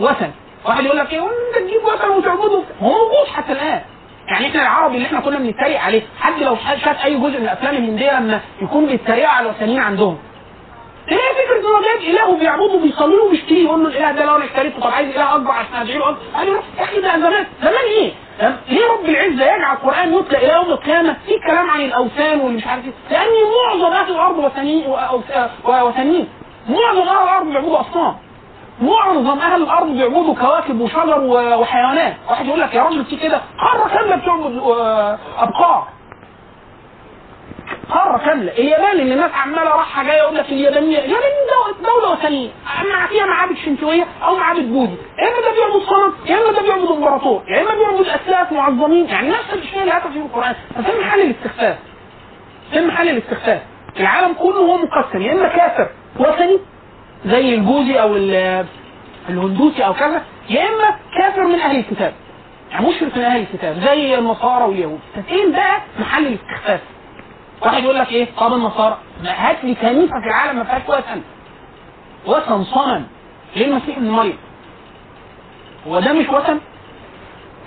[0.00, 0.30] وثن
[0.64, 2.62] واحد يقول لك إيه؟ انت تجيب وثن وتعبده.
[2.82, 3.80] هو موجود حتى الآن.
[4.30, 7.74] يعني إحنا العربي اللي إحنا كنا بنتريق عليه حد لو شاف أي جزء من الأفلام
[7.76, 10.18] الهندية لما يكون بيتريقوا على الوثنيين عندهم.
[11.06, 14.36] تلاقي فكرة إن هو جايب إله وبيعبده وبيصلي له وبيشتريه يقول له الإله ده لو
[14.36, 16.20] أنا اشتريته طب عايز إله أكبر عشان أدعي له أكبر.
[16.34, 18.12] قال له يا أخي ده زمان زمان إيه؟
[18.68, 22.66] ليه رب العزة يجعل القرآن يتلى إلى يوم القيامة؟ في كلام عن الأوثان واللي مش
[22.66, 22.92] عارف إيه.
[23.10, 23.28] لأن
[23.68, 26.28] معظم أهل الأرض وثنيين وأوث- وثنيين
[26.68, 28.16] معظم أهل الأرض بيعبدوا أصنام.
[28.80, 31.20] معظم أهل الأرض بيعبدوا كواكب وشجر
[31.60, 32.16] وحيوانات.
[32.30, 33.40] واحد يقول لك يا رب في كده.
[33.58, 35.88] قارة كاملة بتعبد آه، أبقار.
[37.90, 38.52] قارة كاملة.
[38.52, 42.50] اليابان اللي الناس عمالة رايحه جاية يقول لك اليابانية؟ اليابان دو- دولة وثنيه
[42.92, 44.96] مع فيها معابد شنتويه أو معابد بوذي.
[45.18, 47.42] يا إما ده بيعبد صنم يا إما ده بيعبد إمبراطور.
[47.48, 49.06] يا إما بيعبد أسلاف معظمين.
[49.08, 51.78] يعني نفس الشيء اللي هاتف فيه القرآن ففين محل الاستخفاف؟
[52.72, 53.62] فين محل الاستخفاف؟
[54.00, 55.22] العالم كله هو مقسم.
[55.22, 55.88] يا إما كافر
[56.18, 56.58] وثني
[57.26, 58.66] زي البوذي أو ال-
[59.28, 62.12] الهندوسي أو كذا يا إما كافر من أهل الكتاب.
[62.70, 65.00] يعني مشرك من أهل الكتاب زي النصارى واليهود.
[65.28, 66.80] فين بقى محل الاستخفاف؟
[67.62, 68.98] واحد يقول لك إيه؟ طب النصارى.
[69.24, 71.22] هات لي كنيسة في العالم ما فيهاش وثن.
[72.26, 73.06] وثن صنم
[73.56, 74.36] ليه المسيح ابن مريم.
[75.86, 76.58] هو ده مش وثن؟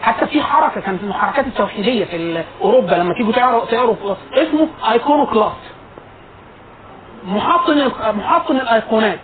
[0.01, 3.95] حتى في حركة كانت من الحركات التوحيدية في أوروبا لما تيجوا تقروا تقروا
[4.33, 5.55] اسمه ايكونوكلاست
[7.27, 9.19] محطن محطن الأيقونات.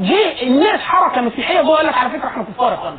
[0.00, 2.96] جه الناس حركة مسيحية جوه قال لك على فكرة إحنا كفار يا اخوانا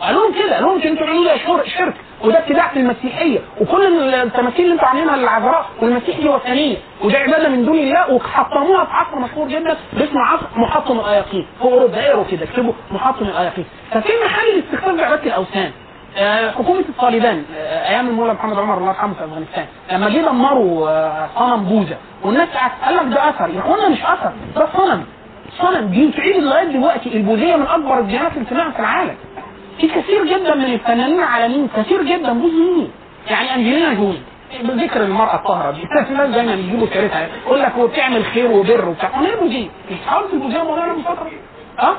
[0.00, 1.94] قالوا لهم كده قالوا لهم أنتوا بتعملوا ده شر- شرك.
[2.24, 3.38] وده ابتداع في المسيحية.
[3.60, 6.76] وكل التماثيل اللي أنتوا عاملينها للعذراء والمسيح دي وثنية.
[7.04, 11.64] وده عبادة من دون الله وحطموها في عصر مشهور جدا باسم عصر محطم الاياقين في
[11.64, 15.70] أوروبا اقروا كده؟ اكتبوا محطم الاياقين ففين محل الاستخفاف بعباده الأوثان؟
[16.16, 19.66] آه، حكومة الطالبان آه، أيام المولى محمد عمر الله يرحمه في أفغانستان.
[19.92, 22.48] لما جه دمروا آه، صنم بوذا والناس
[22.84, 23.48] قال لك ده أثر.
[23.54, 25.04] يا إخوانا مش أثر ده صنم.
[25.58, 27.16] صنم دي تعيد لغاية دلوقتي.
[27.16, 29.14] البوذية من أكبر الديانات انتماء في العالم.
[29.80, 32.90] في كثير جدا من الفنانين العالميين كثير جدا بوذيين.
[33.30, 34.18] يعني أنجلينا جولي
[34.62, 35.82] بذكر المرأة الطاهرة دي.
[36.10, 37.28] الناس دايما بيجيبوا سيرتها.
[37.46, 39.20] يقول لك هو بتعمل خير وبر وبتاع.
[39.20, 39.68] ما هي بوذية
[40.06, 41.30] حاولت البوذية مولانا من فترة.
[41.80, 41.94] أه؟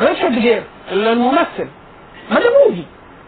[0.00, 0.62] ريتشارد جير
[0.92, 1.68] الممثل.
[2.30, 2.84] ما ده بوذي.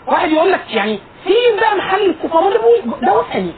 [0.07, 3.07] واحد يقول لك يعني فين بقى محل الكفار ده بوذي.
[3.07, 3.53] ده وثني.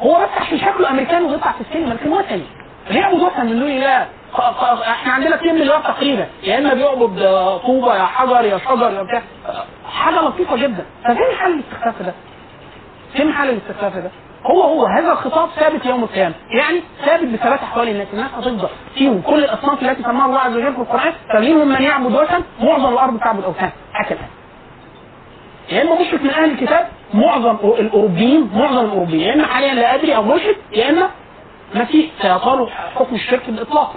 [0.00, 2.42] هو بس عشان شكله أمريكاني ويطلع في السينما لكن وثني.
[2.90, 4.06] بيعبد وثن من ق- ق-
[4.90, 6.26] إحنا عندنا 2 مليار تقريبا.
[6.42, 9.22] يا إما بيعبد آه، طوبة يا حجر يا شجر يا بتاع.
[9.92, 10.86] حاجة لطيفة جدا.
[11.04, 12.14] ففين حل الاستخفاف ده؟
[13.16, 14.10] فين حل الاستخفاف ده؟
[14.46, 19.20] هو هو هذا الخطاب ثابت يوم القيامة، يعني ثابت بثبات احوال الناس، الناس هتفضل فيهم
[19.22, 21.12] كل الأصناف التي سماها الله عز وجل في القرآن.
[21.32, 23.70] فمنهم من يعبد وثن معظم الأرض تعبد أوثان.
[23.94, 24.18] هكذا.
[25.72, 29.20] يا إما مشرك من أهل الكتاب معظم الأوروبيين معظم الأوروبيين.
[29.28, 31.10] يا إما حاليا لا أدري أو مشرك يا إما
[31.74, 32.06] مسيح.
[32.22, 33.94] سيطال حكم الشرك بالإطلاق.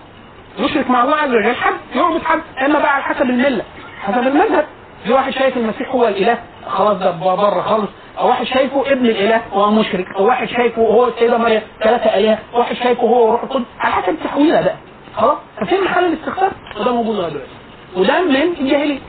[0.57, 2.41] يشرك مع الله عز وجل حد يعبد حد.
[2.65, 3.63] إما بقى على حسب الملة.
[4.01, 4.65] حسب المذهب.
[5.03, 7.89] في واحد شايف المسيح هو الإله خلاص ده بره خالص.
[8.19, 10.05] أو واحد شايفه ابن الإله وهو مشرك.
[10.17, 13.65] أو واحد شايفه هو السيدة مريم ثلاثة اله واحد شايفه هو روح القدس.
[13.79, 14.75] على حسب التحويلة بقى.
[15.15, 17.49] خلاص؟ ففين محل الاستخفاف وده موجود لغاية دلوقتي.
[17.95, 18.99] وده من الجاهلية.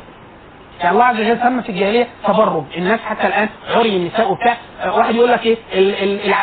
[0.81, 2.65] يعني الله عز وجل سمى في الجاهلية تبرج.
[2.77, 4.57] الناس حتى الآن عري النساء وبتاع.
[4.97, 5.57] واحد يقول لك إيه؟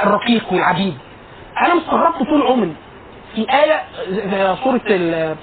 [0.04, 0.98] الرقيق والعبيد.
[1.66, 2.74] أنا مستغربت طول عمري.
[3.38, 3.84] في آية
[4.30, 5.36] في سورة ال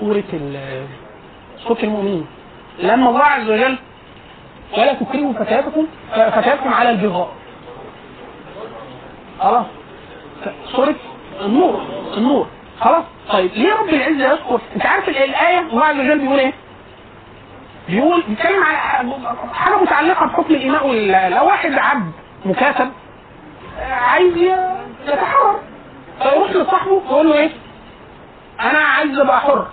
[0.00, 0.86] سورة ال
[1.68, 2.26] سورة المؤمنين.
[2.78, 3.78] لما الله عز وجل
[4.78, 7.32] ولا تكرهوا فتياتكم فتياتكم على البغاء.
[9.40, 9.66] خلاص؟
[10.72, 10.94] سورة
[11.40, 11.82] النور
[12.16, 12.46] النور.
[12.80, 16.52] خلاص؟ طيب ليه رب العزة يذكر؟ انت عارف ال- الآية الله عز وجل بيقول إيه؟
[17.88, 18.76] بيقول بيتكلم على
[19.52, 22.12] حاجة متعلقة بحكم الإماء وال- لو واحد عبد
[22.44, 22.90] مكاتب.
[23.78, 24.36] عايز
[25.06, 25.58] يتحرر.
[26.22, 27.50] فيروح لصاحبه يقول له إيه؟
[28.60, 29.66] أنا عايز أبقى حر.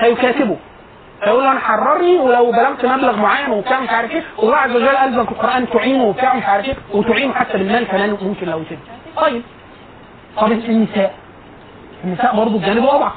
[0.00, 0.56] فيكاتبه.
[1.24, 4.88] فيقول له أنا حررني ولو بلغت مبلغ معين وبتاع مش عارف إيه والله عز وجل
[4.88, 8.78] الزم في القرآن تعينه وبتاع مش عارف إيه وتعينه حتى بالمال كمان ممكن لو يسد
[9.16, 9.42] طيب.
[10.36, 11.14] طب النساء.
[12.04, 13.12] النساء برضه الجانب اضعف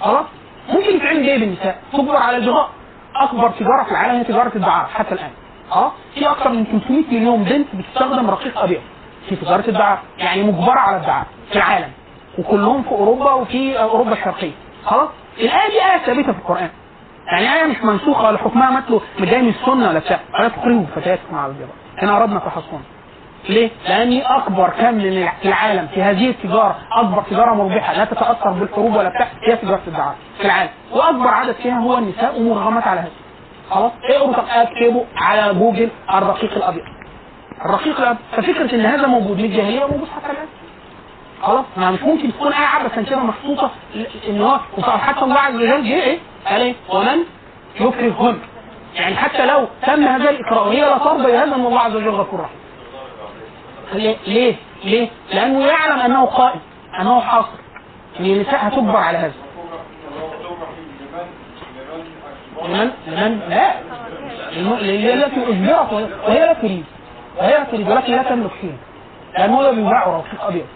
[0.00, 0.24] خلاص؟
[0.68, 2.68] ممكن يتعمل إيه بالنساء؟ تجبر على البغاء
[3.16, 5.30] أكبر تجارة في العالم هي تجارة الدعاره حتى الآن.
[5.72, 8.80] آه في أكثر من 300 مليون بنت بتستخدم رقيق ابيض
[9.28, 11.90] في تجارة الدعاره يعني مجبرة على الدعاره في العالم.
[12.38, 14.52] وكلهم في أوروبا وفي أوروبا الشرقية.
[14.84, 16.68] خلاص؟ الآية دي آية ثابتة في القرآن.
[17.32, 20.18] يعني آية مش منسوخة ولا حكمها مثله جاي من السنة ولا بتاع.
[20.38, 22.80] ولا تكرهوا فتياتكم على البغاء إن أردنا تحصنا
[23.48, 28.94] ليه؟ لأن أكبر كم من العالم في هذه التجارة أكبر تجارة مربحة لا تتأثر بالحروب
[28.96, 30.70] ولا بتاع هي تجارة الدعارة في العالم.
[30.92, 33.10] وأكبر عدد فيها هو النساء ومرغمات على هذا
[33.70, 36.82] خلاص؟ اقروا طب اكتبوا على جوجل الرقيق الأبيض.
[37.66, 40.46] الرقيق الأبيض ففكرة إن هذا موجود من الجاهلية موجود حتى الآن
[41.42, 45.54] خلاص ما مش ممكن تكون آية عبثا كده محطوطة ل- إن هو حتى الله عز
[45.54, 47.18] وجل جه إيه؟ قال إيه؟ ومن
[47.80, 48.38] يكرههن
[48.94, 52.40] يعني حتى لو تم هذا الإكراه وهي لا ترضى بهذا إن الله عز وجل غفور
[52.40, 52.58] رحيم.
[53.94, 56.60] ليه؟ ليه؟ ليه؟ لأنه يعلم أنه قائم
[57.00, 57.58] أنه حاصل.
[58.20, 59.32] إن النساء هتجبر على هذا.
[62.64, 63.74] لمن؟ لمن؟ لا.
[65.14, 65.92] التي اجبرت
[66.28, 66.84] وهي لا تريد.
[67.70, 68.76] تريد ولكن لا تملك شيء
[69.38, 70.66] لأنه هو بيباع رقيق ابيض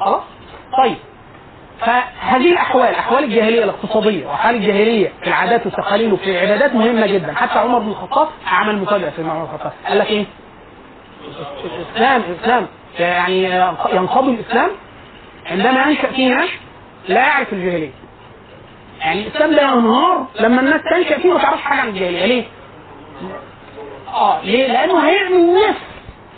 [0.00, 0.22] خلاص؟
[0.78, 0.96] طيب.
[1.80, 7.34] فهذه الأحوال أحوال الجاهلية الاقتصادية وأحوال الجاهلية في العادات والتقاليد وفي العبادات مهمة جدا.
[7.34, 9.72] حتى عمر بن الخطاب عمل مفاجاه في عمر بن الخطاب.
[9.86, 10.24] قال لك إيه؟
[11.64, 12.66] الإسلام الإسلام.
[12.98, 13.44] يعني
[13.92, 14.70] ينقضي الإسلام
[15.46, 16.48] عندما ينشأ فيه ناس
[17.08, 17.90] لا يعرف الجاهلية.
[19.00, 22.26] يعني الإسلام ده ينهار لما الناس تنشأ فيه وما تعرفش حاجة عن الجاهلية.
[22.26, 22.44] ليه؟
[24.14, 25.80] آه ليه؟ لأنه هيعمل نفس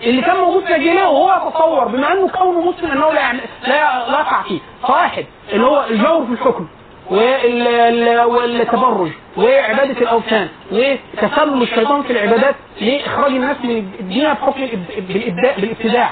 [0.02, 3.74] اللي كان موجود في الجاهليه وهو يتصور بما إنه كونه مسلم إنه لا يعمل لا
[4.20, 4.60] يقع فيه.
[4.82, 6.66] فواحد اللي هو الجور في الحكم
[7.10, 13.70] وال- ال- والتبرج وعبادة الأوثان وتسلل الشيطان في العبادات لإخراج الناس من
[14.00, 14.60] الدين بحكم
[14.98, 16.10] بالابتداع.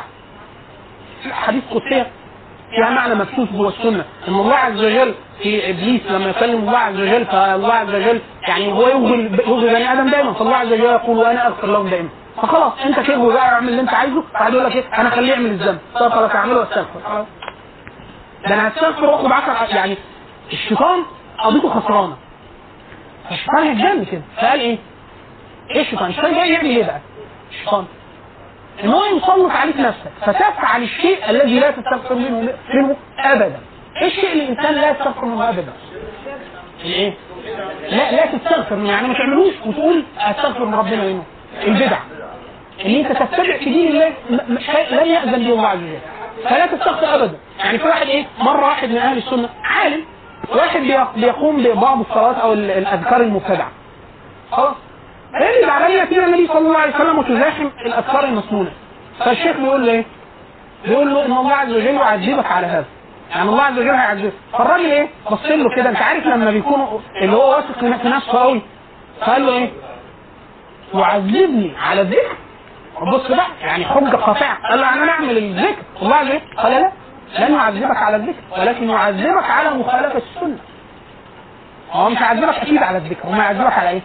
[1.32, 2.06] حديث قدسية
[2.70, 4.04] فيها معنى مبثوث جوه السنة.
[4.28, 8.72] ان الله عز وجل في إبليس لما يكلم الله عز وجل فالله عز وجل يعني
[8.72, 10.32] هو يغوي يغوي بني آدم دايما.
[10.32, 12.08] فالله عز وجل يقول وأنا أغفر لهم دائما
[12.42, 15.46] فخلاص أنت كده بقى أعمل اللي أنت عايزه؟ بعد يقول لك إيه؟ أنا خليه يعمل
[15.46, 15.78] الذنب.
[15.94, 17.26] طب خلاص أعمله وأستغفر.
[18.48, 19.96] ده أنا هستغفر واخد 10 يعني
[20.52, 21.02] الشيطان
[21.38, 22.16] قضيته خسرانة.
[23.30, 24.22] فالشيطان هيتجنن كده.
[24.36, 24.78] فقال إيه؟
[25.70, 27.00] إيه الشيطان؟ الشيطان جاي يعمل إيه بقى؟
[27.50, 27.84] الشيطان
[28.84, 33.60] إن هو يسلط عليك نفسك فتفعل الشيء الذي لا تستغفر منه منه ابدا.
[34.02, 35.72] إيه الشيء اللي الإنسان لا يستغفر منه ابدا؟
[36.84, 37.12] الإيه؟
[37.90, 41.22] لا لا تستغفر منه يعني ما تعملوش وتقول أستغفر من ربنا منه
[41.66, 41.98] البدع.
[42.86, 44.12] إن أنت تتبع في دين الله
[44.90, 45.98] لم يأذن به الله عز وجل.
[46.44, 47.36] فلا تستغفر ابدا.
[47.58, 50.04] يعني في واحد إيه؟ مرة واحد من أهل السنة عالم.
[50.56, 53.70] واحد بي- بيقوم ببعض الصلاه أو ال- الأذكار المبتدعة.
[54.52, 54.74] خلاص.
[55.38, 58.70] فيجب على يأتينا النبي صلى الله عليه وسلم وتزاحم الأذكار المسنونة؟
[59.18, 60.04] فالشيخ بيقول له إيه؟
[60.84, 62.84] بيقول له إن الله عز وجل يعذبك على هذا.
[63.30, 64.32] يعني الله عز وجل هيعذبك.
[64.52, 65.90] فالراجل إيه؟ بص له كده.
[65.90, 68.62] أنت عارف لما بيكونوا اللي هو واثق في نفسه قوي.
[69.20, 69.70] فقال له إيه؟
[70.94, 72.36] يعذبني على الذكر.
[73.12, 74.58] بص بقى يعني حجة قاطعة.
[74.70, 75.82] قال له أنا نعمل الذكر.
[76.02, 76.90] الله عز وجل قال لا
[77.38, 80.58] لن يعذبك على الذكر ولكن يعذبك على مخالفة السنة.
[81.92, 84.00] هو مش هيعذبك أكيد على الذكر هو هيعذبك على إيه؟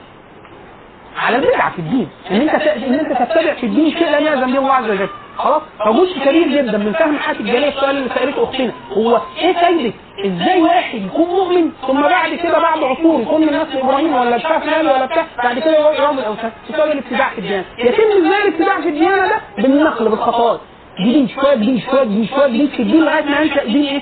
[1.18, 2.08] على بدعة في الدين.
[2.32, 5.10] إن أنت إن أنت تتبع في الدين شيء لم يأذن به الله عز وجل.
[5.38, 8.72] خلاص؟ فجزء كبير جدا من فهم حياه الجاليه السؤال اللي سألته أختنا.
[8.92, 9.94] هو إيه فايده
[10.26, 14.60] إزاي واحد يكون مؤمن ثم بعد كده بعد عصور يكون من نسل إبراهيم ولا بتاع
[14.60, 16.52] فلان ولا بتاع بعد كده يروح يعمل الأوثان.
[16.70, 20.60] يسوي الابتداع في الديانه يتم إزاي الابتداع في الديانه ده بالنقل بالخطوات.
[21.00, 24.02] جديد شوية جديد شوية جديد شوية جديد في الدين لغاية ما ينشأ دين إيه؟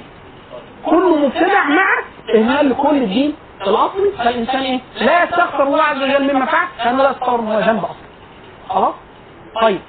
[0.86, 1.86] كله مبتدع مع
[2.36, 3.34] إهمال لكل الدين.
[3.62, 7.84] الاصلي فالإنسان إيه؟ لا يستغفر الله عز وجل مما فعل لأنه لا يستغفر هو ذنب
[7.86, 7.96] أصلا.
[8.70, 8.94] خلاص؟
[9.62, 9.80] طيب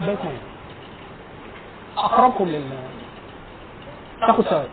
[0.00, 0.16] ميه
[1.98, 2.64] أقربكم لل
[4.20, 4.68] تاخد ثواب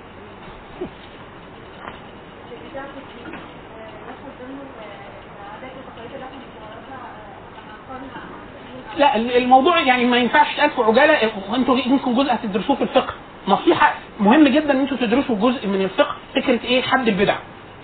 [8.98, 11.32] لا الموضوع يعني ما ينفعش في عجالة.
[11.52, 13.14] وانتوا يمكن جزء هتدرسوه في الفقه.
[13.48, 16.16] نصيحة مهم جدا إن أنتوا تدرسوا جزء من الفقه.
[16.36, 17.36] فكرة إيه؟ حد البدع.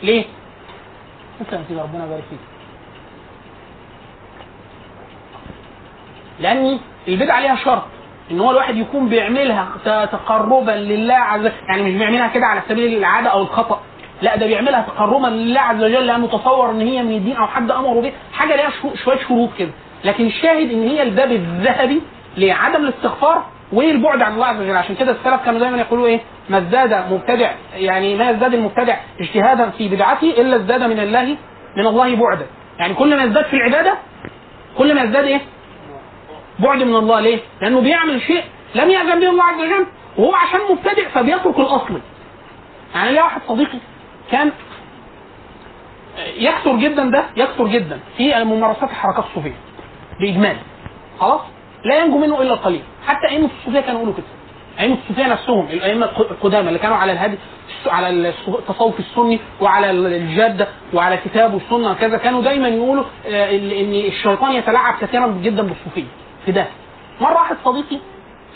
[0.03, 0.25] ليه؟
[1.39, 2.39] شكرا كده ربنا يبارك فيك.
[6.39, 7.84] لأن البدعه ليها شرط.
[8.31, 11.51] إن هو الواحد يكون بيعملها تقربا لله عز وجل.
[11.69, 13.81] يعني مش بيعملها كده على سبيل العادة أو الخطأ.
[14.21, 16.07] لا ده بيعملها تقربا لله عز وجل.
[16.07, 18.13] لأنه تصور إن هي من الدين أو حد أمره بيه.
[18.34, 19.71] حاجة ليها شو- شوية شروط كده.
[20.03, 22.02] لكن الشاهد إن هي الباب الذهبي
[22.38, 24.76] لعدم الاستغفار والبعد عن الله عز وجل.
[24.76, 26.19] عشان كده السلف كانوا دايما يقولوا إيه؟
[26.49, 31.38] ما ازداد مبتدع يعني ما يزداد المبتدع اجتهادا في بدعته إلا ازداد من الله
[31.78, 32.45] من الله بعدا.
[32.80, 33.98] يعني كل ما يزداد في العبادة
[34.78, 35.41] كل ما يزداد إيه؟
[36.60, 37.19] بعد من الله.
[37.19, 38.44] ليه؟ لأنه بيعمل شيء
[38.76, 39.88] لم يأذن به الله عز وجل.
[40.18, 42.02] وهو عشان مبتدئ فبيترك الأصل.
[42.95, 43.78] يعني ليا واحد صديقي
[44.32, 44.52] كان
[46.38, 49.56] يكثر جدا ده؟ يكثر جدا في ممارسات الحركات الصوفية.
[50.19, 50.57] باجمال
[51.19, 51.41] خلاص؟
[51.85, 52.81] لا ينجو منه إلا القليل.
[53.07, 54.26] حتى أئمة الصوفيه كانوا يقولوا كده.
[54.80, 57.38] أئمة الصوفيه نفسهم الأئمة الق- القدامى اللي كانوا على الهدي
[57.88, 64.52] على التصوف السني وعلى الجادة وعلى الكتاب والسنة وكذا كانوا دايما يقولوا آه، إن الشيطان
[64.52, 66.03] يتلاعب كثيرا جدا بالصوفية
[66.45, 66.65] في ده.
[67.22, 67.98] مرة واحد صديقي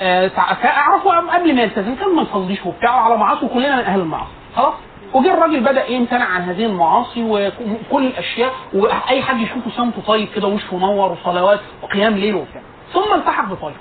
[0.02, 0.32] آه،
[0.66, 4.32] اعرفه قبل ما يلتزم كان ما يصليش وبتاع على معاصي وكلنا من أهل المعاصي.
[4.56, 4.74] خلاص؟
[5.14, 10.48] وجه الراجل بدأ يمتنع عن هذه المعاصي وكل الأشياء وأي حد يشوفه سمته طيب كده
[10.48, 12.62] وشه منور وصلوات وقيام ليل وبتاع
[12.94, 13.80] ثم التحق بطريقة.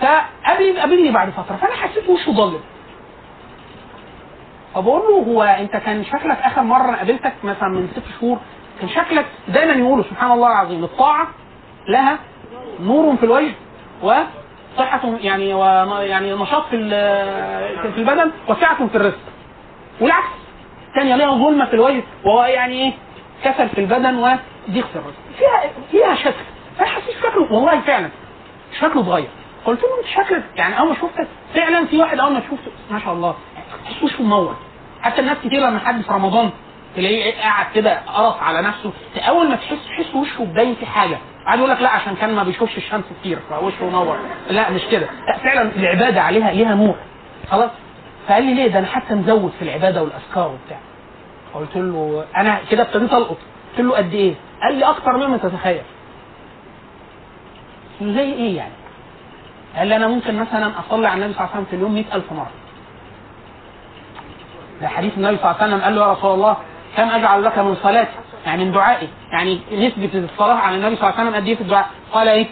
[0.00, 2.60] فقابل قابلني بعد فترة فأنا حسيت وشه ضلم
[4.74, 8.38] فبقول له هو أنت كان شكلك آخر مرة قابلتك مثلا من ست شهور
[8.80, 11.28] كان شكلك دايما يقولوا سبحان الله العظيم الطاعة
[11.88, 12.18] لها
[12.80, 13.52] نور في الوجه
[14.02, 15.48] وصحة يعني
[16.08, 16.76] يعني نشاط في
[17.94, 19.18] في البدن وسعة في الرزق.
[20.00, 20.26] والعكس.
[20.88, 22.92] الثانية ليها ظلمة في الوجه وهو يعني إيه؟
[23.44, 26.44] كسل في البدن وضيق في الرزق فيها فيها شكل.
[26.80, 28.08] أنا حسيت شكله والله فعلا
[28.80, 29.28] شكله اتغير.
[29.64, 33.00] قلت له أنت شكلك يعني أول ما شفتك فعلا في واحد أول ما شفته ما
[33.00, 33.34] شاء الله
[34.02, 34.56] وشه منور
[35.02, 36.50] حتى الناس كتير لما حد في رمضان
[36.96, 38.92] تلاقيه قاعد كده قرص على نفسه.
[39.28, 41.18] اول ما تحس تحس وشه باين في حاجة.
[41.46, 44.18] قاعد يقول لك لا عشان كان ما بيشوفش الشمس كتير فوشه منور
[44.50, 45.06] لا مش كده.
[45.26, 46.94] لا فعلا العبادة عليها ليها نور.
[47.50, 47.70] خلاص؟
[48.30, 50.78] فقال لي ليه ده أنا حتى مزود في العبادة والأذكار وبتاع
[51.54, 53.36] قلت له أنا كده ابتديت ألقط
[53.70, 55.82] قلت له قد إيه؟ قال لي أكتر مما تتخيل
[58.00, 58.72] قلت له زي إيه يعني؟
[59.76, 62.32] قال لي أنا ممكن مثلا أصلي على النبي صلى الله عليه وسلم في اليوم 100000
[62.32, 62.50] مرة
[64.80, 66.56] ده حديث النبي صلى الله عليه وسلم قال له يا رسول الله
[66.96, 68.10] كم أجعل لك من صلاتي
[68.46, 71.60] يعني من دعائي يعني نسبة الصلاة على النبي صلى الله عليه وسلم قد إيه في
[71.60, 72.46] الدعاء؟ قال إيه؟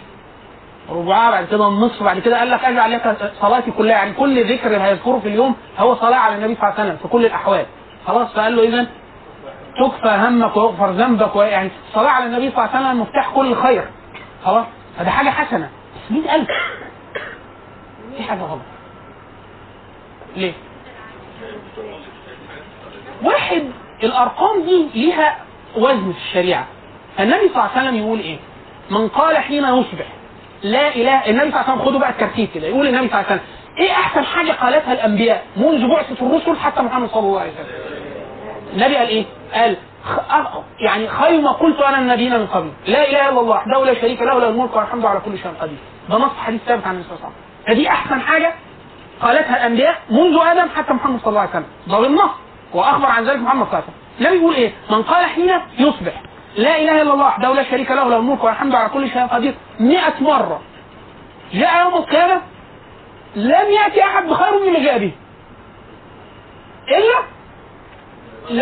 [0.91, 3.91] ربعها بعد كده النصف بعد كده قال لك أجعل لك صلاتي كلها.
[3.97, 7.07] يعني كل ذكر هيذكره في اليوم هو صلاة على النبي صلى الله عليه وسلم في
[7.07, 7.65] كل الأحوال.
[8.07, 8.87] خلاص؟ فقال له اذا
[9.83, 13.85] تكفى همك ويغفر ذنبك يعني الصلاة على النبي صلى الله عليه وسلم مفتاح كل خير.
[14.45, 14.65] خلاص؟
[14.97, 15.69] فده حاجة حسنة.
[15.95, 16.47] بس 100000
[18.17, 18.61] في حاجة غلط.
[20.35, 20.53] ليه؟
[23.23, 23.63] واحد
[24.03, 25.37] الأرقام دي ليها
[25.77, 26.65] وزن في الشريعة.
[27.19, 28.37] النبي صلى الله عليه وسلم يقول إيه؟
[28.89, 30.05] من قال حين يصبح
[30.63, 32.67] لا إله النبي صلى الله عليه وسلم خدوا بقى الترتيب كده.
[32.67, 33.41] يقول النبي صلى الله عليه وسلم
[33.77, 37.67] إيه أحسن حاجة قالتها الأنبياء؟ منذ بعثة الرسل حتى محمد صلى الله عليه وسلم.
[38.73, 39.77] النبي قال إيه؟ قال
[40.79, 42.69] يعني خير ما قلت أنا النبيين من قبل.
[42.87, 45.77] لا إله إلا الله وحده لا شريك له له الملك والحمد على كل شيء قدير.
[46.09, 47.65] ده نص حديث ثابت عن النبي صلى الله عليه وسلم.
[47.67, 48.53] فدي أحسن حاجة
[49.21, 51.65] قالتها الأنبياء منذ آدم حتى محمد صلى الله عليه وسلم.
[51.87, 52.31] ده بالنص.
[52.73, 54.27] وأخبر عن ذلك محمد صلى الله عليه وسلم.
[54.27, 56.21] النبي يقول إيه؟ من قال حين يصبح.
[56.57, 59.55] لا إله إلا الله وحده لا شريك له له الملك والحمد على كل شيء قدير.
[59.79, 60.61] 100 مرة
[61.53, 62.41] جاء يوم القيامة
[63.35, 65.11] لم يأتي أحد بخير مما جاء به.
[66.97, 67.19] إلا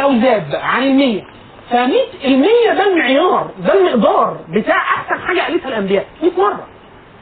[0.02, 1.24] لو زاد عن المية.
[1.72, 6.06] فمية المية ده المعيار ده المقدار بتاع أحسن حاجة قالتها الأنبياء.
[6.24, 6.68] 100 مرة.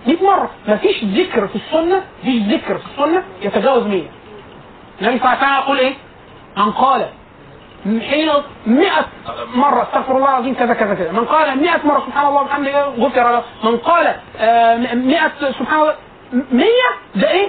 [0.08, 0.50] 100 مرة.
[0.68, 4.02] مفيش ذكر في السنة مفيش ذكر في السنة يتجاوز 100
[5.02, 5.94] النبي صلى الله عليه وسلم يقول إيه؟
[6.58, 7.06] من قال
[7.86, 8.30] حين
[8.66, 8.90] 100
[9.56, 11.12] مرة أستغفر الله العظيم كذا كذا كذا.
[11.12, 13.44] من قال 100 مرة سبحان الله وبحمده غفر له.
[13.64, 15.20] من قال آه، 100
[15.60, 15.94] سبحان الله
[16.52, 16.68] 100
[17.16, 17.48] ده إيه؟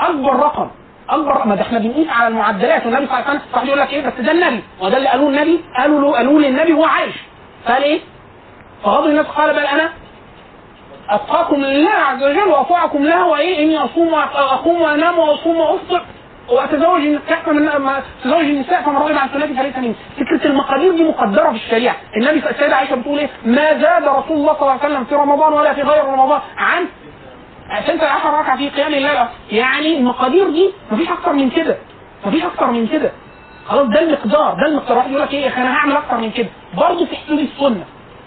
[0.00, 0.70] أكبر رقم
[1.10, 3.92] أكبر ما ده إحنا بنقيس على المعدلات والنبي صلى الله عليه وسلم واحد يقول لك
[3.92, 4.62] إيه؟ بس ده النبي.
[4.80, 7.14] وده اللي قالوه النبي قالوا له قالوه للنبي وهو عايش.
[7.64, 8.00] فقال إيه؟
[8.84, 9.92] فغضب الناس قال بل أنا
[11.10, 16.02] أتقاكم لله عز وجل وأطاعكم له وايه اني اصوم واقوم وأنام وأصوم وأفطر.
[16.48, 21.56] فمن ما تزوج النساء فمن رغب عن سنتي فليس مني فكره المقادير دي مقدرة في
[21.56, 21.96] الشريعة.
[22.16, 25.52] النبي السيدة عائشة بتقول إيه؟ ما زاد رسول الله صلى الله عليه وسلم في رمضان
[25.52, 26.40] ولا في غير رمضان.
[26.56, 26.86] عن
[27.90, 29.26] انت 10 ركعة في قيام الليل.
[29.52, 31.76] يعني المقادير دي مفيش أكتر من كده.
[32.26, 33.12] مفيش أكتر من كده.
[33.66, 34.96] خلاص ده المقدار ده المقدار.
[34.98, 36.48] واحد يقول لك إيه؟ أخي أنا هعمل أكتر من كده.
[36.74, 37.84] برضه في حدود السنة.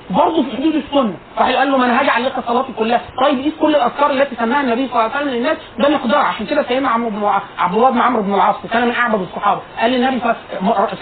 [0.10, 1.14] برضه في حدود السنة.
[1.38, 3.02] واحد قال له ما أنا هجعل لك صلاتي كلها.
[3.24, 6.20] طيب قيس كل الأذكار التي سماها النبي صلى الله عليه وسلم للناس؟ ده مقدار.
[6.20, 9.62] عشان كده سيدنا عمرو بن عبد الله بن عمرو بن العاص كان من أعبد الصحابة.
[9.80, 10.22] قال للنبي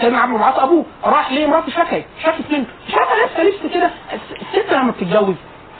[0.00, 3.90] سيدنا عمرو بن العاص أبوه راح ليه؟ مراته شكت شكت منه شكت لسه لسه كده.
[4.12, 5.34] الست لما بتتجوز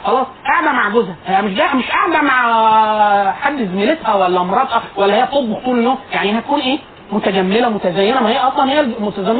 [0.05, 1.15] خلاص قاعدة مع جوزها.
[1.25, 5.97] هي مش جاية مش قاعدة مع حد زميلتها ولا مراتها ولا هي تطبخ طول اليوم.
[6.11, 6.79] يعني هتكون إيه؟
[7.11, 8.23] متجملة متزينة.
[8.23, 8.85] ما هي أصلا هي.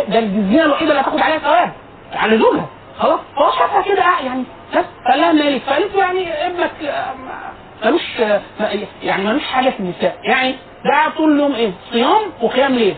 [0.08, 1.74] ده الزينة الوحيدة اللي هتاخد عليها ثواب.
[2.14, 2.66] على زوجها.
[3.00, 4.44] خلاص هو شافها كده آه يعني
[4.76, 7.14] بس قال لها مالك؟ فقالت له يعني ابنك آه،
[7.86, 8.70] ملوش آه، ما-
[9.04, 10.18] يعني ملوش حاجة في النساء.
[10.24, 10.56] يعني
[10.86, 12.96] ده طول اليوم إيه؟ صيام وقيام ليل.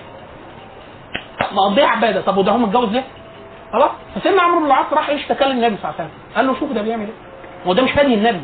[1.51, 2.21] مقضيها عبادة.
[2.21, 3.03] طب وده هو متجوز ليه؟
[3.73, 3.91] خلاص.
[4.15, 6.09] فسيدنا عمرو بن العاص راح اشتكى للنبي صلى الله عليه وسلم.
[6.35, 8.41] قال له شوف ده بيعمل إيه؟ هو ده مش هدي النبي.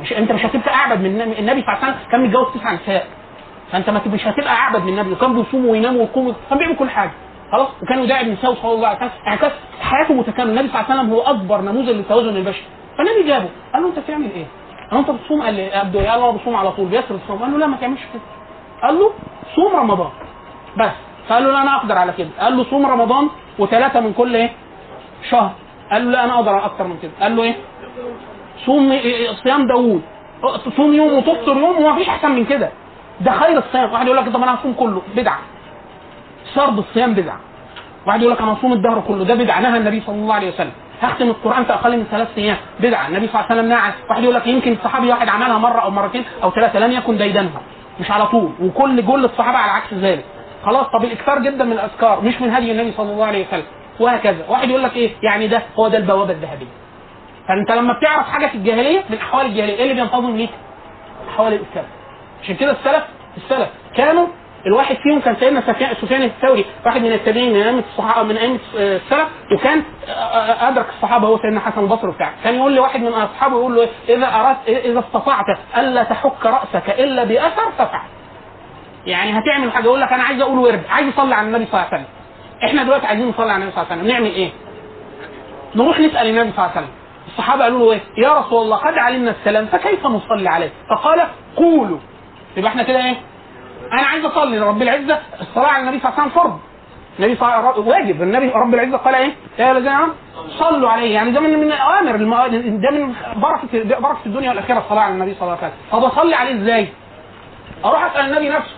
[0.00, 1.62] مش أنت مش هتبقى أعبد من النبي.
[1.62, 3.06] صلى الله عليه وسلم كان متجوز تسع نساء.
[3.72, 5.12] فأنت مش هتبقى أعبد من النبي.
[5.12, 7.10] وكان بيصوم وينام ويقوم كان بيعمل كل حاجة.
[7.52, 10.52] خلاص؟ وكان يداعب نساء صلى الله عليه وسلم يعني كانت حياته متكاملة.
[10.52, 12.64] النبي صلى الله عليه وسلم هو أكبر نموذج للتوازن البشري.
[12.98, 13.48] فالنبي جابه.
[13.72, 14.44] قال له أنت بتعمل إيه؟
[14.90, 16.86] قال له أنت بتصوم؟ قال لي ابدو قال له بصوم على طول.
[16.86, 17.38] بيسر الصوم.
[17.42, 18.22] قال له لا ما تعملش كده.
[18.82, 19.12] قال له
[19.56, 20.10] صوم رمضان.
[20.76, 20.90] بس.
[21.28, 22.28] فقال له لا أنا أقدر على كده.
[22.40, 23.28] قال له صوم رمضان
[23.58, 24.50] وثلاثة من كل إيه؟
[25.30, 25.50] شهر.
[25.92, 27.12] قال له لا أنا أقدر أكتر من كده.
[27.20, 27.54] قال له إيه؟
[28.66, 30.02] صوم إيه- صيام داوود.
[30.66, 32.70] تصوم يوم وتفطر يوم وما فيش أحسن من كده.
[33.20, 33.92] ده خير الصيام.
[33.92, 35.02] واحد يقول لك طب أنا هصوم كله.
[35.16, 35.38] بدعة.
[36.54, 37.40] شرب الصيام بدعة.
[38.06, 40.72] واحد يقول لك أنا هصوم الدهر كله ده بدعة نهى النبي صلى الله عليه وسلم.
[41.02, 43.08] هختم القرآن في أقل من ثلاث أيام بدعة.
[43.08, 45.90] النبي صلى الله عليه وسلم نهى واحد يقول لك يمكن الصحابي واحد عملها مرة أو
[45.90, 47.60] مرتين أو ثلاثة لم يكن ديدنها.
[48.00, 48.52] مش على طول.
[48.60, 50.24] وكل جل الصحابة على عكس ذلك.
[50.64, 53.64] خلاص طب الإكثار جدا من الأذكار مش من هدي النبي صلى الله عليه وسلم.
[54.00, 54.44] وهكذا.
[54.48, 56.66] واحد يقول لك إيه؟ يعني ده هو ده البوابة الذهبية.
[57.48, 60.50] فأنت لما بتعرف حاجة في الجاهلية من احوال الجاهلية إيه اللي بينتظم ليك؟
[61.28, 61.84] أحوال الإسلام.
[62.42, 63.04] عشان كده السلف
[63.36, 64.26] السلف كانوا
[64.66, 65.62] الواحد فيهم كان سيدنا
[66.00, 69.82] سفيان الثوري واحد من التابعين من ائمه الصحابه من أئمة السلف وكان
[70.60, 74.26] أدرك الصحابة هو سيدنا حسن البصري بتاعه كان يقول لواحد من اصحابه يقول له؟ إذا
[74.26, 75.44] أردت إذا استطعت
[75.78, 78.06] ألا تحك رأسك إلا بأثر فافعل
[79.06, 81.86] يعني هتعمل حاجة يقول لك أنا عايز أقول ورد عايز اصلي على النبي صلى الله
[81.92, 82.06] عليه وسلم
[82.64, 84.50] إحنا دلوقتي عايزين نصلي على النبي صلى الله عليه وسلم نعمل إيه؟
[85.74, 86.88] نروح نسأل النبي صلى الله عليه وسلم
[87.28, 91.20] الصحابة قالوا له إيه؟ يا رسول الله قد علمنا السلام فكيف نصلي عليه؟ فقال
[91.56, 91.98] قولوا
[92.56, 93.16] يبقى إحنا كده إيه؟
[93.92, 96.58] أنا عايز أصلي لرب العزة الصلاه على النبي صلى الله عليه وسلم فرض
[97.18, 100.14] النبي صلى الله عليه وسلم واجب النبي رب العزة قال إيه؟ يا الذين آمنوا
[100.58, 105.00] صلوا عليه يعني ده من من أوامر الم- ده من بركه بركة الدنيا والآخرة الصلاه
[105.02, 106.88] على النبي صلى الله عليه وسلم طب أصلي عليه إزاي؟
[107.84, 108.76] أروح أسأل النبي نفسه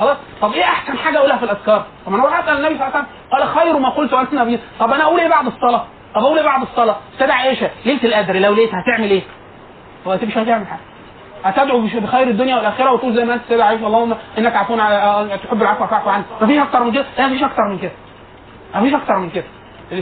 [0.00, 2.96] خلاص طب إيه أحسن حاجة أقولها في الأذكار؟ طب أنا أروح أسأل النبي صلى الله
[2.96, 5.84] عليه وسلم قال خير ما قلت انت نبي طب أنا أقول إيه بعد الصلاة؟
[6.14, 9.22] طب أقول إيه بعد الصلاة؟ سيدة عائشة ليلة القدر لو ليت هتعمل إيه؟
[10.06, 10.80] هو مش هتعمل حاجة
[11.44, 14.76] هتدعو بش- بخير الدنيا والآخرة وتقول زي ما أنت سيدة عائشه اللهم إنك عفو
[15.44, 16.24] تحب العفو فاعف عني.
[16.40, 17.04] مفيش أكتر من كده.
[17.18, 17.90] لا مفيش أكتر من كده.
[18.74, 19.44] مفيش أكتر من كده.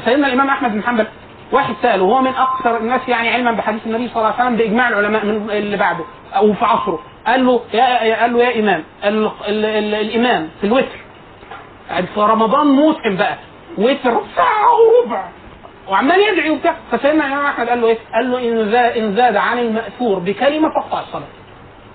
[0.04, 1.06] سيدنا الإمام أحمد بن حنبل
[1.52, 4.88] واحد سأله وهو من أكثر الناس يعني علما بحديث النبي صلى الله عليه وسلم بإجماع
[4.88, 6.04] العلماء من اللي بعده
[6.36, 6.98] أو في عصره.
[7.26, 10.98] قال له يا قال له يا إمام ال ال ال الإمام في الوتر.
[12.14, 13.34] في رمضان موسم بقى.
[13.78, 15.24] وتر ساعه وربع
[15.90, 16.74] وعمال يدعي وبتاع.
[16.92, 20.68] فسيدنا الامام أحمد قال له إيه؟ قال له إن زاد إن زاد عن المأثور بكلمة
[20.68, 21.26] فاقطع الصلاة.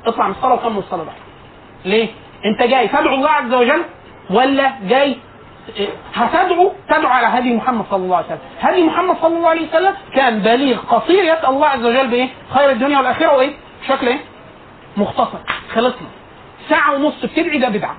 [0.06, 1.16] اطلع من الصلاة وكمل الصلاة بقى
[1.86, 2.08] ليه؟
[2.46, 3.82] أنت جاي تدعو الله عز وجل
[4.30, 5.18] ولا جاي
[5.78, 8.40] إيه، هتدعو؟ تدعو على هدي محمد صلى الله عليه وسلم.
[8.60, 12.70] هدي محمد صلى الله عليه وسلم كان بليغ قصير يسال الله عز وجل بإيه؟ خير
[12.72, 13.54] الدنيا والآخرة وإيه؟
[13.88, 14.20] شكل إيه؟
[14.98, 15.38] مختصر.
[15.74, 16.08] خلصنا.
[16.70, 17.96] ساعة ونص بتدعي ده بدعة.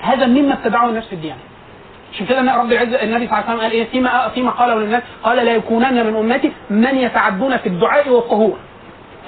[0.00, 1.40] هذا مما ابتدعه الناس في الديانة.
[2.16, 5.02] عشان كده رب العزة النبي صلى الله عليه وسلم قال إيه؟ فيما فيما قاله للناس
[5.22, 8.56] قال لا يكونن من أمتي من يتعدون في الدعاء والطهور.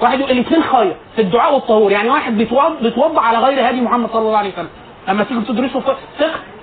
[0.01, 1.91] واحد الاثنين خير في الدعاء والطهور.
[1.91, 4.69] يعني واحد بيتوض- بيتوضأ على غير هدي محمد صلى الله عليه وسلم.
[5.07, 5.97] لما تيجي تدرسه فقه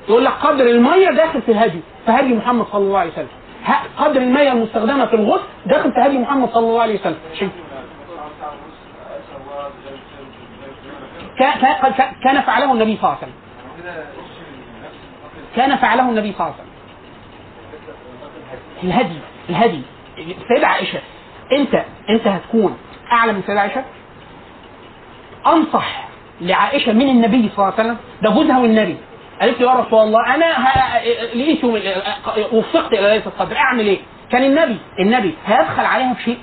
[0.09, 3.29] يقول لك قدر المية داخل في هدي في هدي محمد صلى الله عليه وسلم.
[3.99, 7.19] قدر المية المستخدمة في الغسل داخل في هدي محمد صلى الله عليه وسلم.
[12.25, 13.33] كان فعله النبي صلى الله عليه وسلم.
[15.57, 16.73] كان فعله النبي صلى الله عليه وسلم.
[18.83, 19.19] الهدي
[19.51, 19.83] الهدي.
[20.19, 20.99] السيدة عائشة
[21.53, 22.79] انت انت هتكون
[23.13, 23.85] أعلى من السيدة عائشة؟
[25.47, 26.09] أنصح
[26.41, 28.97] لعائشة من النبي صلى الله عليه وسلم ده جوزها والنبي.
[29.41, 30.45] قالت له يا رسول الله أنا
[31.35, 31.65] لقيت
[32.53, 33.99] وفقت إلى ليلة القدر أعمل إيه؟
[34.31, 36.39] كان النبي النبي هيبخل عليها بشيء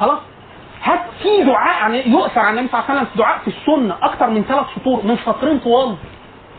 [0.00, 0.18] خلاص؟
[0.82, 4.30] هات في دعاء عن يؤثر عن النبي صلى الله عليه وسلم دعاء في السنة أكتر
[4.30, 5.94] من ثلاث سطور من سطرين طوال.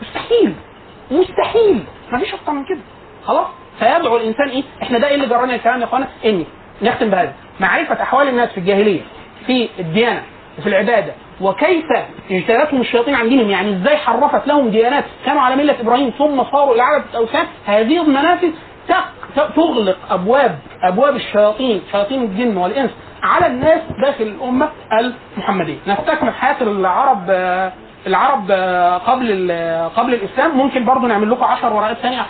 [0.02, 0.54] مستحيل.
[1.10, 1.84] مستحيل.
[2.12, 2.80] مفيش أكتر من كده.
[3.24, 3.46] خلاص؟
[3.78, 6.46] فيدعو الإنسان إيه؟ إحنا ده إيه اللي جرانا الكلام يا إخوانا إني
[6.82, 7.32] نختم بهذا.
[7.60, 9.00] معرفة أحوال الناس في الجاهلية
[9.46, 10.22] في الديانة
[10.58, 11.84] وفي العبادة وكيف
[12.30, 16.74] اجتالتهم الشياطين عن دينهم يعني إزاي حرفت لهم ديانات كانوا على ملة إبراهيم ثم صاروا
[16.74, 18.48] إلى عبده الاوثان هذه المنافذ
[19.56, 22.90] تغلق أبواب أبواب الشياطين شياطين الجن والإنس
[23.22, 24.68] على الناس داخل الأمة
[25.00, 25.78] المحمدية.
[25.86, 27.72] نستكمل حياة العرب آه،
[28.06, 32.26] العرب آه، قبل آه، قبل الإسلام ممكن برضو نعمل لكم 10 ورقات ثانية